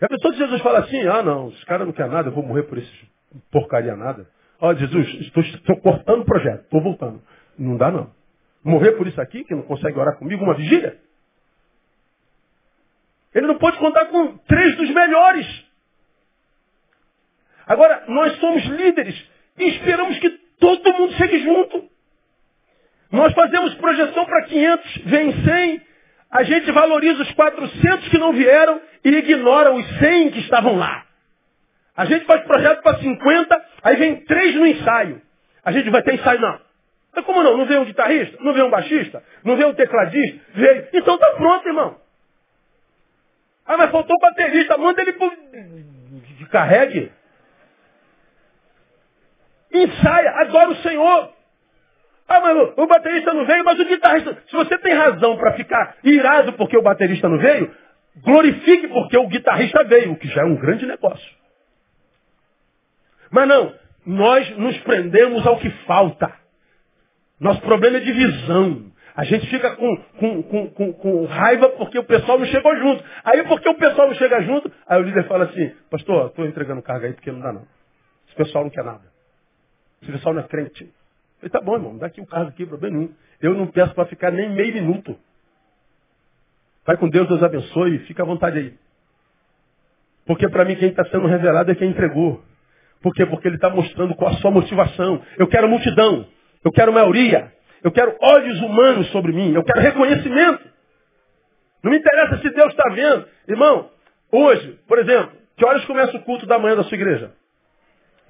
E 0.00 0.04
a 0.04 0.08
pessoa 0.08 0.32
de 0.32 0.38
Jesus 0.38 0.60
fala 0.60 0.80
assim, 0.80 1.06
ah 1.06 1.22
não, 1.22 1.48
esse 1.48 1.64
cara 1.64 1.84
não 1.84 1.92
quer 1.92 2.08
nada, 2.08 2.28
eu 2.28 2.32
vou 2.32 2.44
morrer 2.44 2.64
por 2.64 2.76
esse 2.78 3.08
porcaria 3.50 3.96
nada. 3.96 4.28
Ó, 4.60 4.74
Jesus, 4.74 5.06
estou, 5.20 5.42
estou 5.42 5.76
cortando 5.80 6.22
o 6.22 6.24
projeto, 6.24 6.64
estou 6.64 6.82
voltando. 6.82 7.22
Não 7.58 7.76
dá 7.76 7.90
não. 7.90 8.10
Morrer 8.64 8.92
por 8.92 9.06
isso 9.06 9.20
aqui, 9.20 9.44
que 9.44 9.54
não 9.54 9.62
consegue 9.62 9.98
orar 9.98 10.16
comigo, 10.16 10.42
uma 10.42 10.54
vigília? 10.54 10.98
Ele 13.34 13.46
não 13.46 13.58
pode 13.58 13.78
contar 13.78 14.06
com 14.06 14.36
três 14.38 14.76
dos 14.76 14.90
melhores. 14.90 15.66
Agora, 17.66 18.04
nós 18.08 18.36
somos 18.38 18.64
líderes 18.64 19.14
e 19.58 19.64
esperamos 19.68 20.18
que 20.18 20.30
todo 20.58 20.92
mundo 20.94 21.12
chegue 21.14 21.42
junto. 21.42 21.88
Nós 23.10 23.32
fazemos 23.34 23.74
projeção 23.74 24.24
para 24.24 24.44
500, 24.44 24.96
vem 25.04 25.44
100, 25.44 25.85
a 26.30 26.42
gente 26.42 26.70
valoriza 26.72 27.22
os 27.22 27.32
400 27.32 28.08
que 28.08 28.18
não 28.18 28.32
vieram 28.32 28.80
e 29.04 29.10
ignora 29.10 29.72
os 29.72 29.86
100 29.98 30.30
que 30.30 30.40
estavam 30.40 30.76
lá. 30.76 31.04
A 31.96 32.04
gente 32.04 32.24
faz 32.26 32.42
projeto 32.44 32.82
para 32.82 32.98
50, 32.98 33.64
aí 33.82 33.96
vem 33.96 34.16
três 34.24 34.54
no 34.54 34.66
ensaio. 34.66 35.22
A 35.64 35.72
gente 35.72 35.88
vai 35.90 36.02
ter 36.02 36.14
ensaio, 36.14 36.40
não. 36.40 36.60
Mas 37.14 37.24
como 37.24 37.42
não? 37.42 37.56
Não 37.56 37.64
veio 37.64 37.80
um 37.80 37.84
guitarrista? 37.86 38.36
Não 38.40 38.52
veio 38.52 38.66
um 38.66 38.70
baixista? 38.70 39.22
Não 39.42 39.56
veio 39.56 39.68
um 39.68 39.74
tecladista? 39.74 40.40
Veio. 40.54 40.88
Então 40.92 41.16
tá 41.16 41.30
pronto, 41.36 41.66
irmão. 41.66 41.96
Ah, 43.64 43.76
mas 43.76 43.90
faltou 43.90 44.14
o 44.14 44.20
baterista, 44.20 44.76
manda 44.76 45.00
ele 45.00 45.14
pro... 45.14 45.32
carregue. 46.50 47.10
Ensaia, 49.72 50.30
adora 50.40 50.70
o 50.70 50.76
Senhor. 50.76 51.35
Ah, 52.28 52.40
mas 52.40 52.72
o 52.76 52.86
baterista 52.86 53.32
não 53.32 53.46
veio, 53.46 53.64
mas 53.64 53.78
o 53.78 53.84
guitarrista. 53.84 54.36
Se 54.48 54.56
você 54.56 54.76
tem 54.78 54.94
razão 54.94 55.36
para 55.36 55.52
ficar 55.54 55.96
irado 56.02 56.52
porque 56.54 56.76
o 56.76 56.82
baterista 56.82 57.28
não 57.28 57.38
veio, 57.38 57.72
glorifique 58.24 58.88
porque 58.88 59.16
o 59.16 59.28
guitarrista 59.28 59.84
veio, 59.84 60.12
o 60.12 60.16
que 60.16 60.28
já 60.28 60.42
é 60.42 60.44
um 60.44 60.56
grande 60.56 60.86
negócio. 60.86 61.36
Mas 63.30 63.48
não, 63.48 63.74
nós 64.04 64.56
nos 64.56 64.76
prendemos 64.78 65.46
ao 65.46 65.58
que 65.58 65.70
falta. 65.86 66.32
Nosso 67.38 67.60
problema 67.60 67.98
é 67.98 68.00
de 68.00 68.12
visão. 68.12 68.92
A 69.14 69.24
gente 69.24 69.48
fica 69.48 69.74
com, 69.76 69.96
com, 70.18 70.42
com, 70.42 70.92
com 70.92 71.24
raiva 71.24 71.70
porque 71.70 71.98
o 71.98 72.04
pessoal 72.04 72.38
não 72.38 72.46
chegou 72.46 72.76
junto. 72.76 73.02
Aí 73.24 73.44
porque 73.44 73.68
o 73.68 73.74
pessoal 73.74 74.08
não 74.08 74.14
chega 74.14 74.42
junto, 74.42 74.70
aí 74.86 75.00
o 75.00 75.04
líder 75.04 75.26
fala 75.26 75.44
assim, 75.44 75.74
pastor, 75.90 76.26
estou 76.26 76.44
entregando 76.44 76.82
carga 76.82 77.06
aí 77.06 77.14
porque 77.14 77.32
não 77.32 77.40
dá 77.40 77.52
não. 77.52 77.66
Esse 78.26 78.36
pessoal 78.36 78.64
não 78.64 78.70
quer 78.70 78.84
nada. 78.84 79.04
Esse 80.02 80.12
pessoal 80.12 80.34
não 80.34 80.42
é 80.42 80.46
crente. 80.46 80.92
Eu 81.42 81.50
falei, 81.50 81.50
tá 81.50 81.60
bom, 81.60 81.74
irmão, 81.74 81.98
dá 81.98 82.06
aqui 82.06 82.20
o 82.20 82.26
cargo 82.26 82.48
aqui, 82.48 82.64
problema 82.66 82.96
nenhum. 82.96 83.14
Eu 83.40 83.54
não 83.54 83.66
peço 83.66 83.94
para 83.94 84.06
ficar 84.06 84.30
nem 84.30 84.50
meio 84.50 84.72
minuto. 84.74 85.18
Vai 86.86 86.96
com 86.96 87.08
Deus, 87.08 87.28
Deus 87.28 87.42
abençoe, 87.42 87.98
fica 88.00 88.22
à 88.22 88.26
vontade 88.26 88.58
aí. 88.58 88.74
Porque 90.26 90.48
para 90.48 90.64
mim 90.64 90.76
quem 90.76 90.88
está 90.88 91.04
sendo 91.06 91.26
revelado 91.26 91.70
é 91.70 91.74
quem 91.74 91.90
entregou. 91.90 92.42
Por 93.02 93.14
quê? 93.14 93.26
Porque 93.26 93.46
ele 93.46 93.56
está 93.56 93.70
mostrando 93.70 94.14
qual 94.14 94.30
a 94.32 94.36
sua 94.38 94.50
motivação. 94.50 95.22
Eu 95.38 95.46
quero 95.46 95.68
multidão. 95.68 96.26
Eu 96.64 96.72
quero 96.72 96.92
maioria. 96.92 97.52
Eu 97.82 97.92
quero 97.92 98.16
olhos 98.20 98.60
humanos 98.60 99.08
sobre 99.12 99.32
mim. 99.32 99.54
Eu 99.54 99.62
quero 99.62 99.80
reconhecimento. 99.80 100.64
Não 101.82 101.92
me 101.92 101.98
interessa 101.98 102.38
se 102.38 102.50
Deus 102.50 102.70
está 102.72 102.88
vendo. 102.90 103.28
Irmão, 103.46 103.90
hoje, 104.32 104.80
por 104.88 104.98
exemplo, 104.98 105.30
que 105.56 105.64
horas 105.64 105.84
começa 105.84 106.16
o 106.16 106.22
culto 106.22 106.46
da 106.46 106.58
manhã 106.58 106.74
da 106.74 106.84
sua 106.84 106.96
igreja? 106.96 107.32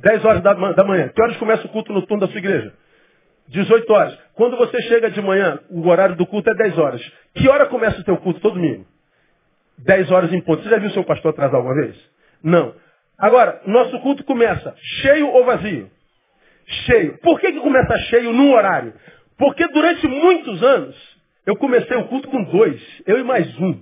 10 0.01 0.25
horas 0.25 0.43
da, 0.43 0.53
da 0.53 0.85
manhã. 0.85 1.09
Que 1.09 1.23
horas 1.23 1.37
começa 1.39 1.67
o 1.67 1.71
culto 1.71 1.93
noturno 1.93 2.27
da 2.27 2.29
sua 2.31 2.39
igreja? 2.39 2.75
18 3.49 3.93
horas. 3.93 4.19
Quando 4.35 4.57
você 4.57 4.81
chega 4.83 5.11
de 5.11 5.21
manhã, 5.23 5.59
o 5.71 5.87
horário 5.89 6.17
do 6.17 6.27
culto 6.27 6.51
é 6.51 6.55
10 6.55 6.79
horas. 6.79 7.13
Que 7.35 7.49
hora 7.49 7.67
começa 7.67 8.01
o 8.01 8.05
teu 8.05 8.17
culto 8.19 8.41
todo 8.41 8.55
domingo? 8.55 8.87
10 9.79 10.11
horas 10.11 10.33
em 10.33 10.41
ponto. 10.41 10.63
Você 10.63 10.69
já 10.69 10.79
viu 10.79 10.89
o 10.89 10.93
seu 10.93 11.05
pastor 11.05 11.31
atrasar 11.31 11.57
alguma 11.57 11.75
vez? 11.75 11.97
Não. 12.43 12.75
Agora, 13.19 13.63
nosso 13.67 13.99
culto 14.01 14.25
começa 14.25 14.75
cheio 15.01 15.29
ou 15.29 15.45
vazio? 15.45 15.91
Cheio. 16.87 17.19
Por 17.19 17.41
que, 17.41 17.53
que 17.53 17.61
começa 17.61 17.97
cheio 18.11 18.33
num 18.33 18.53
horário? 18.53 18.93
Porque 19.39 19.67
durante 19.69 20.07
muitos 20.07 20.63
anos 20.63 20.97
eu 21.47 21.57
comecei 21.57 21.97
o 21.97 22.09
culto 22.09 22.29
com 22.29 22.43
dois, 22.45 22.81
eu 23.07 23.19
e 23.19 23.23
mais 23.23 23.47
um. 23.61 23.81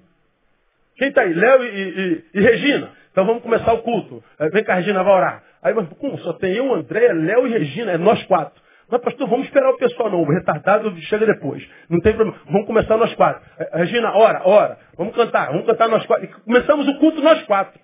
Quem 0.97 1.09
está 1.09 1.23
aí? 1.23 1.33
Léo 1.33 1.65
e, 1.65 1.69
e, 1.69 2.25
e, 2.35 2.41
Regina. 2.41 2.91
Então 3.11 3.25
vamos 3.25 3.43
começar 3.43 3.73
o 3.73 3.83
culto. 3.83 4.23
Vem 4.53 4.63
cá, 4.65 4.75
Regina, 4.75 5.03
vai 5.03 5.15
orar. 5.15 5.43
Aí, 5.63 5.73
mas 5.73 5.89
como? 5.99 6.19
Só 6.19 6.35
tem 6.35 6.55
eu, 6.55 6.75
André, 6.75 7.13
Léo 7.13 7.47
e 7.47 7.51
Regina, 7.51 7.93
é 7.93 7.99
nós 7.99 8.23
quatro. 8.25 8.63
Mas, 8.91 9.01
pastor, 9.01 9.29
vamos 9.29 9.47
esperar 9.47 9.71
o 9.71 9.79
pessoal 9.79 10.11
não. 10.11 10.23
O 10.23 10.31
retardado 10.31 10.95
chega 11.03 11.27
depois. 11.27 11.67
Não 11.89 12.01
tem 12.01 12.15
problema. 12.15 12.39
Vamos 12.47 12.67
começar 12.67 12.97
nós 12.97 13.15
quatro. 13.15 13.43
Regina, 13.73 14.15
ora, 14.15 14.43
ora. 14.45 14.79
Vamos 14.97 15.15
cantar. 15.15 15.47
Vamos 15.49 15.67
cantar 15.67 15.89
nós 15.89 16.05
quatro. 16.07 16.27
E 16.27 16.29
começamos 16.29 16.87
o 16.89 16.99
culto 16.99 17.23
nós 17.23 17.43
quatro. 17.45 17.81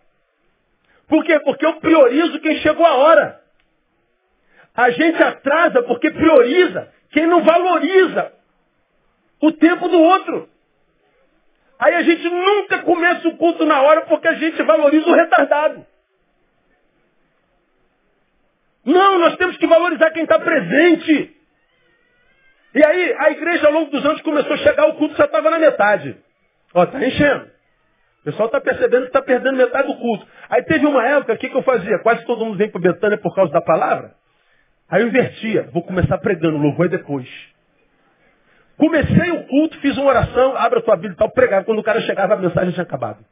Por 1.08 1.24
quê? 1.24 1.40
Porque 1.40 1.66
eu 1.66 1.74
priorizo 1.80 2.40
quem 2.40 2.56
chegou 2.58 2.86
a 2.86 2.96
hora. 2.96 3.40
A 4.76 4.90
gente 4.90 5.22
atrasa 5.22 5.82
porque 5.82 6.10
prioriza 6.10 6.88
quem 7.10 7.26
não 7.26 7.42
valoriza 7.42 8.32
o 9.42 9.50
tempo 9.52 9.88
do 9.88 9.98
outro. 9.98 10.48
Aí 11.78 11.94
a 11.94 12.02
gente 12.02 12.28
nunca 12.28 12.80
começa 12.82 13.26
o 13.26 13.36
culto 13.36 13.64
na 13.64 13.80
hora 13.80 14.02
porque 14.02 14.28
a 14.28 14.34
gente 14.34 14.62
valoriza 14.62 15.08
o 15.08 15.14
retardado. 15.14 15.86
Não, 18.90 19.18
nós 19.20 19.36
temos 19.36 19.56
que 19.56 19.66
valorizar 19.66 20.10
quem 20.10 20.24
está 20.24 20.38
presente. 20.38 21.36
E 22.74 22.84
aí, 22.84 23.14
a 23.18 23.30
igreja 23.30 23.66
ao 23.66 23.72
longo 23.72 23.90
dos 23.90 24.04
anos 24.04 24.20
começou 24.22 24.52
a 24.52 24.58
chegar, 24.58 24.86
o 24.88 24.94
culto 24.94 25.16
já 25.16 25.24
estava 25.24 25.50
na 25.50 25.58
metade. 25.58 26.16
Ó, 26.74 26.84
está 26.84 27.04
enchendo. 27.04 27.46
O 28.20 28.24
pessoal 28.24 28.46
está 28.46 28.60
percebendo 28.60 29.02
que 29.02 29.08
está 29.08 29.22
perdendo 29.22 29.56
metade 29.56 29.88
do 29.88 29.96
culto. 29.96 30.26
Aí 30.48 30.62
teve 30.64 30.86
uma 30.86 31.06
época, 31.06 31.32
o 31.32 31.38
que, 31.38 31.48
que 31.48 31.56
eu 31.56 31.62
fazia? 31.62 31.98
Quase 32.00 32.24
todo 32.26 32.44
mundo 32.44 32.58
vem 32.58 32.68
para 32.68 32.80
Betânia 32.80 33.16
por 33.16 33.34
causa 33.34 33.52
da 33.52 33.62
palavra. 33.62 34.12
Aí 34.88 35.02
eu 35.02 35.08
invertia. 35.08 35.68
Vou 35.72 35.82
começar 35.82 36.18
pregando, 36.18 36.58
louvor 36.58 36.86
é 36.86 36.90
depois. 36.90 37.28
Comecei 38.76 39.30
o 39.30 39.46
culto, 39.46 39.78
fiz 39.80 39.96
uma 39.96 40.08
oração, 40.08 40.56
abre 40.56 40.80
a 40.80 40.82
tua 40.82 40.96
Bíblia 40.96 41.12
e 41.12 41.16
tal, 41.16 41.30
pregava. 41.30 41.64
Quando 41.64 41.78
o 41.78 41.82
cara 41.82 42.00
chegava, 42.02 42.34
a 42.34 42.36
mensagem 42.36 42.72
tinha 42.72 42.82
acabado. 42.82 43.24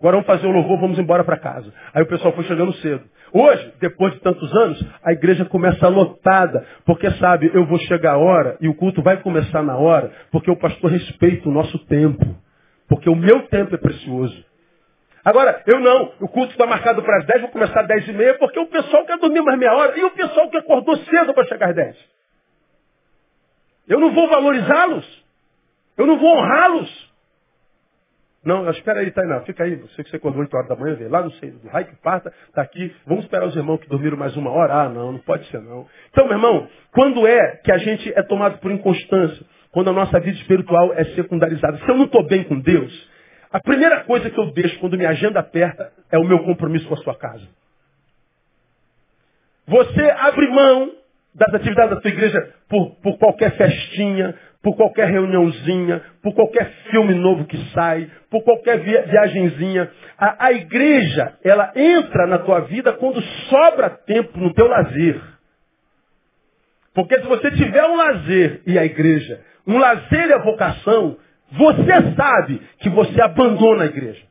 Agora 0.00 0.16
vamos 0.16 0.26
fazer 0.26 0.46
o 0.46 0.50
louvor, 0.50 0.80
vamos 0.80 0.98
embora 0.98 1.22
para 1.22 1.36
casa. 1.36 1.70
Aí 1.92 2.02
o 2.02 2.06
pessoal 2.06 2.32
foi 2.32 2.44
chegando 2.44 2.72
cedo. 2.76 3.04
Hoje, 3.32 3.74
depois 3.80 4.14
de 4.14 4.20
tantos 4.20 4.50
anos, 4.56 4.82
a 5.04 5.12
igreja 5.12 5.44
começa 5.44 5.86
lotada, 5.88 6.66
porque 6.86 7.10
sabe, 7.12 7.50
eu 7.52 7.66
vou 7.66 7.78
chegar 7.80 8.14
a 8.14 8.18
hora 8.18 8.56
e 8.62 8.68
o 8.68 8.74
culto 8.74 9.02
vai 9.02 9.18
começar 9.18 9.62
na 9.62 9.76
hora, 9.76 10.10
porque 10.32 10.50
o 10.50 10.56
pastor 10.56 10.90
respeita 10.90 11.48
o 11.48 11.52
nosso 11.52 11.78
tempo. 11.86 12.34
Porque 12.88 13.10
o 13.10 13.14
meu 13.14 13.46
tempo 13.48 13.74
é 13.74 13.78
precioso. 13.78 14.44
Agora, 15.22 15.62
eu 15.66 15.78
não. 15.78 16.14
O 16.18 16.28
culto 16.28 16.52
está 16.52 16.66
marcado 16.66 17.02
para 17.02 17.18
as 17.18 17.26
10, 17.26 17.42
vou 17.42 17.50
começar 17.50 17.80
às 17.82 17.86
10 17.86 18.08
e 18.08 18.12
meia, 18.14 18.38
porque 18.38 18.58
o 18.58 18.66
pessoal 18.66 19.04
quer 19.04 19.18
dormir 19.18 19.42
mais 19.42 19.58
meia 19.58 19.74
hora. 19.74 19.98
E 19.98 20.02
o 20.02 20.10
pessoal 20.12 20.48
que 20.48 20.56
acordou 20.56 20.96
cedo 20.96 21.34
para 21.34 21.44
chegar 21.44 21.68
às 21.68 21.74
10? 21.76 21.96
Eu 23.86 24.00
não 24.00 24.12
vou 24.12 24.28
valorizá-los. 24.28 25.24
Eu 25.98 26.06
não 26.06 26.18
vou 26.18 26.36
honrá-los. 26.36 26.99
Não, 28.44 28.68
espera 28.70 29.00
aí, 29.00 29.10
Tainá, 29.10 29.40
fica 29.40 29.64
aí. 29.64 29.76
Você 29.76 30.02
que 30.02 30.10
você 30.10 30.16
acordou 30.16 30.40
8 30.40 30.56
horas 30.56 30.68
da 30.68 30.76
manhã, 30.76 30.94
vê 30.94 31.08
lá 31.08 31.22
no 31.22 31.30
centro 31.32 31.58
do 31.58 31.68
raio 31.68 31.86
que 31.86 31.96
parta, 31.96 32.32
está 32.48 32.62
aqui. 32.62 32.94
Vamos 33.06 33.24
esperar 33.24 33.46
os 33.46 33.54
irmãos 33.54 33.78
que 33.78 33.88
dormiram 33.88 34.16
mais 34.16 34.34
uma 34.36 34.50
hora. 34.50 34.82
Ah, 34.82 34.88
não, 34.88 35.12
não 35.12 35.18
pode 35.18 35.46
ser 35.48 35.60
não. 35.60 35.86
Então, 36.10 36.24
meu 36.24 36.36
irmão, 36.36 36.68
quando 36.92 37.26
é 37.26 37.56
que 37.56 37.70
a 37.70 37.78
gente 37.78 38.10
é 38.16 38.22
tomado 38.22 38.58
por 38.58 38.70
inconstância? 38.70 39.44
quando 39.72 39.90
a 39.90 39.92
nossa 39.92 40.18
vida 40.20 40.36
espiritual 40.38 40.92
é 40.94 41.04
secundarizada. 41.14 41.78
Se 41.78 41.88
eu 41.88 41.96
não 41.96 42.04
estou 42.04 42.26
bem 42.26 42.44
com 42.44 42.58
Deus, 42.60 43.10
a 43.52 43.60
primeira 43.60 44.04
coisa 44.04 44.30
que 44.30 44.38
eu 44.38 44.52
deixo 44.52 44.78
quando 44.80 44.96
minha 44.96 45.10
agenda 45.10 45.40
aperta 45.40 45.92
é 46.10 46.18
o 46.18 46.24
meu 46.24 46.40
compromisso 46.40 46.86
com 46.88 46.94
a 46.94 46.98
sua 46.98 47.16
casa. 47.16 47.46
Você 49.66 50.02
abre 50.10 50.48
mão 50.48 50.92
das 51.32 51.54
atividades 51.54 51.94
da 51.94 52.00
sua 52.00 52.10
igreja 52.10 52.54
por, 52.68 52.96
por 52.96 53.18
qualquer 53.18 53.56
festinha, 53.56 54.34
por 54.62 54.76
qualquer 54.76 55.08
reuniãozinha, 55.08 56.02
por 56.22 56.34
qualquer 56.34 56.70
filme 56.90 57.14
novo 57.14 57.46
que 57.46 57.56
sai, 57.72 58.10
por 58.30 58.42
qualquer 58.42 58.80
via, 58.80 59.02
viagenzinha. 59.02 59.90
A, 60.18 60.46
a 60.46 60.52
igreja, 60.52 61.38
ela 61.42 61.72
entra 61.74 62.26
na 62.26 62.38
tua 62.38 62.60
vida 62.60 62.92
quando 62.92 63.22
sobra 63.48 63.90
tempo 63.90 64.38
no 64.38 64.52
teu 64.52 64.66
lazer. 64.66 65.20
Porque 66.94 67.18
se 67.20 67.26
você 67.26 67.50
tiver 67.52 67.84
um 67.84 67.96
lazer 67.96 68.62
e 68.66 68.78
a 68.78 68.84
igreja 68.84 69.40
um 69.66 69.78
lazer 69.78 70.28
e 70.28 70.32
a 70.32 70.38
vocação, 70.38 71.16
você 71.52 72.14
sabe 72.16 72.60
que 72.78 72.88
você 72.88 73.20
abandona 73.20 73.84
a 73.84 73.86
igreja. 73.86 74.22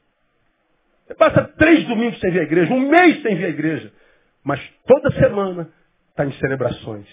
Você 1.06 1.16
passa 1.16 1.44
três 1.58 1.86
domingos 1.88 2.20
sem 2.20 2.32
vir 2.32 2.42
à 2.42 2.44
igreja, 2.44 2.74
um 2.74 2.88
mês 2.88 3.22
sem 3.22 3.36
vir 3.36 3.46
à 3.46 3.50
igreja. 3.50 3.92
Mas 4.44 4.62
toda 4.86 5.12
semana 5.12 5.70
está 6.10 6.26
em 6.26 6.32
celebrações. 6.34 7.08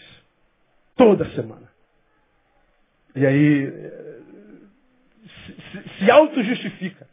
Toda 0.97 1.25
semana. 1.31 1.66
E 3.17 3.27
aí 3.27 3.73
se, 5.47 5.53
se, 5.53 5.99
se 5.99 6.11
auto-justifica. 6.11 7.07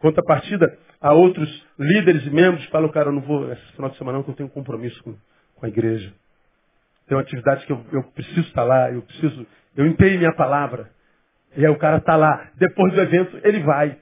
Contrapartida 0.00 0.78
a 1.00 1.12
outros 1.12 1.66
líderes 1.78 2.26
e 2.26 2.30
membros 2.30 2.64
que 2.64 2.70
falam, 2.72 2.90
cara, 2.90 3.08
eu 3.08 3.12
não 3.12 3.20
vou 3.20 3.52
esse 3.52 3.72
final 3.72 3.90
de 3.90 3.98
semana 3.98 4.18
não, 4.18 4.24
porque 4.24 4.32
eu 4.32 4.36
tenho 4.36 4.48
um 4.48 4.52
compromisso 4.52 5.02
com, 5.04 5.14
com 5.56 5.66
a 5.66 5.68
igreja. 5.68 6.12
Tem 7.06 7.16
uma 7.16 7.22
atividade 7.22 7.66
que 7.66 7.72
eu, 7.72 7.84
eu 7.92 8.02
preciso 8.14 8.40
estar 8.40 8.64
lá, 8.64 8.90
eu 8.90 9.02
preciso 9.02 9.46
eu 9.76 9.86
empenhei 9.86 10.18
minha 10.18 10.34
palavra. 10.34 10.90
E 11.56 11.64
aí 11.64 11.72
o 11.72 11.78
cara 11.78 11.98
está 11.98 12.16
lá. 12.16 12.50
Depois 12.56 12.92
do 12.92 13.00
evento, 13.00 13.38
ele 13.44 13.60
vai. 13.60 13.96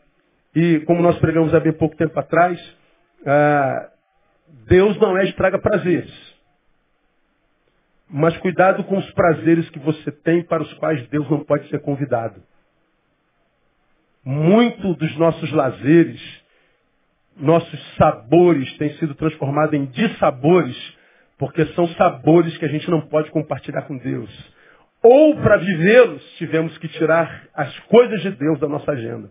E 0.54 0.80
como 0.80 1.02
nós 1.02 1.18
pregamos 1.18 1.54
há 1.54 1.60
bem 1.60 1.72
pouco 1.72 1.96
tempo 1.96 2.18
atrás, 2.18 2.58
ah, 3.26 3.90
Deus 4.66 4.98
não 4.98 5.16
é 5.16 5.24
estraga 5.24 5.58
prazeres. 5.58 6.27
Mas 8.10 8.36
cuidado 8.38 8.84
com 8.84 8.96
os 8.96 9.10
prazeres 9.12 9.68
que 9.70 9.78
você 9.78 10.10
tem 10.10 10.42
para 10.42 10.62
os 10.62 10.72
quais 10.74 11.06
Deus 11.08 11.28
não 11.30 11.44
pode 11.44 11.68
ser 11.68 11.80
convidado. 11.80 12.42
Muito 14.24 14.94
dos 14.94 15.16
nossos 15.16 15.50
lazeres, 15.52 16.20
nossos 17.36 17.96
sabores 17.96 18.76
têm 18.78 18.90
sido 18.94 19.14
transformados 19.14 19.74
em 19.74 19.86
dissabores, 19.86 20.76
porque 21.38 21.66
são 21.66 21.86
sabores 21.88 22.56
que 22.58 22.64
a 22.64 22.68
gente 22.68 22.90
não 22.90 23.02
pode 23.02 23.30
compartilhar 23.30 23.82
com 23.82 23.96
Deus 23.96 24.58
ou 25.02 25.36
para 25.36 25.56
vivê-los, 25.58 26.22
tivemos 26.36 26.76
que 26.78 26.88
tirar 26.88 27.44
as 27.54 27.78
coisas 27.80 28.20
de 28.22 28.30
Deus 28.32 28.58
da 28.58 28.68
nossa 28.68 28.92
agenda. 28.92 29.30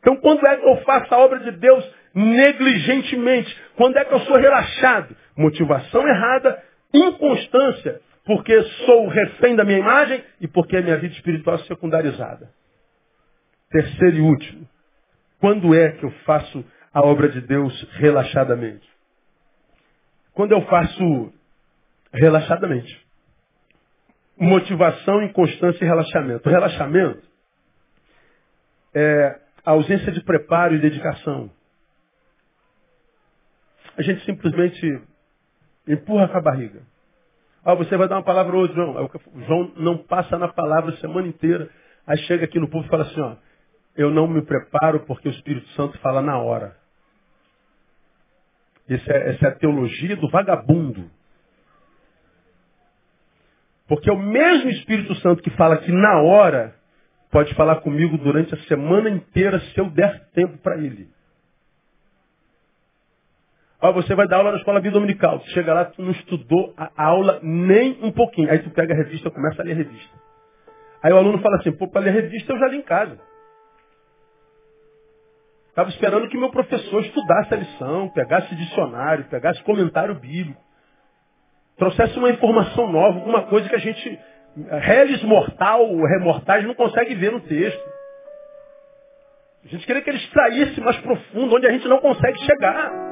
Então, 0.00 0.16
quando 0.16 0.46
é 0.46 0.56
que 0.56 0.66
eu 0.66 0.76
faço 0.78 1.14
a 1.14 1.18
obra 1.18 1.40
de 1.40 1.50
Deus 1.52 1.84
negligentemente? 2.14 3.54
Quando 3.76 3.96
é 3.98 4.04
que 4.04 4.14
eu 4.14 4.20
sou 4.20 4.36
relaxado? 4.36 5.14
Motivação 5.36 6.06
errada, 6.06 6.62
inconstância, 6.92 8.00
porque 8.24 8.62
sou 8.84 9.08
refém 9.08 9.56
da 9.56 9.64
minha 9.64 9.78
imagem 9.78 10.22
e 10.40 10.48
porque 10.48 10.76
a 10.76 10.82
minha 10.82 10.98
vida 10.98 11.14
espiritual 11.14 11.56
é 11.56 11.64
secundarizada. 11.64 12.50
Terceiro 13.70 14.16
e 14.16 14.20
último, 14.20 14.68
Quando 15.40 15.74
é 15.74 15.92
que 15.92 16.04
eu 16.04 16.10
faço 16.24 16.64
a 16.92 17.00
obra 17.00 17.28
de 17.28 17.40
Deus 17.40 17.72
relaxadamente? 17.92 18.88
Quando 20.32 20.52
eu 20.52 20.62
faço 20.62 21.32
relaxadamente. 22.12 23.06
Motivação, 24.36 25.22
inconstância 25.22 25.84
e 25.84 25.86
relaxamento. 25.86 26.48
Relaxamento 26.48 27.26
é 28.94 29.40
a 29.64 29.72
ausência 29.72 30.12
de 30.12 30.22
preparo 30.22 30.74
e 30.74 30.80
dedicação. 30.80 31.50
A 33.96 34.02
gente 34.02 34.24
simplesmente 34.24 35.02
empurra 35.88 36.28
com 36.28 36.38
a 36.38 36.42
barriga. 36.42 36.82
Ah, 37.64 37.74
você 37.74 37.96
vai 37.96 38.08
dar 38.08 38.16
uma 38.16 38.24
palavra 38.24 38.56
hoje, 38.56 38.72
João. 38.74 39.10
O 39.34 39.40
João 39.42 39.72
não 39.76 39.98
passa 39.98 40.38
na 40.38 40.48
palavra 40.48 40.92
a 40.94 40.96
semana 40.98 41.26
inteira. 41.26 41.68
Aí 42.06 42.16
chega 42.18 42.44
aqui 42.44 42.58
no 42.58 42.68
povo 42.68 42.86
e 42.86 42.88
fala 42.88 43.04
assim, 43.04 43.20
ó, 43.20 43.36
eu 43.96 44.10
não 44.10 44.26
me 44.26 44.42
preparo 44.42 45.00
porque 45.00 45.28
o 45.28 45.32
Espírito 45.32 45.68
Santo 45.70 45.98
fala 45.98 46.22
na 46.22 46.38
hora. 46.38 46.76
Essa 48.88 49.12
é, 49.12 49.30
essa 49.30 49.46
é 49.46 49.48
a 49.48 49.54
teologia 49.54 50.16
do 50.16 50.30
vagabundo. 50.30 51.10
Porque 53.86 54.08
é 54.08 54.12
o 54.12 54.18
mesmo 54.18 54.70
Espírito 54.70 55.14
Santo 55.16 55.42
que 55.42 55.50
fala 55.50 55.78
que 55.78 55.90
na 55.90 56.22
hora 56.22 56.74
pode 57.30 57.54
falar 57.54 57.76
comigo 57.76 58.16
durante 58.18 58.54
a 58.54 58.58
semana 58.64 59.10
inteira 59.10 59.60
se 59.60 59.78
eu 59.78 59.90
der 59.90 60.28
tempo 60.30 60.58
para 60.58 60.78
ele. 60.78 61.10
Ó, 63.80 63.92
você 63.92 64.14
vai 64.14 64.26
dar 64.26 64.38
aula 64.38 64.52
na 64.52 64.58
escola 64.58 64.80
vida 64.80 64.94
dominical. 64.94 65.40
Chega 65.46 65.72
lá, 65.72 65.84
tu 65.84 66.02
não 66.02 66.10
estudou 66.10 66.74
a 66.76 66.90
aula 66.96 67.38
nem 67.42 67.98
um 68.02 68.10
pouquinho. 68.10 68.50
Aí 68.50 68.58
tu 68.58 68.70
pega 68.70 68.92
a 68.92 68.96
revista, 68.96 69.30
começa 69.30 69.62
a 69.62 69.64
ler 69.64 69.72
a 69.72 69.76
revista. 69.76 70.18
Aí 71.02 71.12
o 71.12 71.16
aluno 71.16 71.38
fala 71.38 71.56
assim, 71.58 71.70
pô, 71.72 71.86
para 71.86 72.02
ler 72.02 72.10
a 72.10 72.14
revista 72.14 72.52
eu 72.52 72.58
já 72.58 72.66
li 72.66 72.78
em 72.78 72.82
casa. 72.82 73.18
Estava 75.68 75.90
esperando 75.90 76.28
que 76.28 76.36
meu 76.36 76.50
professor 76.50 77.04
estudasse 77.04 77.54
a 77.54 77.56
lição, 77.56 78.08
pegasse 78.08 78.52
dicionário, 78.56 79.26
pegasse 79.26 79.62
comentário 79.62 80.12
bíblico, 80.16 80.60
trouxesse 81.76 82.18
uma 82.18 82.30
informação 82.30 82.90
nova, 82.90 83.16
alguma 83.16 83.42
coisa 83.42 83.68
que 83.68 83.76
a 83.76 83.78
gente, 83.78 84.18
reles 84.56 85.22
mortal, 85.22 85.86
remortais, 86.02 86.64
não 86.64 86.74
consegue 86.74 87.14
ver 87.14 87.30
no 87.30 87.40
texto. 87.42 87.88
A 89.66 89.68
gente 89.68 89.86
queria 89.86 90.02
que 90.02 90.10
ele 90.10 90.18
extraísse 90.18 90.80
mais 90.80 90.96
profundo, 90.96 91.54
onde 91.54 91.68
a 91.68 91.70
gente 91.70 91.86
não 91.86 92.00
consegue 92.00 92.40
chegar. 92.40 93.07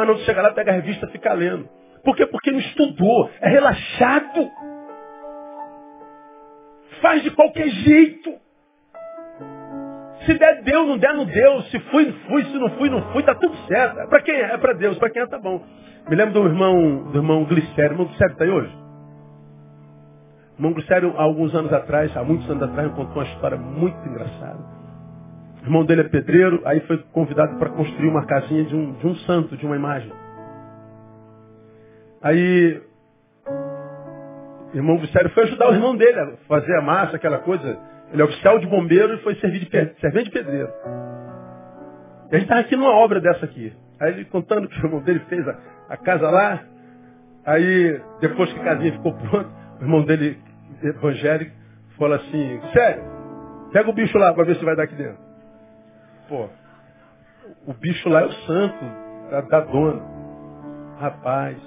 Mas 0.00 0.08
não 0.08 0.16
chega 0.20 0.40
lá, 0.40 0.50
pega 0.52 0.70
a 0.70 0.74
revista 0.76 1.04
e 1.04 1.12
fica 1.12 1.30
lendo. 1.34 1.68
Por 2.02 2.16
quê? 2.16 2.24
Porque 2.24 2.50
não 2.50 2.58
estudou, 2.58 3.30
é 3.38 3.50
relaxado. 3.50 4.50
Faz 7.02 7.22
de 7.22 7.30
qualquer 7.32 7.68
jeito. 7.68 8.32
Se 10.24 10.38
der, 10.38 10.62
deu, 10.62 10.86
não 10.86 10.96
der, 10.96 11.12
não 11.12 11.26
deu. 11.26 11.60
Se 11.64 11.78
fui, 11.90 12.10
fui. 12.26 12.44
Se 12.46 12.58
não 12.58 12.70
fui, 12.78 12.88
não 12.88 13.12
fui. 13.12 13.22
Tá 13.22 13.34
tudo 13.34 13.54
certo. 13.66 14.00
É 14.00 14.06
para 14.06 14.22
quem 14.22 14.34
é? 14.34 14.54
É 14.54 14.56
para 14.56 14.72
Deus. 14.72 14.96
Para 14.96 15.10
quem 15.10 15.20
é, 15.20 15.26
tá 15.26 15.38
bom. 15.38 15.62
Me 16.08 16.16
lembro 16.16 16.32
do 16.32 16.48
irmão, 16.48 17.10
do 17.12 17.18
irmão 17.18 17.44
Glicério. 17.44 17.90
O 17.90 17.92
irmão 17.92 18.06
Glicério 18.06 18.32
está 18.32 18.44
aí 18.44 18.50
hoje? 18.50 18.74
O 20.52 20.60
irmão 20.60 20.72
Glicério, 20.72 21.14
há 21.18 21.22
alguns 21.22 21.54
anos 21.54 21.72
atrás, 21.74 22.16
há 22.16 22.24
muitos 22.24 22.48
anos 22.48 22.62
atrás, 22.62 22.90
contou 22.92 23.16
uma 23.16 23.24
história 23.24 23.58
muito 23.58 23.98
engraçada. 24.08 24.79
O 25.62 25.64
irmão 25.64 25.84
dele 25.84 26.02
é 26.02 26.08
pedreiro, 26.08 26.62
aí 26.64 26.80
foi 26.80 26.98
convidado 27.12 27.58
para 27.58 27.70
construir 27.70 28.08
uma 28.08 28.24
casinha 28.26 28.64
de 28.64 28.74
um, 28.74 28.92
de 28.92 29.06
um 29.06 29.14
santo, 29.16 29.56
de 29.56 29.66
uma 29.66 29.76
imagem. 29.76 30.12
Aí, 32.22 32.80
o 34.72 34.76
irmão 34.76 34.96
Glicério 34.98 35.30
foi 35.30 35.44
ajudar 35.44 35.70
o 35.70 35.74
irmão 35.74 35.96
dele 35.96 36.18
a 36.18 36.36
fazer 36.48 36.74
a 36.76 36.82
massa, 36.82 37.16
aquela 37.16 37.38
coisa 37.38 37.78
ele 38.12 38.22
é 38.22 38.24
oficial 38.24 38.58
de 38.58 38.66
bombeiro 38.66 39.14
e 39.14 39.18
foi 39.18 39.36
servir 39.36 39.60
de 39.60 40.00
servente 40.00 40.24
de 40.24 40.30
pedreiro. 40.30 40.68
E 42.30 42.34
a 42.34 42.38
gente 42.38 42.42
estava 42.42 42.60
aqui 42.60 42.76
numa 42.76 42.94
obra 42.94 43.20
dessa 43.20 43.44
aqui. 43.44 43.72
Aí 44.00 44.12
ele 44.12 44.24
contando 44.24 44.68
que 44.68 44.80
o 44.80 44.86
irmão 44.86 45.00
dele 45.02 45.20
fez 45.28 45.46
a, 45.46 45.56
a 45.88 45.96
casa 45.96 46.28
lá. 46.28 46.60
Aí, 47.44 48.00
depois 48.20 48.52
que 48.52 48.60
a 48.60 48.64
casinha 48.64 48.92
ficou 48.92 49.14
pronta, 49.14 49.48
o 49.80 49.84
irmão 49.84 50.02
dele, 50.04 50.38
evangélico, 50.82 51.52
falou 51.96 52.16
assim, 52.16 52.60
sério, 52.72 53.02
pega 53.72 53.88
o 53.90 53.92
bicho 53.92 54.18
lá 54.18 54.32
para 54.32 54.44
ver 54.44 54.56
se 54.56 54.64
vai 54.64 54.74
dar 54.74 54.84
aqui 54.84 54.94
dentro. 54.94 55.29
Pô, 56.30 56.48
o 57.66 57.74
bicho 57.74 58.08
lá 58.08 58.20
é 58.20 58.24
o 58.24 58.32
santo 58.32 58.84
da, 59.32 59.40
da 59.40 59.60
dona. 59.62 60.00
Rapaz. 61.00 61.58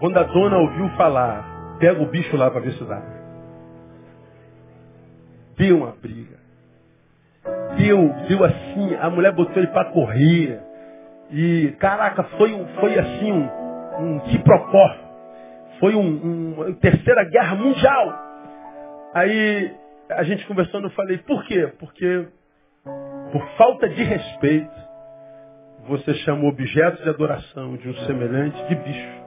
Quando 0.00 0.16
a 0.16 0.22
dona 0.22 0.56
ouviu 0.56 0.88
falar, 0.96 1.76
pega 1.78 2.02
o 2.02 2.06
bicho 2.06 2.34
lá 2.34 2.50
para 2.50 2.60
ver 2.60 2.72
se 2.72 2.84
dá 2.84 3.02
deu 5.58 5.78
uma 5.78 5.92
briga. 5.92 6.36
Deu, 7.76 8.14
deu 8.28 8.44
assim, 8.44 8.94
a 9.00 9.10
mulher 9.10 9.32
botou 9.32 9.56
ele 9.56 9.68
para 9.68 9.90
correr. 9.90 10.60
E, 11.30 11.74
caraca, 11.78 12.22
foi, 12.38 12.52
foi 12.80 12.98
assim 12.98 13.32
um, 13.32 13.48
um 14.00 14.20
quiprocó. 14.20 14.96
Foi 15.80 15.94
um, 15.94 16.00
um, 16.00 16.54
uma 16.54 16.72
terceira 16.76 17.24
guerra 17.24 17.54
mundial. 17.56 18.14
Aí 19.14 19.74
a 20.10 20.22
gente 20.22 20.46
conversando, 20.46 20.86
eu 20.86 20.90
falei, 20.90 21.18
por 21.18 21.44
quê? 21.44 21.72
Porque 21.78 22.28
por 23.32 23.46
falta 23.56 23.88
de 23.88 24.02
respeito, 24.02 24.86
você 25.88 26.14
chama 26.14 26.44
o 26.44 26.48
objeto 26.48 27.02
de 27.02 27.08
adoração 27.08 27.76
de 27.76 27.88
um 27.88 27.94
semelhante 28.06 28.56
de 28.68 28.74
bicho. 28.74 29.26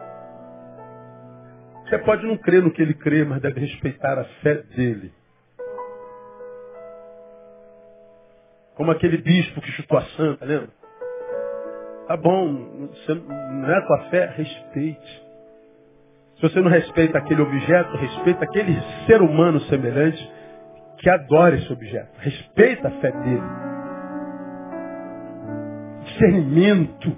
Você 1.84 1.98
pode 2.00 2.26
não 2.26 2.38
crer 2.38 2.62
no 2.62 2.72
que 2.72 2.82
ele 2.82 2.94
crê, 2.94 3.24
mas 3.24 3.42
deve 3.42 3.60
respeitar 3.62 4.18
a 4.20 4.24
fé 4.42 4.56
dele. 4.76 5.12
Como 8.76 8.92
aquele 8.92 9.18
bispo 9.18 9.60
que 9.60 9.72
chutou 9.72 9.98
a 9.98 10.04
santa, 10.16 10.46
lembra? 10.46 10.70
Tá 12.08 12.16
bom, 12.16 12.88
você 12.88 13.14
não 13.14 13.70
é 13.70 13.78
a 13.78 13.86
tua 13.86 14.10
fé? 14.10 14.34
Respeite. 14.36 15.30
Se 16.36 16.42
você 16.44 16.62
não 16.62 16.70
respeita 16.70 17.18
aquele 17.18 17.42
objeto, 17.42 17.98
respeita 17.98 18.46
aquele 18.46 18.80
ser 19.06 19.22
humano 19.22 19.60
semelhante 19.62 20.39
que 21.00 21.10
adora 21.10 21.56
esse 21.56 21.72
objeto. 21.72 22.12
Respeita 22.20 22.88
a 22.88 22.92
fé 22.92 23.12
dele. 23.12 23.42
Discernimento. 26.06 27.18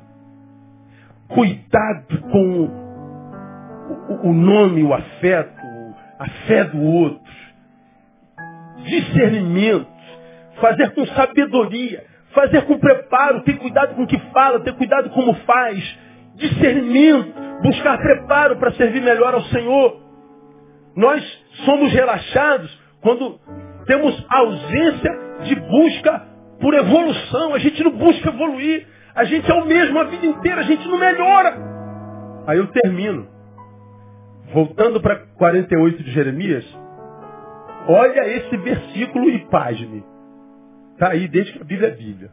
Cuidado 1.28 2.22
com 2.32 2.82
o 4.24 4.34
nome, 4.34 4.84
o 4.84 4.94
afeto, 4.94 5.62
a 6.20 6.28
fé 6.48 6.64
do 6.66 6.82
outro. 6.82 7.32
Discernimento 8.84 9.92
fazer 10.62 10.92
com 10.92 11.06
sabedoria, 11.08 12.06
fazer 12.34 12.62
com 12.62 12.78
preparo, 12.78 13.42
ter 13.42 13.58
cuidado 13.58 13.96
com 13.96 14.04
o 14.04 14.08
que 14.08 14.20
fala, 14.32 14.62
ter 14.62 14.74
cuidado 14.76 15.10
como 15.10 15.34
faz, 15.46 16.00
discernimento, 16.36 17.34
buscar 17.64 17.98
preparo 17.98 18.58
para 18.58 18.72
servir 18.74 19.02
melhor 19.02 19.34
ao 19.34 19.42
Senhor. 19.46 20.00
Nós 20.96 21.24
somos 21.66 21.92
relaxados 21.92 22.80
quando 23.02 23.40
temos 23.86 24.26
ausência 24.30 25.12
de 25.44 25.56
busca 25.56 26.28
por 26.60 26.74
evolução. 26.74 27.54
A 27.54 27.60
gente 27.60 27.84
não 27.84 27.92
busca 27.92 28.30
evoluir. 28.30 28.88
A 29.14 29.24
gente 29.26 29.50
é 29.50 29.54
o 29.54 29.66
mesmo 29.66 30.00
a 30.00 30.06
vida 30.06 30.26
inteira, 30.26 30.62
a 30.62 30.64
gente 30.64 30.88
não 30.88 30.98
melhora. 30.98 31.58
Aí 32.48 32.58
eu 32.58 32.68
termino. 32.68 33.28
Voltando 34.54 35.02
para 35.02 35.16
48 35.38 36.04
de 36.04 36.12
Jeremias, 36.12 36.66
olha 37.88 38.28
esse 38.38 38.58
versículo 38.58 39.30
e 39.30 39.40
pasme. 39.48 40.04
Está 40.94 41.10
aí 41.10 41.28
desde 41.28 41.54
que 41.54 41.62
a 41.62 41.66
Bíblia 41.66 41.90
é 41.90 41.92
Bíblia. 41.92 42.32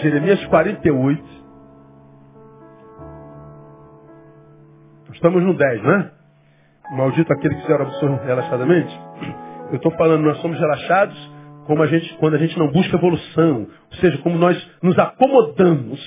Jeremias 0.00 0.44
48. 0.46 1.36
Estamos 5.12 5.42
no 5.42 5.54
10, 5.54 5.82
né? 5.82 6.10
Maldito 6.92 7.32
aquele 7.32 7.54
que 7.54 7.62
fizer 7.62 7.80
absurdo 7.80 8.16
relaxadamente. 8.24 9.00
Eu 9.70 9.76
estou 9.76 9.92
falando, 9.92 10.22
nós 10.22 10.38
somos 10.38 10.58
relaxados 10.58 11.36
como 11.66 11.82
a 11.82 11.86
gente, 11.86 12.14
quando 12.18 12.34
a 12.34 12.38
gente 12.38 12.58
não 12.58 12.68
busca 12.70 12.96
evolução. 12.96 13.66
Ou 13.90 13.98
seja, 13.98 14.18
como 14.18 14.38
nós 14.38 14.56
nos 14.82 14.98
acomodamos. 14.98 16.00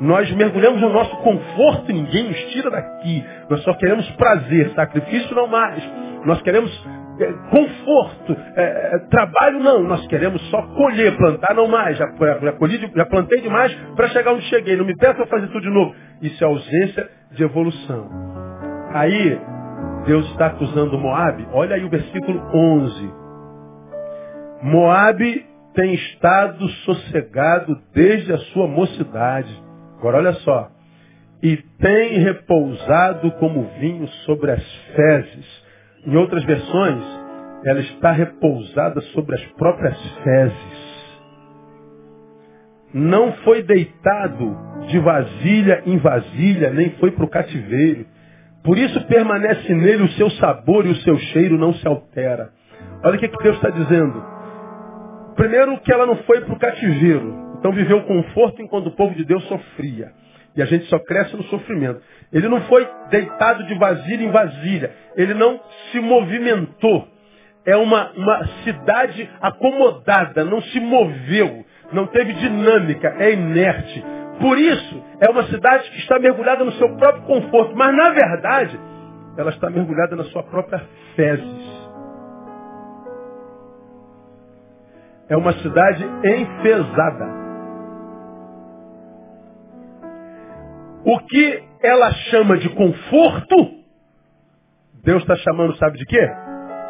Nós 0.00 0.30
mergulhamos 0.32 0.80
no 0.80 0.90
nosso 0.90 1.16
conforto 1.18 1.90
e 1.90 1.94
ninguém 1.94 2.28
nos 2.28 2.38
tira 2.52 2.70
daqui. 2.70 3.24
Nós 3.50 3.62
só 3.62 3.74
queremos 3.74 4.08
prazer, 4.12 4.70
sacrifício 4.74 5.34
não 5.34 5.48
mais. 5.48 5.82
Nós 6.24 6.40
queremos 6.42 6.70
é, 7.20 7.32
conforto, 7.50 8.36
é, 8.56 8.94
é, 8.94 8.98
trabalho 9.10 9.58
não, 9.58 9.82
nós 9.82 10.06
queremos 10.06 10.40
só 10.50 10.62
colher, 10.76 11.16
plantar 11.16 11.52
não 11.54 11.66
mais, 11.66 11.96
já, 11.98 12.06
já, 12.42 12.52
colhi, 12.52 12.78
já 12.94 13.06
plantei 13.06 13.40
demais 13.40 13.74
para 13.96 14.08
chegar 14.08 14.32
onde 14.32 14.44
cheguei, 14.44 14.76
não 14.76 14.84
me 14.84 14.96
peça 14.96 15.14
para 15.14 15.26
fazer 15.26 15.48
tudo 15.48 15.62
de 15.62 15.70
novo. 15.70 15.94
Isso 16.22 16.42
é 16.42 16.46
ausência 16.46 17.10
de 17.32 17.42
evolução. 17.42 18.08
Aí, 18.94 19.38
Deus 20.08 20.26
está 20.30 20.46
acusando 20.46 20.98
Moab, 20.98 21.46
olha 21.52 21.76
aí 21.76 21.84
o 21.84 21.90
versículo 21.90 22.40
11. 22.52 23.12
Moab 24.62 25.46
tem 25.74 25.94
estado 25.94 26.66
sossegado 26.86 27.78
desde 27.92 28.32
a 28.32 28.38
sua 28.38 28.66
mocidade. 28.66 29.54
Agora 29.98 30.16
olha 30.16 30.32
só. 30.32 30.70
E 31.42 31.58
tem 31.78 32.20
repousado 32.20 33.30
como 33.32 33.68
vinho 33.78 34.08
sobre 34.24 34.50
as 34.50 34.64
fezes 34.96 35.68
em 36.06 36.16
outras 36.16 36.42
versões, 36.44 37.04
ela 37.66 37.80
está 37.80 38.10
repousada 38.12 39.00
sobre 39.12 39.34
as 39.34 39.44
próprias 39.58 39.96
fezes. 40.22 40.88
Não 42.94 43.32
foi 43.44 43.62
deitado 43.62 44.56
de 44.88 44.98
vasilha 45.00 45.82
em 45.84 45.98
vasilha, 45.98 46.70
nem 46.70 46.92
foi 46.92 47.10
para 47.10 47.26
o 47.26 47.28
cativeiro. 47.28 48.06
Por 48.62 48.76
isso 48.76 49.00
permanece 49.06 49.74
nele 49.74 50.04
o 50.04 50.12
seu 50.12 50.30
sabor 50.32 50.86
e 50.86 50.90
o 50.90 50.96
seu 50.96 51.16
cheiro 51.18 51.56
não 51.56 51.72
se 51.74 51.86
altera. 51.86 52.50
Olha 53.04 53.16
o 53.16 53.18
que, 53.18 53.28
que 53.28 53.42
Deus 53.42 53.56
está 53.56 53.70
dizendo. 53.70 54.22
Primeiro 55.36 55.78
que 55.80 55.92
ela 55.92 56.06
não 56.06 56.16
foi 56.16 56.40
para 56.40 56.52
o 56.52 56.58
cativeiro. 56.58 57.48
Então 57.58 57.72
viveu 57.72 58.02
conforto 58.02 58.60
enquanto 58.60 58.88
o 58.88 58.96
povo 58.96 59.14
de 59.14 59.24
Deus 59.24 59.42
sofria. 59.44 60.12
E 60.56 60.62
a 60.62 60.64
gente 60.64 60.86
só 60.86 60.98
cresce 60.98 61.36
no 61.36 61.44
sofrimento. 61.44 62.00
Ele 62.32 62.48
não 62.48 62.60
foi 62.62 62.88
deitado 63.10 63.64
de 63.64 63.74
vasilha 63.78 64.24
em 64.24 64.30
vasilha. 64.30 64.90
Ele 65.16 65.34
não 65.34 65.60
se 65.90 66.00
movimentou. 66.00 67.06
É 67.64 67.76
uma, 67.76 68.10
uma 68.12 68.46
cidade 68.64 69.28
acomodada, 69.40 70.44
não 70.44 70.60
se 70.62 70.80
moveu, 70.80 71.66
não 71.92 72.06
teve 72.06 72.32
dinâmica, 72.32 73.14
é 73.18 73.32
inerte. 73.32 74.02
Por 74.40 74.58
isso, 74.58 75.02
é 75.20 75.30
uma 75.30 75.44
cidade 75.44 75.90
que 75.90 75.98
está 75.98 76.18
mergulhada 76.18 76.64
no 76.64 76.72
seu 76.72 76.96
próprio 76.96 77.24
conforto. 77.24 77.74
Mas, 77.76 77.96
na 77.96 78.10
verdade, 78.10 78.78
ela 79.36 79.50
está 79.50 79.68
mergulhada 79.70 80.16
na 80.16 80.24
sua 80.24 80.42
própria 80.44 80.84
fezes. 81.14 81.78
É 85.28 85.36
uma 85.36 85.52
cidade 85.54 86.04
enfesada. 86.24 87.38
O 91.04 91.18
que 91.20 91.64
ela 91.82 92.10
chama 92.30 92.58
de 92.58 92.68
conforto, 92.70 93.56
Deus 95.04 95.22
está 95.22 95.36
chamando, 95.36 95.76
sabe 95.76 95.98
de 95.98 96.06
quê? 96.06 96.28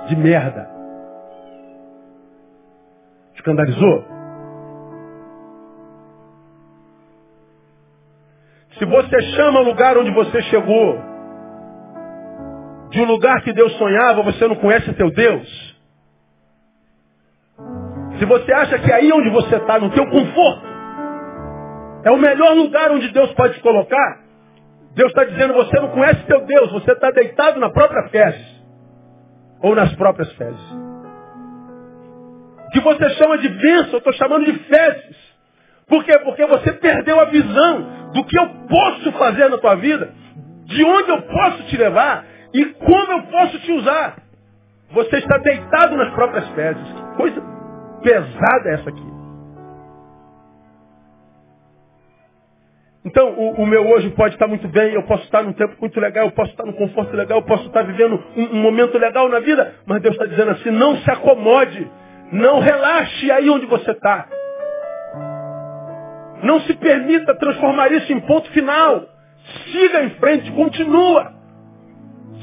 De 0.09 0.17
merda. 0.17 0.69
Escandalizou? 3.35 4.18
Se 8.79 8.85
você 8.85 9.22
chama 9.35 9.61
o 9.61 9.64
lugar 9.64 9.99
onde 9.99 10.11
você 10.12 10.41
chegou 10.43 10.99
de 12.91 13.01
um 13.03 13.05
lugar 13.07 13.43
que 13.43 13.53
Deus 13.53 13.72
sonhava, 13.76 14.22
você 14.22 14.47
não 14.47 14.57
conhece 14.57 14.93
teu 14.95 15.11
Deus. 15.11 15.76
Se 18.18 18.24
você 18.24 18.53
acha 18.53 18.79
que 18.79 18.91
é 18.91 18.95
aí 18.95 19.12
onde 19.12 19.31
você 19.31 19.57
está, 19.57 19.79
no 19.79 19.91
teu 19.91 20.09
conforto, 20.09 20.66
é 22.05 22.11
o 22.11 22.18
melhor 22.18 22.55
lugar 22.55 22.91
onde 22.93 23.09
Deus 23.12 23.33
pode 23.35 23.55
te 23.55 23.61
colocar. 23.61 24.20
Deus 24.95 25.11
está 25.11 25.24
dizendo, 25.24 25.55
você 25.55 25.79
não 25.81 25.91
conhece 25.91 26.24
teu 26.26 26.45
Deus, 26.47 26.72
você 26.72 26.93
está 26.93 27.11
deitado 27.11 27.61
na 27.61 27.70
própria 27.70 28.09
fezes. 28.09 28.59
Ou 29.61 29.74
nas 29.74 29.95
próprias 29.97 30.33
fezes. 30.35 30.72
O 32.66 32.70
que 32.70 32.81
você 32.81 33.11
chama 33.11 33.39
de 33.39 33.49
bênção, 33.49 33.93
eu 33.95 33.99
estou 33.99 34.12
chamando 34.12 34.45
de 34.45 34.53
fezes. 34.53 35.28
Por 35.89 36.05
quê? 36.05 36.18
Porque 36.18 36.45
você 36.47 36.72
perdeu 36.72 37.18
a 37.18 37.24
visão 37.26 38.11
do 38.12 38.24
que 38.24 38.39
eu 38.39 38.47
posso 38.68 39.12
fazer 39.12 39.49
na 39.49 39.59
tua 39.59 39.74
vida, 39.76 40.12
de 40.64 40.84
onde 40.84 41.11
eu 41.11 41.22
posso 41.22 41.62
te 41.64 41.76
levar 41.76 42.24
e 42.53 42.64
como 42.66 43.12
eu 43.12 43.22
posso 43.22 43.59
te 43.61 43.72
usar. 43.72 44.16
Você 44.93 45.16
está 45.16 45.39
deitado 45.39 45.97
nas 45.97 46.12
próprias 46.14 46.49
fezes. 46.51 46.93
Que 46.93 47.16
coisa 47.16 47.43
pesada 48.03 48.70
é 48.70 48.74
essa 48.74 48.89
aqui. 48.89 49.09
Então, 53.05 53.30
o, 53.30 53.62
o, 53.62 53.66
meu 53.66 53.89
hoje 53.89 54.11
pode 54.11 54.34
estar 54.34 54.47
muito 54.47 54.68
bem, 54.68 54.93
eu 54.93 55.03
posso 55.05 55.24
estar 55.24 55.43
num 55.43 55.53
tempo 55.53 55.74
muito 55.80 55.99
legal, 55.99 56.26
eu 56.26 56.32
posso 56.32 56.51
estar 56.51 56.66
num 56.66 56.72
conforto 56.72 57.16
legal, 57.16 57.39
eu 57.39 57.45
posso 57.45 57.66
estar 57.66 57.82
vivendo 57.82 58.22
um, 58.36 58.57
um 58.57 58.61
momento 58.61 58.99
legal 58.99 59.28
na 59.30 59.41
vida, 59.41 59.76
mas 59.86 60.03
Deus 60.03 60.14
está 60.14 60.26
dizendo 60.26 60.51
assim, 60.51 60.70
não 60.70 60.97
se 60.99 61.11
acomode, 61.11 61.91
não 62.32 62.61
relaxe 62.61 63.30
aí 63.30 63.49
onde 63.49 63.64
você 63.64 63.93
está. 63.93 64.28
Não 66.43 66.61
se 66.61 66.74
permita 66.74 67.34
transformar 67.36 67.91
isso 67.93 68.12
em 68.12 68.20
ponto 68.20 68.51
final. 68.51 69.03
Siga 69.72 70.05
em 70.05 70.11
frente, 70.11 70.51
continua. 70.53 71.32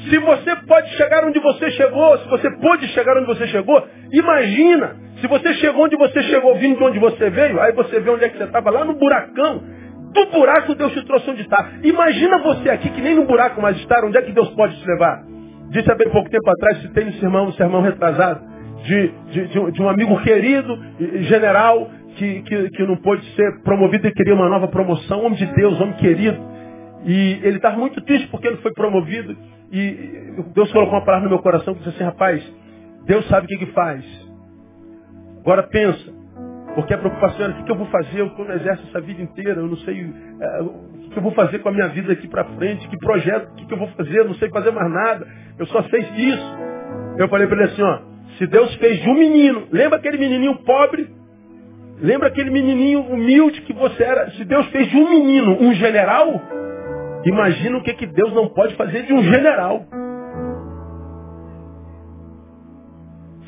Se 0.08 0.18
você 0.18 0.56
pode 0.66 0.88
chegar 0.96 1.24
onde 1.24 1.38
você 1.40 1.70
chegou, 1.72 2.18
se 2.18 2.28
você 2.28 2.50
pôde 2.58 2.86
chegar 2.88 3.16
onde 3.16 3.26
você 3.26 3.46
chegou, 3.48 3.86
imagina, 4.12 4.96
se 5.20 5.26
você 5.26 5.54
chegou 5.54 5.84
onde 5.84 5.96
você 5.96 6.22
chegou, 6.24 6.54
vindo 6.56 6.78
de 6.78 6.84
onde 6.84 6.98
você 6.98 7.30
veio, 7.30 7.60
aí 7.60 7.72
você 7.72 7.98
vê 8.00 8.10
onde 8.10 8.24
é 8.24 8.28
que 8.28 8.36
você 8.36 8.44
estava, 8.44 8.70
lá 8.70 8.84
no 8.84 8.94
buracão, 8.94 9.62
do 10.12 10.26
buraco 10.26 10.74
Deus 10.74 10.92
te 10.92 11.04
trouxe 11.04 11.30
onde 11.30 11.42
está. 11.42 11.70
Imagina 11.82 12.38
você 12.38 12.70
aqui 12.70 12.90
que 12.90 13.00
nem 13.00 13.14
no 13.14 13.24
buraco 13.24 13.60
mais 13.60 13.76
está, 13.78 14.04
onde 14.04 14.16
é 14.16 14.22
que 14.22 14.32
Deus 14.32 14.48
pode 14.50 14.78
te 14.80 14.86
levar? 14.86 15.22
Disse 15.70 15.90
há 15.90 15.94
bem 15.94 16.08
pouco 16.10 16.30
tempo 16.30 16.48
atrás, 16.48 16.90
tem 16.90 17.08
um 17.08 17.12
sermão, 17.14 17.46
um 17.48 17.52
sermão 17.52 17.82
retrasado, 17.82 18.40
de, 18.84 19.08
de, 19.30 19.72
de 19.72 19.82
um 19.82 19.88
amigo 19.88 20.20
querido, 20.22 20.78
general, 21.22 21.90
que, 22.16 22.42
que, 22.42 22.70
que 22.70 22.82
não 22.86 22.96
pôde 22.96 23.24
ser 23.34 23.60
promovido 23.62 24.06
e 24.06 24.12
queria 24.12 24.34
uma 24.34 24.48
nova 24.48 24.68
promoção, 24.68 25.24
homem 25.24 25.38
de 25.38 25.46
Deus, 25.46 25.80
homem 25.80 25.94
querido. 25.94 26.38
E 27.04 27.40
ele 27.42 27.56
estava 27.56 27.76
muito 27.76 28.00
triste 28.02 28.28
porque 28.28 28.48
ele 28.48 28.56
foi 28.58 28.72
promovido. 28.72 29.36
E 29.70 30.42
Deus 30.54 30.72
colocou 30.72 30.94
uma 30.94 31.04
palavra 31.04 31.28
no 31.28 31.34
meu 31.34 31.42
coração 31.42 31.74
que 31.74 31.80
disse 31.80 31.94
assim, 31.94 32.04
rapaz, 32.04 32.42
Deus 33.04 33.26
sabe 33.28 33.46
o 33.46 33.48
que, 33.48 33.58
que 33.64 33.72
faz. 33.72 34.04
Agora 35.40 35.62
pensa, 35.64 36.12
porque 36.74 36.92
a 36.92 36.98
preocupação 36.98 37.44
era 37.44 37.52
o 37.60 37.64
que 37.64 37.70
eu 37.70 37.76
vou 37.76 37.86
fazer? 37.86 38.20
Eu 38.20 38.26
estou 38.26 38.44
no 38.44 38.52
exército 38.52 38.88
essa 38.88 39.00
vida 39.00 39.22
inteira, 39.22 39.60
eu 39.60 39.66
não 39.66 39.76
sei 39.78 40.12
é, 40.40 40.62
o 40.62 41.10
que 41.10 41.16
eu 41.16 41.22
vou 41.22 41.32
fazer 41.32 41.60
com 41.60 41.68
a 41.68 41.72
minha 41.72 41.88
vida 41.88 42.12
aqui 42.12 42.26
para 42.26 42.44
frente, 42.56 42.88
que 42.88 42.98
projeto, 42.98 43.50
o 43.52 43.66
que 43.66 43.72
eu 43.72 43.78
vou 43.78 43.88
fazer, 43.88 44.18
eu 44.18 44.26
não 44.26 44.34
sei 44.34 44.48
fazer 44.50 44.72
mais 44.72 44.90
nada, 44.90 45.26
eu 45.58 45.66
só 45.66 45.82
sei 45.84 46.00
isso. 46.00 46.56
Eu 47.18 47.28
falei 47.28 47.46
para 47.46 47.62
ele 47.62 47.72
assim, 47.72 47.82
ó, 47.82 48.00
se 48.38 48.46
Deus 48.46 48.74
fez 48.76 49.00
de 49.00 49.08
um 49.08 49.14
menino, 49.14 49.68
lembra 49.70 49.98
aquele 49.98 50.18
menininho 50.18 50.56
pobre? 50.64 51.08
Lembra 52.00 52.28
aquele 52.28 52.50
menininho 52.50 53.00
humilde 53.00 53.62
que 53.62 53.72
você 53.72 54.02
era? 54.02 54.30
Se 54.32 54.44
Deus 54.44 54.66
fez 54.68 54.88
de 54.88 54.96
um 54.96 55.08
menino 55.08 55.56
um 55.60 55.72
general, 55.74 56.40
imagina 57.24 57.78
o 57.78 57.82
que, 57.82 57.94
que 57.94 58.06
Deus 58.06 58.32
não 58.34 58.48
pode 58.48 58.74
fazer 58.76 59.02
de 59.04 59.12
um 59.12 59.22
general. 59.22 59.84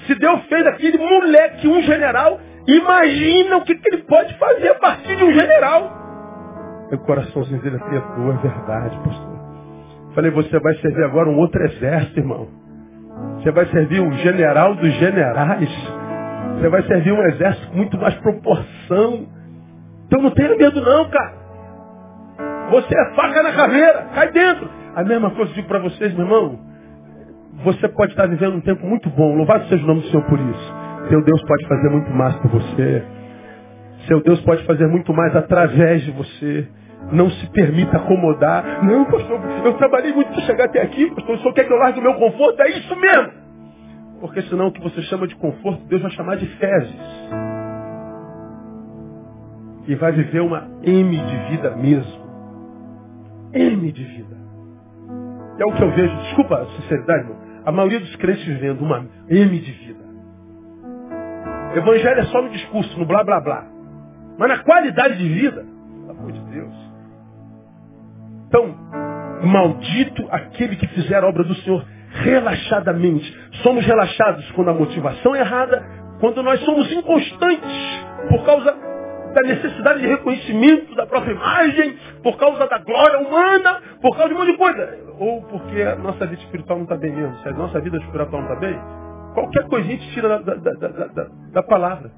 Se 0.06 0.14
Deus 0.14 0.42
fez 0.46 0.64
daquele 0.64 0.96
moleque 0.96 1.68
um 1.68 1.82
general, 1.82 2.40
Imagina 2.68 3.56
o 3.56 3.62
que, 3.62 3.74
que 3.74 3.94
ele 3.94 4.02
pode 4.02 4.36
fazer 4.36 4.68
a 4.68 4.74
partir 4.74 5.16
de 5.16 5.24
um 5.24 5.32
general. 5.32 5.90
Meu 6.90 6.98
coraçãozinho 6.98 7.62
dele 7.62 7.76
aqui 7.76 7.96
é 7.96 8.00
tua, 8.00 8.34
é 8.34 8.36
verdade, 8.36 8.98
pastor. 8.98 9.38
Falei, 10.14 10.30
você 10.30 10.58
vai 10.60 10.74
servir 10.74 11.02
agora 11.04 11.30
um 11.30 11.38
outro 11.38 11.62
exército, 11.64 12.20
irmão. 12.20 12.46
Você 13.36 13.50
vai 13.52 13.64
servir 13.68 14.00
um 14.00 14.12
general 14.18 14.74
dos 14.74 14.92
generais. 14.96 15.97
Você 16.58 16.68
vai 16.68 16.82
servir 16.82 17.12
um 17.12 17.22
exército 17.22 17.68
com 17.68 17.76
muito 17.76 17.96
mais 17.96 18.14
proporção. 18.16 19.26
Então 20.06 20.20
não 20.20 20.30
tenha 20.32 20.56
medo 20.56 20.80
não, 20.80 21.08
cara. 21.08 21.38
Você 22.70 22.98
é 22.98 23.14
faca 23.14 23.42
na 23.42 23.52
caveira, 23.52 24.08
cai 24.14 24.32
dentro. 24.32 24.68
A 24.96 25.04
mesma 25.04 25.30
coisa 25.30 25.52
eu 25.52 25.54
digo 25.54 25.68
para 25.68 25.78
vocês, 25.78 26.12
meu 26.14 26.24
irmão. 26.24 26.58
Você 27.64 27.88
pode 27.88 28.12
estar 28.12 28.26
vivendo 28.26 28.56
um 28.56 28.60
tempo 28.60 28.84
muito 28.86 29.08
bom. 29.10 29.36
Louvado 29.36 29.66
seja 29.68 29.84
o 29.84 29.86
nome 29.86 30.00
do 30.00 30.08
Senhor 30.08 30.24
por 30.24 30.38
isso. 30.38 30.74
Seu 31.08 31.22
Deus 31.22 31.42
pode 31.44 31.68
fazer 31.68 31.88
muito 31.90 32.10
mais 32.10 32.34
por 32.36 32.50
você. 32.50 33.04
Seu 34.08 34.22
Deus 34.22 34.40
pode 34.40 34.64
fazer 34.64 34.88
muito 34.88 35.12
mais 35.14 35.34
através 35.36 36.02
de 36.02 36.10
você. 36.10 36.68
Não 37.12 37.30
se 37.30 37.50
permita 37.52 37.96
acomodar. 37.98 38.84
Não, 38.84 39.04
pastor, 39.04 39.40
eu 39.64 39.74
trabalhei 39.74 40.12
muito 40.12 40.32
para 40.32 40.42
chegar 40.42 40.64
até 40.64 40.82
aqui, 40.82 41.08
pastor. 41.14 41.36
O 41.36 41.38
senhor 41.38 41.54
quer 41.54 41.64
que 41.64 41.72
eu 41.72 41.78
largue 41.78 42.00
o 42.00 42.02
meu 42.02 42.14
conforto? 42.14 42.60
É 42.62 42.68
isso 42.70 42.96
mesmo. 42.96 43.47
Porque 44.20 44.42
senão 44.42 44.68
o 44.68 44.72
que 44.72 44.80
você 44.80 45.00
chama 45.02 45.26
de 45.26 45.36
conforto, 45.36 45.84
Deus 45.86 46.02
vai 46.02 46.10
chamar 46.12 46.36
de 46.36 46.46
fezes. 46.56 47.00
E 49.86 49.94
vai 49.94 50.12
viver 50.12 50.40
uma 50.40 50.68
M 50.82 51.16
de 51.16 51.36
vida 51.50 51.76
mesmo. 51.76 52.28
M 53.52 53.92
de 53.92 54.04
vida. 54.04 54.36
É 55.58 55.64
o 55.64 55.72
que 55.72 55.82
eu 55.82 55.90
vejo, 55.90 56.16
desculpa 56.16 56.58
a 56.58 56.66
sinceridade, 56.66 57.20
irmão. 57.24 57.38
A 57.64 57.72
maioria 57.72 58.00
dos 58.00 58.14
crentes 58.16 58.44
vivendo 58.44 58.82
uma 58.82 59.06
M 59.28 59.58
de 59.58 59.72
vida. 59.72 60.04
Evangelho 61.74 62.20
é 62.20 62.24
só 62.24 62.42
no 62.42 62.50
discurso, 62.50 62.98
no 62.98 63.06
blá 63.06 63.22
blá 63.24 63.40
blá. 63.40 63.66
Mas 64.38 64.48
na 64.48 64.58
qualidade 64.58 65.18
de 65.18 65.28
vida, 65.28 65.64
pelo 66.06 66.10
amor 66.10 66.32
de 66.32 66.40
Deus. 66.40 66.74
Então, 68.46 68.74
maldito 69.42 70.26
aquele 70.30 70.76
que 70.76 70.86
fizer 70.88 71.22
a 71.22 71.28
obra 71.28 71.44
do 71.44 71.54
Senhor 71.56 71.84
relaxadamente. 72.22 73.36
Somos 73.62 73.84
relaxados 73.84 74.50
quando 74.52 74.70
a 74.70 74.74
motivação 74.74 75.34
é 75.34 75.40
errada, 75.40 75.84
quando 76.20 76.42
nós 76.42 76.60
somos 76.60 76.90
inconstantes 76.92 78.00
por 78.28 78.44
causa 78.44 78.76
da 79.34 79.42
necessidade 79.42 80.00
de 80.00 80.06
reconhecimento 80.06 80.94
da 80.94 81.06
própria 81.06 81.32
imagem, 81.32 81.96
por 82.22 82.36
causa 82.36 82.66
da 82.66 82.78
glória 82.78 83.18
humana, 83.20 83.80
por 84.00 84.16
causa 84.16 84.28
de 84.28 84.34
um 84.34 84.38
monte 84.38 84.52
de 84.52 84.58
coisa. 84.58 84.98
Ou 85.18 85.42
porque 85.42 85.82
a 85.82 85.96
nossa 85.96 86.26
vida 86.26 86.42
espiritual 86.42 86.78
não 86.78 86.84
está 86.84 86.96
bem 86.96 87.12
mesmo. 87.12 87.36
Se 87.38 87.48
a 87.48 87.52
nossa 87.52 87.80
vida 87.80 87.96
espiritual 87.98 88.42
não 88.42 88.48
está 88.48 88.56
bem, 88.56 88.78
Qualquer 89.38 89.68
coisinha 89.68 89.98
te 89.98 90.12
tira 90.12 90.40
da, 90.40 90.54
da, 90.54 90.72
da, 90.72 91.26
da, 91.52 91.62
palavra. 91.62 92.10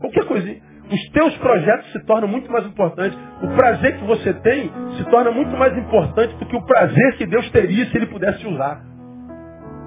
Qualquer 0.00 0.24
coisinha. 0.24 0.62
Os 0.90 1.10
teus 1.10 1.36
projetos 1.38 1.92
se 1.92 2.00
tornam 2.06 2.28
muito 2.28 2.50
mais 2.50 2.66
importantes. 2.66 3.18
O 3.42 3.48
prazer 3.54 3.98
que 3.98 4.04
você 4.04 4.32
tem 4.34 4.70
se 4.96 5.04
torna 5.10 5.30
muito 5.30 5.56
mais 5.56 5.76
importante 5.76 6.34
do 6.36 6.46
que 6.46 6.56
o 6.56 6.62
prazer 6.62 7.16
que 7.16 7.26
Deus 7.26 7.50
teria 7.50 7.86
se 7.86 7.96
Ele 7.96 8.06
pudesse 8.06 8.46
usar. 8.46 8.80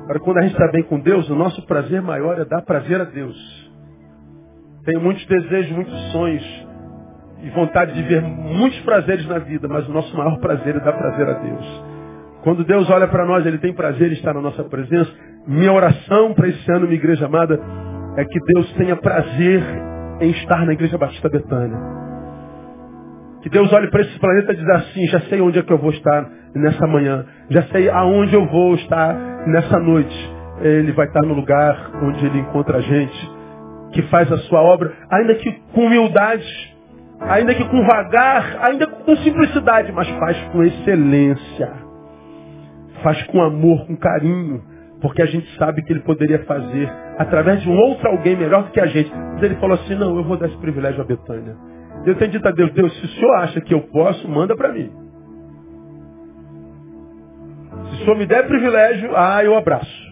Agora, 0.05 0.19
quando 0.19 0.37
a 0.37 0.41
gente 0.43 0.51
está 0.51 0.67
bem 0.71 0.83
com 0.83 0.99
Deus, 0.99 1.27
o 1.31 1.35
nosso 1.35 1.65
prazer 1.65 1.99
maior 1.99 2.39
é 2.39 2.45
dar 2.45 2.61
prazer 2.61 3.01
a 3.01 3.05
Deus. 3.05 3.35
Tenho 4.85 5.01
muitos 5.01 5.25
desejos, 5.25 5.71
muitos 5.71 6.11
sonhos 6.11 6.67
e 7.41 7.49
vontade 7.49 7.91
de 7.93 8.03
ver 8.03 8.21
muitos 8.21 8.79
prazeres 8.81 9.25
na 9.27 9.39
vida, 9.39 9.67
mas 9.67 9.87
o 9.89 9.91
nosso 9.91 10.15
maior 10.15 10.39
prazer 10.39 10.75
é 10.75 10.79
dar 10.79 10.93
prazer 10.93 11.27
a 11.27 11.33
Deus. 11.33 11.83
Quando 12.43 12.63
Deus 12.63 12.87
olha 12.91 13.07
para 13.07 13.25
nós, 13.25 13.43
Ele 13.47 13.57
tem 13.57 13.73
prazer 13.73 14.11
em 14.11 14.13
estar 14.13 14.35
na 14.35 14.41
nossa 14.41 14.63
presença. 14.65 15.11
Minha 15.47 15.73
oração 15.73 16.35
para 16.35 16.49
esse 16.49 16.71
ano, 16.71 16.85
minha 16.85 16.99
igreja 16.99 17.25
amada, 17.25 17.59
é 18.15 18.23
que 18.23 18.39
Deus 18.53 18.71
tenha 18.73 18.95
prazer 18.95 19.63
em 20.21 20.29
estar 20.29 20.65
na 20.67 20.73
Igreja 20.73 20.99
Batista 20.99 21.27
Betânia. 21.27 21.77
Que 23.41 23.49
Deus 23.49 23.73
olhe 23.73 23.89
para 23.89 24.01
esse 24.01 24.19
planeta 24.19 24.53
e 24.53 24.55
diz 24.55 24.69
assim, 24.69 25.07
já 25.07 25.19
sei 25.21 25.41
onde 25.41 25.57
é 25.57 25.63
que 25.63 25.73
eu 25.73 25.77
vou 25.79 25.89
estar 25.89 26.29
nessa 26.55 26.87
manhã. 26.87 27.25
Já 27.49 27.63
sei 27.63 27.89
aonde 27.89 28.33
eu 28.33 28.45
vou 28.47 28.75
estar 28.75 29.13
nessa 29.47 29.79
noite. 29.79 30.33
Ele 30.61 30.91
vai 30.93 31.07
estar 31.07 31.21
no 31.21 31.33
lugar 31.33 31.91
onde 32.01 32.25
Ele 32.25 32.39
encontra 32.39 32.77
a 32.77 32.81
gente. 32.81 33.31
Que 33.91 34.01
faz 34.03 34.31
a 34.31 34.37
sua 34.39 34.61
obra, 34.61 34.91
ainda 35.09 35.35
que 35.35 35.51
com 35.73 35.85
humildade, 35.85 36.75
ainda 37.21 37.53
que 37.53 37.63
com 37.63 37.85
vagar, 37.85 38.57
ainda 38.61 38.87
com 38.87 39.15
simplicidade, 39.17 39.91
mas 39.91 40.09
faz 40.09 40.37
com 40.51 40.63
excelência. 40.63 41.71
Faz 43.03 43.21
com 43.27 43.41
amor, 43.41 43.85
com 43.85 43.95
carinho 43.95 44.75
porque 45.05 45.21
a 45.21 45.25
gente 45.27 45.47
sabe 45.57 45.83
que 45.83 45.93
ele 45.93 45.99
poderia 45.99 46.39
fazer 46.45 46.91
através 47.19 47.61
de 47.61 47.69
um 47.69 47.77
outro 47.77 48.07
alguém 48.09 48.35
melhor 48.35 48.63
do 48.63 48.71
que 48.71 48.79
a 48.79 48.87
gente. 48.87 49.11
Mas 49.13 49.43
ele 49.43 49.53
falou 49.55 49.75
assim, 49.75 49.93
não, 49.93 50.17
eu 50.17 50.23
vou 50.23 50.35
dar 50.35 50.47
esse 50.47 50.57
privilégio 50.57 50.99
a 50.99 51.03
Betânia. 51.03 51.55
Eu 52.07 52.15
tenho 52.15 52.31
dito 52.31 52.47
a 52.47 52.51
Deus, 52.51 52.71
Deus, 52.73 52.91
se 52.99 53.05
o 53.05 53.09
senhor 53.09 53.35
acha 53.35 53.61
que 53.61 53.73
eu 53.73 53.81
posso, 53.81 54.27
manda 54.27 54.55
para 54.55 54.71
mim. 54.71 54.91
Se 57.95 58.01
o 58.01 58.05
senhor 58.05 58.17
me 58.17 58.25
der 58.25 58.47
privilégio, 58.47 59.15
ah, 59.15 59.43
eu 59.43 59.55
abraço. 59.55 60.05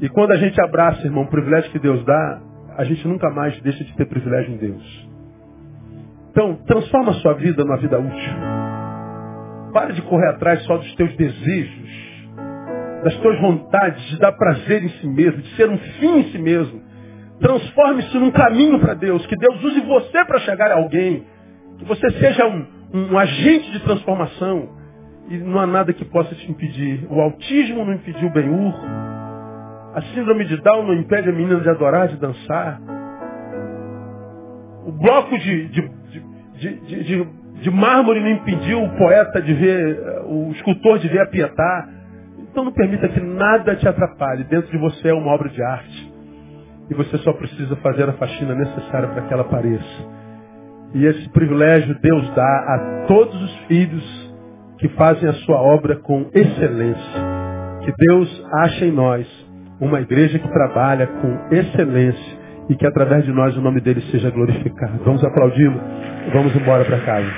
E 0.00 0.08
quando 0.08 0.32
a 0.32 0.36
gente 0.36 0.60
abraça, 0.60 1.04
irmão, 1.04 1.24
o 1.24 1.30
privilégio 1.30 1.70
que 1.70 1.78
Deus 1.78 2.04
dá, 2.04 2.40
a 2.76 2.84
gente 2.84 3.06
nunca 3.06 3.28
mais 3.30 3.60
deixa 3.60 3.84
de 3.84 3.94
ter 3.96 4.06
privilégio 4.06 4.54
em 4.54 4.56
Deus. 4.56 5.08
Então, 6.30 6.54
transforma 6.66 7.10
a 7.10 7.14
sua 7.14 7.34
vida 7.34 7.64
numa 7.64 7.76
vida 7.76 7.98
útil. 7.98 8.32
Para 9.72 9.92
de 9.92 10.02
correr 10.02 10.28
atrás 10.28 10.62
só 10.64 10.76
dos 10.76 10.94
teus 10.94 11.14
desejos 11.16 12.10
das 13.02 13.16
tuas 13.16 13.40
vontades, 13.40 14.02
de 14.10 14.18
dar 14.18 14.32
prazer 14.32 14.84
em 14.84 14.88
si 14.88 15.06
mesmo, 15.06 15.40
de 15.40 15.56
ser 15.56 15.68
um 15.68 15.78
fim 15.78 16.18
em 16.18 16.24
si 16.30 16.38
mesmo. 16.38 16.82
Transforme-se 17.40 18.18
num 18.18 18.30
caminho 18.30 18.78
para 18.78 18.94
Deus, 18.94 19.24
que 19.26 19.36
Deus 19.36 19.62
use 19.64 19.80
você 19.80 20.24
para 20.26 20.38
chegar 20.40 20.70
a 20.70 20.76
alguém, 20.76 21.24
que 21.78 21.84
você 21.86 22.10
seja 22.10 22.46
um, 22.46 22.66
um, 22.92 23.18
agente 23.18 23.72
de 23.72 23.80
transformação 23.80 24.79
e 25.30 25.38
não 25.38 25.60
há 25.60 25.66
nada 25.66 25.92
que 25.92 26.04
possa 26.04 26.34
te 26.34 26.50
impedir. 26.50 27.06
O 27.08 27.20
autismo 27.20 27.84
não 27.84 27.94
impediu 27.94 28.28
Ben-Hur, 28.30 28.74
a 29.94 30.02
síndrome 30.14 30.44
de 30.44 30.56
Down 30.58 30.86
não 30.86 30.94
impede 30.94 31.28
a 31.28 31.32
menina 31.32 31.60
de 31.60 31.68
adorar, 31.68 32.08
de 32.08 32.16
dançar, 32.16 32.80
o 34.84 34.92
bloco 34.92 35.38
de, 35.38 35.68
de, 35.68 35.88
de, 36.58 37.26
de, 37.60 37.70
mármore 37.70 38.20
não 38.20 38.30
impediu 38.30 38.82
o 38.82 38.96
poeta 38.96 39.40
de 39.40 39.54
ver, 39.54 40.22
o 40.26 40.50
escultor 40.52 40.98
de 40.98 41.08
ver 41.08 41.20
a 41.20 41.26
Pietá. 41.26 41.88
Então 42.38 42.64
não 42.64 42.72
permita 42.72 43.08
que 43.08 43.20
nada 43.20 43.76
te 43.76 43.86
atrapalhe. 43.86 44.44
Dentro 44.44 44.70
de 44.70 44.78
você 44.78 45.08
é 45.08 45.14
uma 45.14 45.32
obra 45.32 45.48
de 45.48 45.62
arte. 45.62 46.12
E 46.88 46.94
você 46.94 47.18
só 47.18 47.32
precisa 47.32 47.76
fazer 47.76 48.08
a 48.08 48.14
faxina 48.14 48.54
necessária 48.54 49.08
para 49.08 49.22
que 49.22 49.32
ela 49.32 49.42
apareça. 49.42 50.20
E 50.94 51.04
esse 51.04 51.28
privilégio 51.28 51.96
Deus 52.00 52.28
dá 52.34 52.42
a 52.42 53.04
todos 53.06 53.40
os 53.40 53.56
filhos 53.66 54.19
que 54.80 54.88
fazem 54.90 55.28
a 55.28 55.34
sua 55.34 55.60
obra 55.60 55.96
com 55.96 56.30
excelência. 56.32 57.20
Que 57.84 57.92
Deus 57.98 58.44
ache 58.64 58.86
em 58.86 58.92
nós 58.92 59.26
uma 59.78 60.00
igreja 60.00 60.38
que 60.38 60.48
trabalha 60.48 61.06
com 61.06 61.54
excelência 61.54 62.40
e 62.68 62.76
que 62.76 62.86
através 62.86 63.24
de 63.24 63.32
nós 63.32 63.56
o 63.56 63.60
nome 63.60 63.80
dele 63.80 64.00
seja 64.10 64.30
glorificado. 64.30 65.04
Vamos 65.04 65.22
aplaudi-lo. 65.22 65.80
Vamos 66.32 66.54
embora 66.56 66.84
para 66.84 67.00
casa. 67.00 67.30